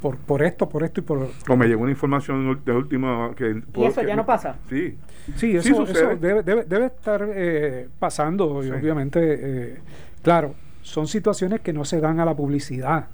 por, 0.00 0.18
por 0.18 0.42
esto, 0.42 0.68
por 0.68 0.84
esto 0.84 1.00
y 1.00 1.02
por... 1.02 1.30
O 1.48 1.56
me 1.56 1.66
llegó 1.66 1.82
una 1.82 1.90
información 1.90 2.60
de 2.64 2.72
última... 2.72 3.34
Que, 3.34 3.62
¿Y 3.74 3.84
eso 3.84 4.02
ya 4.02 4.16
no 4.16 4.26
pasa? 4.26 4.56
Sí. 4.68 4.96
Sí, 5.36 5.56
eso, 5.56 5.84
debe, 5.84 6.42
debe, 6.42 6.64
debe, 6.64 6.86
estar 6.86 7.26
eh, 7.28 7.88
pasando 7.98 8.64
y 8.64 8.70
obviamente, 8.70 9.20
eh, 9.22 9.78
claro, 10.22 10.54
son 10.82 11.08
situaciones 11.08 11.60
que 11.60 11.72
no 11.72 11.84
se 11.84 12.00
dan 12.00 12.20
a 12.20 12.24
la 12.24 12.36
publicidad. 12.36 13.08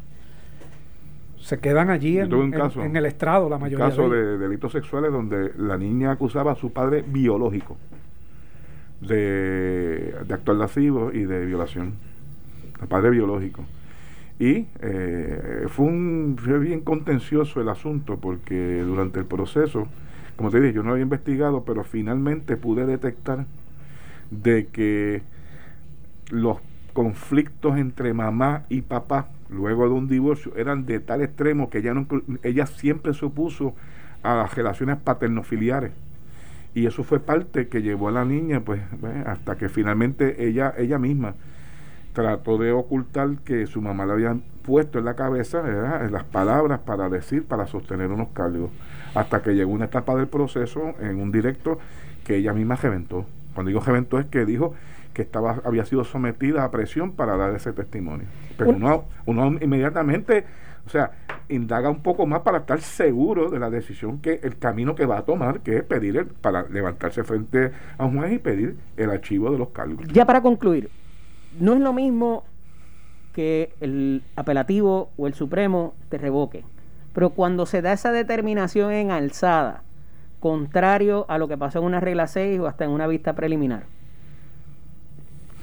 Se 1.43 1.59
quedan 1.59 1.91
allí 1.91 2.19
en, 2.19 2.33
en, 2.33 2.97
el 2.97 3.05
estrado 3.05 3.49
la 3.49 3.59
mayoría. 3.59 3.85
Un 3.85 3.91
caso 3.91 4.09
de, 4.09 4.39
delitos 4.39 4.71
sexuales 4.71 5.11
donde 5.11 5.53
la 5.59 5.77
niña 5.77 6.13
acusaba 6.13 6.53
a 6.53 6.55
su 6.55 6.73
padre 6.73 7.05
biológico 7.07 7.77
de, 9.01 10.15
de 10.25 10.55
lascivo 10.55 11.11
y 11.13 11.25
de 11.25 11.45
violación. 11.45 11.95
El 12.81 12.87
padre 12.89 13.11
biológico. 13.11 13.65
Y 14.39 14.67
eh, 14.81 15.67
fue, 15.69 15.87
un, 15.87 16.37
fue 16.39 16.59
bien 16.59 16.81
contencioso 16.81 17.61
el 17.61 17.69
asunto 17.69 18.19
porque 18.19 18.83
durante 18.83 19.21
el 19.21 19.27
proceso, 19.27 19.87
como 20.37 20.51
te 20.51 20.61
dije, 20.61 20.75
yo 20.75 20.83
no 20.83 20.93
había 20.93 21.03
investigado, 21.03 21.65
pero 21.65 21.85
finalmente 21.85 22.57
pude 22.57 22.87
detectar 22.87 23.47
de 24.31 24.67
que 24.67 25.23
los 26.31 26.59
conflictos 26.93 27.77
entre 27.79 28.13
mamá 28.15 28.65
y 28.69 28.83
papá 28.83 29.29
luego 29.49 29.85
de 29.85 29.95
un 29.95 30.09
divorcio 30.09 30.53
eran 30.57 30.87
de 30.87 31.01
tal 31.01 31.23
extremo 31.23 31.71
que 31.71 31.79
ella, 31.79 31.95
no, 31.95 32.07
ella 32.43 32.67
siempre 32.67 33.15
se 33.15 33.27
opuso 33.27 33.75
a 34.23 34.35
las 34.37 34.55
relaciones 34.55 34.97
paternofiliares 34.99 35.93
y 36.75 36.87
eso 36.87 37.05
fue 37.05 37.21
parte 37.21 37.69
que 37.69 37.83
llevó 37.83 38.09
a 38.09 38.13
la 38.13 38.25
niña 38.25 38.61
pues 38.61 38.81
hasta 39.27 39.57
que 39.57 39.69
finalmente 39.69 40.47
ella 40.47 40.73
ella 40.79 40.99
misma 40.99 41.35
trató 42.13 42.59
de 42.59 42.73
ocultar 42.73 43.39
que 43.45 43.67
su 43.67 43.81
mamá 43.81 44.07
le 44.07 44.13
habían 44.13 44.43
puesto 44.63 44.99
en 44.99 45.05
la 45.05 45.15
cabeza 45.15 45.63
las 46.11 46.25
palabras 46.25 46.81
para 46.81 47.09
decir, 47.09 47.45
para 47.45 47.67
sostener 47.67 48.11
unos 48.11 48.29
cargos, 48.29 48.71
hasta 49.15 49.43
que 49.43 49.55
llegó 49.55 49.73
una 49.73 49.87
etapa 49.87 50.15
del 50.15 50.29
proceso 50.29 50.95
en 51.01 51.21
un 51.21 51.33
directo 51.33 51.79
que 52.25 52.37
ella 52.37 52.53
misma 52.53 52.77
reventó. 52.77 53.27
Cuando 53.55 53.69
digo 53.69 53.81
reventó 53.81 54.19
es 54.19 54.27
que 54.27 54.45
dijo 54.45 54.75
que 55.13 55.23
estaba 55.23 55.61
había 55.65 55.85
sido 55.85 56.05
sometida 56.05 56.65
a 56.65 56.71
presión 56.71 57.13
para 57.13 57.37
dar 57.37 57.55
ese 57.55 57.73
testimonio. 57.73 58.27
Pero 58.57 58.71
uno, 58.71 59.05
uno 59.27 59.59
inmediatamente, 59.61 60.45
o 60.87 60.91
sea, 60.91 61.13
indaga 61.49 61.91
un 61.91 62.03
poco 62.03 62.27
más 62.27 62.41
para 62.41 62.59
estar 62.59 62.81
seguro 62.81 63.51
de 63.51 63.59
la 63.59 63.71
decisión 63.71 64.19
que 64.19 64.41
el 64.43 64.59
camino 64.59 64.95
que 64.95 65.07
va 65.07 65.19
a 65.19 65.23
tomar, 65.25 65.61
que 65.61 65.79
es 65.79 65.85
pedir 65.85 66.17
el, 66.17 66.27
para 66.27 66.63
levantarse 66.69 67.25
frente 67.25 67.73
a 67.99 68.05
un 68.05 68.19
juez 68.19 68.33
y 68.33 68.39
pedir 68.39 68.77
el 68.97 69.11
archivo 69.11 69.51
de 69.51 69.59
los 69.59 69.69
cargos. 69.69 70.07
Ya 70.09 70.25
para 70.25 70.41
concluir, 70.41 70.91
no 71.59 71.75
es 71.75 71.81
lo 71.81 71.93
mismo 71.93 72.45
que 73.33 73.73
el 73.81 74.23
apelativo 74.37 75.11
o 75.17 75.27
el 75.27 75.35
Supremo 75.35 75.95
te 76.09 76.19
revoque. 76.19 76.65
Pero 77.15 77.31
cuando 77.31 77.67
se 77.67 77.83
da 77.83 77.93
esa 77.93 78.13
determinación 78.13 78.93
en 78.93 79.11
alzada, 79.11 79.83
contrario 80.41 81.27
a 81.29 81.39
lo 81.39 81.49
que 81.49 81.59
pasó 81.59 81.79
en 81.79 81.85
una 81.85 82.01
regla 82.01 82.27
6 82.27 82.61
o 82.61 82.67
hasta 82.67 82.85
en 82.85 82.91
una 82.91 83.07
vista 83.07 83.35
preliminar, 83.35 83.85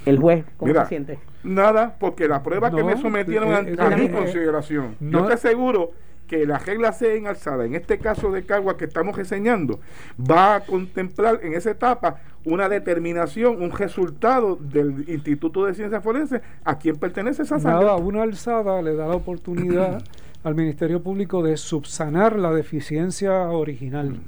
el 0.05 0.19
juez, 0.19 0.45
¿cómo 0.57 0.73
se 0.73 0.85
siente? 0.85 1.19
Nada, 1.43 1.95
porque 1.99 2.27
la 2.27 2.43
prueba 2.43 2.71
que 2.71 2.83
me 2.83 2.97
sometieron 2.97 3.53
a, 3.53 3.61
mi 3.95 4.09
consideración, 4.09 4.95
no, 4.99 5.25
te 5.25 5.33
aseguro 5.33 5.91
que 6.27 6.45
la 6.45 6.59
regla 6.59 6.91
C 6.93 7.17
en 7.17 7.25
alzada, 7.25 7.65
en 7.65 7.73
este 7.73 7.97
caso 7.97 8.31
de 8.31 8.45
Cagua 8.45 8.77
que 8.77 8.85
estamos 8.85 9.17
reseñando, 9.17 9.79
va 10.19 10.55
a 10.55 10.59
contemplar 10.61 11.39
en 11.41 11.53
esa 11.53 11.71
etapa 11.71 12.17
una 12.45 12.69
determinación, 12.69 13.61
un 13.61 13.71
resultado 13.71 14.55
del 14.55 15.05
Instituto 15.09 15.65
de 15.65 15.73
Ciencias 15.73 16.03
Forenses 16.03 16.41
a 16.63 16.77
quién 16.77 16.97
pertenece 16.97 17.41
esa 17.43 17.59
sangre. 17.59 17.85
Nada, 17.85 17.95
una 17.95 18.21
alzada 18.21 18.81
le 18.81 18.95
da 18.95 19.07
la 19.07 19.15
oportunidad 19.15 20.03
al 20.43 20.55
Ministerio 20.55 21.01
Público 21.01 21.41
de 21.41 21.57
subsanar 21.57 22.37
la 22.37 22.53
deficiencia 22.53 23.49
original. 23.49 24.19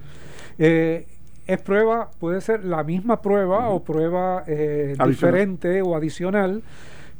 Eh, 0.57 1.07
es 1.47 1.61
prueba, 1.61 2.11
puede 2.19 2.41
ser 2.41 2.63
la 2.63 2.83
misma 2.83 3.21
prueba 3.21 3.69
o 3.69 3.83
prueba 3.83 4.43
eh, 4.47 4.95
diferente 5.05 5.81
o 5.81 5.95
adicional 5.95 6.61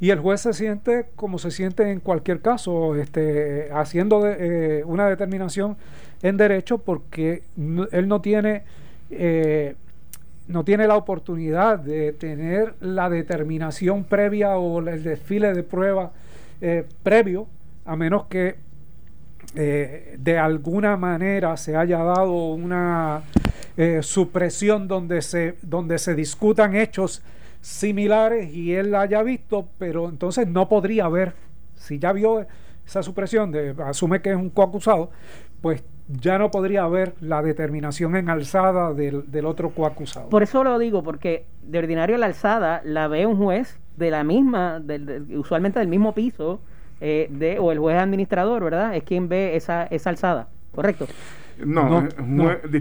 y 0.02 0.10
el 0.10 0.18
juez 0.18 0.40
se 0.40 0.52
siente 0.52 1.06
como 1.14 1.38
se 1.38 1.52
siente 1.52 1.88
en 1.88 2.00
cualquier 2.00 2.40
caso, 2.40 2.96
este, 2.96 3.68
haciendo 3.72 4.26
eh, 4.26 4.82
una 4.84 5.08
determinación 5.08 5.76
en 6.22 6.36
derecho 6.36 6.78
porque 6.78 7.44
él 7.56 8.08
no 8.08 8.20
tiene, 8.20 8.64
eh, 9.10 9.76
no 10.48 10.64
tiene 10.64 10.88
la 10.88 10.96
oportunidad 10.96 11.78
de 11.78 12.12
tener 12.14 12.74
la 12.80 13.08
determinación 13.08 14.02
previa 14.02 14.56
o 14.56 14.80
el 14.80 15.04
desfile 15.04 15.54
de 15.54 15.62
prueba 15.62 16.10
eh, 16.60 16.84
previo, 17.04 17.46
a 17.84 17.94
menos 17.94 18.24
que 18.26 18.56
de 19.54 20.38
alguna 20.38 20.96
manera 20.96 21.56
se 21.56 21.76
haya 21.76 21.98
dado 22.02 22.54
una 22.54 23.22
supresión 24.02 24.88
donde 24.88 25.22
se, 25.22 25.56
donde 25.62 25.98
se 25.98 26.14
discutan 26.14 26.76
hechos 26.76 27.22
similares 27.60 28.52
y 28.52 28.74
él 28.74 28.90
la 28.90 29.02
haya 29.02 29.22
visto, 29.22 29.68
pero 29.78 30.08
entonces 30.08 30.46
no 30.48 30.68
podría 30.68 31.08
ver, 31.08 31.34
si 31.74 31.98
ya 31.98 32.12
vio 32.12 32.46
esa 32.84 33.02
supresión, 33.02 33.52
de, 33.52 33.74
asume 33.84 34.20
que 34.20 34.30
es 34.30 34.36
un 34.36 34.50
coacusado, 34.50 35.10
pues 35.60 35.84
ya 36.08 36.38
no 36.38 36.50
podría 36.50 36.82
haber 36.82 37.14
la 37.20 37.40
determinación 37.40 38.16
en 38.16 38.28
alzada 38.28 38.92
del, 38.92 39.30
del 39.30 39.46
otro 39.46 39.70
coacusado. 39.70 40.28
Por 40.28 40.42
eso 40.42 40.64
lo 40.64 40.78
digo, 40.78 41.02
porque 41.02 41.46
de 41.62 41.78
ordinario 41.78 42.18
la 42.18 42.26
alzada 42.26 42.82
la 42.84 43.08
ve 43.08 43.24
un 43.26 43.36
juez 43.36 43.78
de 43.96 44.10
la 44.10 44.24
misma, 44.24 44.80
del, 44.80 45.26
usualmente 45.36 45.78
del 45.78 45.88
mismo 45.88 46.12
piso, 46.12 46.60
eh, 47.00 47.28
de, 47.30 47.58
o 47.58 47.72
el 47.72 47.78
juez 47.78 47.96
administrador, 47.96 48.64
¿verdad? 48.64 48.96
Es 48.96 49.04
quien 49.04 49.28
ve 49.28 49.56
esa, 49.56 49.84
esa 49.84 50.10
alzada, 50.10 50.48
¿correcto? 50.74 51.06
No, 51.64 52.06
es 52.06 52.72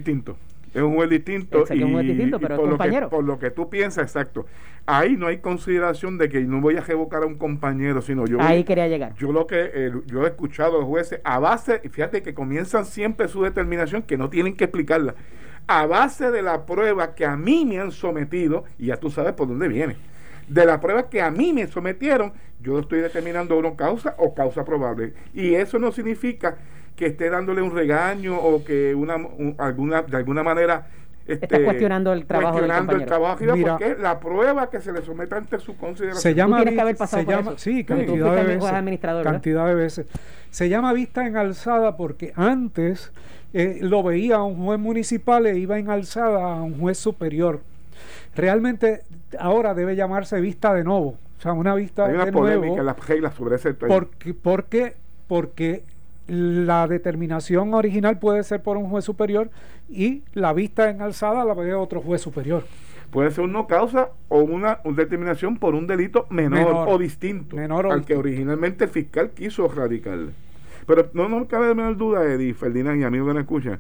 un 0.76 0.96
juez 0.96 1.10
distinto 1.10 1.64
es 1.64 1.72
un 1.72 1.94
juez 1.94 2.08
distinto 2.08 2.38
y, 2.38 2.46
por, 2.46 2.68
lo 2.68 2.78
que, 2.78 3.02
por 3.10 3.24
lo 3.24 3.40
que 3.40 3.52
tú 3.52 3.70
piensas, 3.70 4.04
exacto. 4.04 4.46
Ahí 4.86 5.16
no 5.18 5.28
hay 5.28 5.38
consideración 5.38 6.18
de 6.18 6.30
que 6.30 6.42
no 6.42 6.62
voy 6.62 6.78
a 6.78 6.82
revocar 6.82 7.24
a 7.24 7.26
un 7.26 7.38
compañero, 7.38 8.02
sino 8.02 8.26
yo... 8.26 8.42
Ahí 8.42 8.64
quería 8.64 8.88
llegar. 8.88 9.14
Yo 9.16 9.32
lo 9.32 9.46
que 9.48 9.70
eh, 9.74 9.92
yo 10.08 10.24
he 10.24 10.28
escuchado 10.28 10.78
a 10.78 10.80
los 10.80 10.88
jueces, 10.88 11.22
a 11.24 11.40
base, 11.40 11.80
fíjate 11.90 12.22
que 12.22 12.34
comienzan 12.34 12.86
siempre 12.86 13.28
su 13.28 13.44
determinación, 13.44 14.04
que 14.04 14.18
no 14.18 14.30
tienen 14.30 14.56
que 14.56 14.66
explicarla, 14.66 15.16
a 15.68 15.86
base 15.86 16.32
de 16.32 16.42
la 16.42 16.66
prueba 16.66 17.16
que 17.16 17.26
a 17.26 17.36
mí 17.36 17.66
me 17.66 17.80
han 17.80 17.92
sometido, 17.92 18.64
y 18.80 18.88
ya 18.88 18.98
tú 18.98 19.12
sabes 19.12 19.34
por 19.34 19.48
dónde 19.48 19.68
viene 19.68 19.96
de 20.52 20.66
la 20.66 20.82
prueba 20.82 21.10
que 21.10 21.22
a 21.22 21.32
mí 21.32 21.54
me 21.54 21.66
sometieron, 21.68 22.34
yo 22.60 22.80
estoy 22.80 23.00
determinando 23.00 23.58
una 23.58 23.74
causa 23.76 24.16
o 24.18 24.36
causa 24.36 24.66
probable. 24.66 25.14
Y 25.34 25.54
eso 25.54 25.80
no 25.80 25.94
significa 25.94 26.58
que 26.96 27.08
esté 27.08 27.30
dándole 27.30 27.62
un 27.62 27.74
regaño 27.74 28.38
o 28.38 28.64
que 28.64 28.94
una 28.96 29.16
alguna 29.58 30.04
de 30.04 30.18
alguna 30.18 30.44
manera 30.44 30.88
esté 31.26 31.64
cuestionando 31.64 32.14
el 32.14 32.26
trabajo 32.26 32.60
cuestionando 32.60 32.96
el 32.96 33.06
trabajo 33.06 33.46
porque 33.46 33.96
la 34.00 34.20
prueba 34.20 34.70
que 34.70 34.82
se 34.82 34.92
le 34.92 35.02
someta 35.02 35.38
ante 35.38 35.60
su 35.60 35.78
consideración. 35.78 36.22
Se 36.22 36.36
llama 36.36 36.64
que 36.64 36.80
haber 36.80 36.98
pasado 36.98 37.24
se 37.24 37.30
llama, 37.30 37.54
sí 37.58 37.84
cantidad 37.84 38.36
de 38.36 38.44
veces 38.44 38.72
cantidad 39.24 39.68
de 39.68 39.76
veces. 39.76 40.08
Se 40.50 40.70
llama 40.70 40.94
vista 40.94 41.26
en 41.26 41.38
alzada 41.38 41.96
porque 41.98 42.34
antes 42.36 43.12
eh, 43.54 43.80
lo 43.82 44.04
veía 44.04 44.42
un 44.42 44.64
juez 44.66 44.80
municipal 44.80 45.46
e 45.46 45.58
iba 45.58 45.78
en 45.78 45.90
alzada 45.90 46.54
a 46.54 46.62
un 46.62 46.80
juez 46.80 46.98
superior. 46.98 47.62
Realmente 48.36 49.02
ahora 49.40 49.74
debe 49.74 49.96
llamarse 49.96 50.40
vista 50.42 50.74
de 50.74 50.84
nuevo 50.84 51.18
o 51.42 51.44
sea 51.44 51.54
una 51.54 51.74
vista 51.74 52.06
Hay 52.06 52.14
una 52.14 52.26
de 52.26 52.32
polémica 52.32 52.68
nuevo 52.68 52.80
en 52.82 52.86
las 52.86 53.08
reglas 53.08 53.34
sobre 53.34 53.56
ese 53.56 53.74
tema. 53.74 53.92
porque 53.92 54.36
porque 54.36 54.96
porque 55.28 55.84
la 56.32 56.88
determinación 56.88 57.74
original 57.74 58.18
puede 58.18 58.44
ser 58.44 58.64
por 58.64 58.78
un 58.78 58.90
juez 58.90 59.04
superior 59.04 59.50
y 59.90 60.24
la 60.32 60.54
vista 60.54 60.90
en 60.90 61.02
alzada 61.02 61.44
la 61.44 61.54
ve 61.54 61.74
otro 61.74 62.00
juez 62.00 62.22
superior. 62.22 62.64
Puede 63.12 63.32
ser 63.32 63.44
una 63.44 63.68
causa 63.68 64.12
o 64.30 64.40
una, 64.40 64.80
determinación 64.96 65.58
por 65.58 65.76
un 65.76 65.88
delito 65.88 66.28
menor, 66.30 66.88
o 66.88 66.98
distinto 66.98 67.58
al 67.58 68.06
que 68.06 68.16
originalmente 68.16 68.86
el 68.86 68.90
fiscal 68.90 69.32
quiso 69.32 69.68
radical. 69.68 70.32
Pero 70.88 71.10
no 71.14 71.28
nos 71.28 71.50
cabe 71.50 71.68
de 71.68 71.76
menor 71.76 71.98
duda, 71.98 72.24
Eddie, 72.24 72.54
Ferdinand 72.54 73.02
y 73.02 73.04
amigos 73.04 73.28
que 73.28 73.34
nos 73.34 73.42
escuchan, 73.42 73.80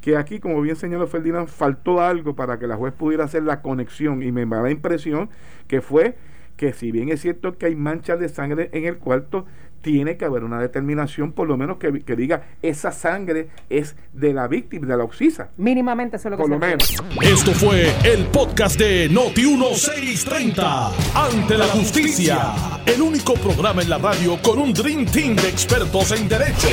que 0.00 0.16
aquí, 0.16 0.40
como 0.40 0.60
bien 0.60 0.74
señaló 0.74 1.06
Ferdinand, 1.06 1.46
faltó 1.46 2.00
algo 2.00 2.34
para 2.34 2.58
que 2.58 2.66
la 2.66 2.74
juez 2.74 2.92
pudiera 2.92 3.22
hacer 3.22 3.44
la 3.44 3.62
conexión 3.62 4.24
y 4.24 4.32
me 4.32 4.44
da 4.44 4.60
la 4.60 4.72
impresión 4.72 5.30
que 5.68 5.80
fue 5.80 6.16
que 6.56 6.72
si 6.72 6.90
bien 6.90 7.08
es 7.08 7.20
cierto 7.20 7.56
que 7.56 7.66
hay 7.66 7.76
manchas 7.76 8.18
de 8.18 8.28
sangre 8.28 8.70
en 8.72 8.84
el 8.84 8.98
cuarto, 8.98 9.46
tiene 9.82 10.16
que 10.16 10.24
haber 10.24 10.44
una 10.44 10.60
determinación, 10.60 11.32
por 11.32 11.48
lo 11.48 11.56
menos 11.56 11.76
que, 11.78 11.90
diga 12.16 12.44
esa 12.62 12.92
sangre 12.92 13.48
es 13.68 13.96
de 14.12 14.32
la 14.32 14.48
víctima, 14.48 14.86
de 14.86 14.96
la 14.96 15.04
oxisa. 15.04 15.50
Mínimamente 15.56 16.16
eso 16.16 16.28
es 16.28 16.30
lo 16.30 16.36
que 16.36 16.42
Por 16.42 16.50
lo 16.50 16.58
menos. 16.58 17.02
Esto 17.20 17.52
fue 17.52 17.92
el 18.04 18.24
podcast 18.26 18.78
de 18.78 19.10
Noti1630. 19.10 20.92
Ante 21.14 21.58
la 21.58 21.66
justicia. 21.66 22.52
El 22.86 23.02
único 23.02 23.34
programa 23.34 23.82
en 23.82 23.90
la 23.90 23.98
radio 23.98 24.40
con 24.42 24.58
un 24.58 24.72
Dream 24.72 25.06
Team 25.06 25.36
de 25.36 25.48
expertos 25.48 26.12
en 26.12 26.28
derecho. 26.28 26.68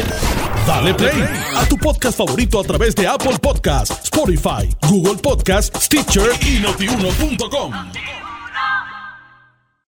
Dale 0.68 0.94
play 0.94 1.24
a 1.56 1.68
tu 1.68 1.78
podcast 1.78 2.18
favorito 2.18 2.60
a 2.60 2.64
través 2.64 2.96
de 2.96 3.08
Apple 3.08 3.38
Podcasts, 3.42 4.04
Spotify, 4.04 4.70
Google 4.88 5.20
Podcasts, 5.22 5.86
Stitcher 5.86 6.30
y 6.42 6.60
notiuno.com. 6.60 7.74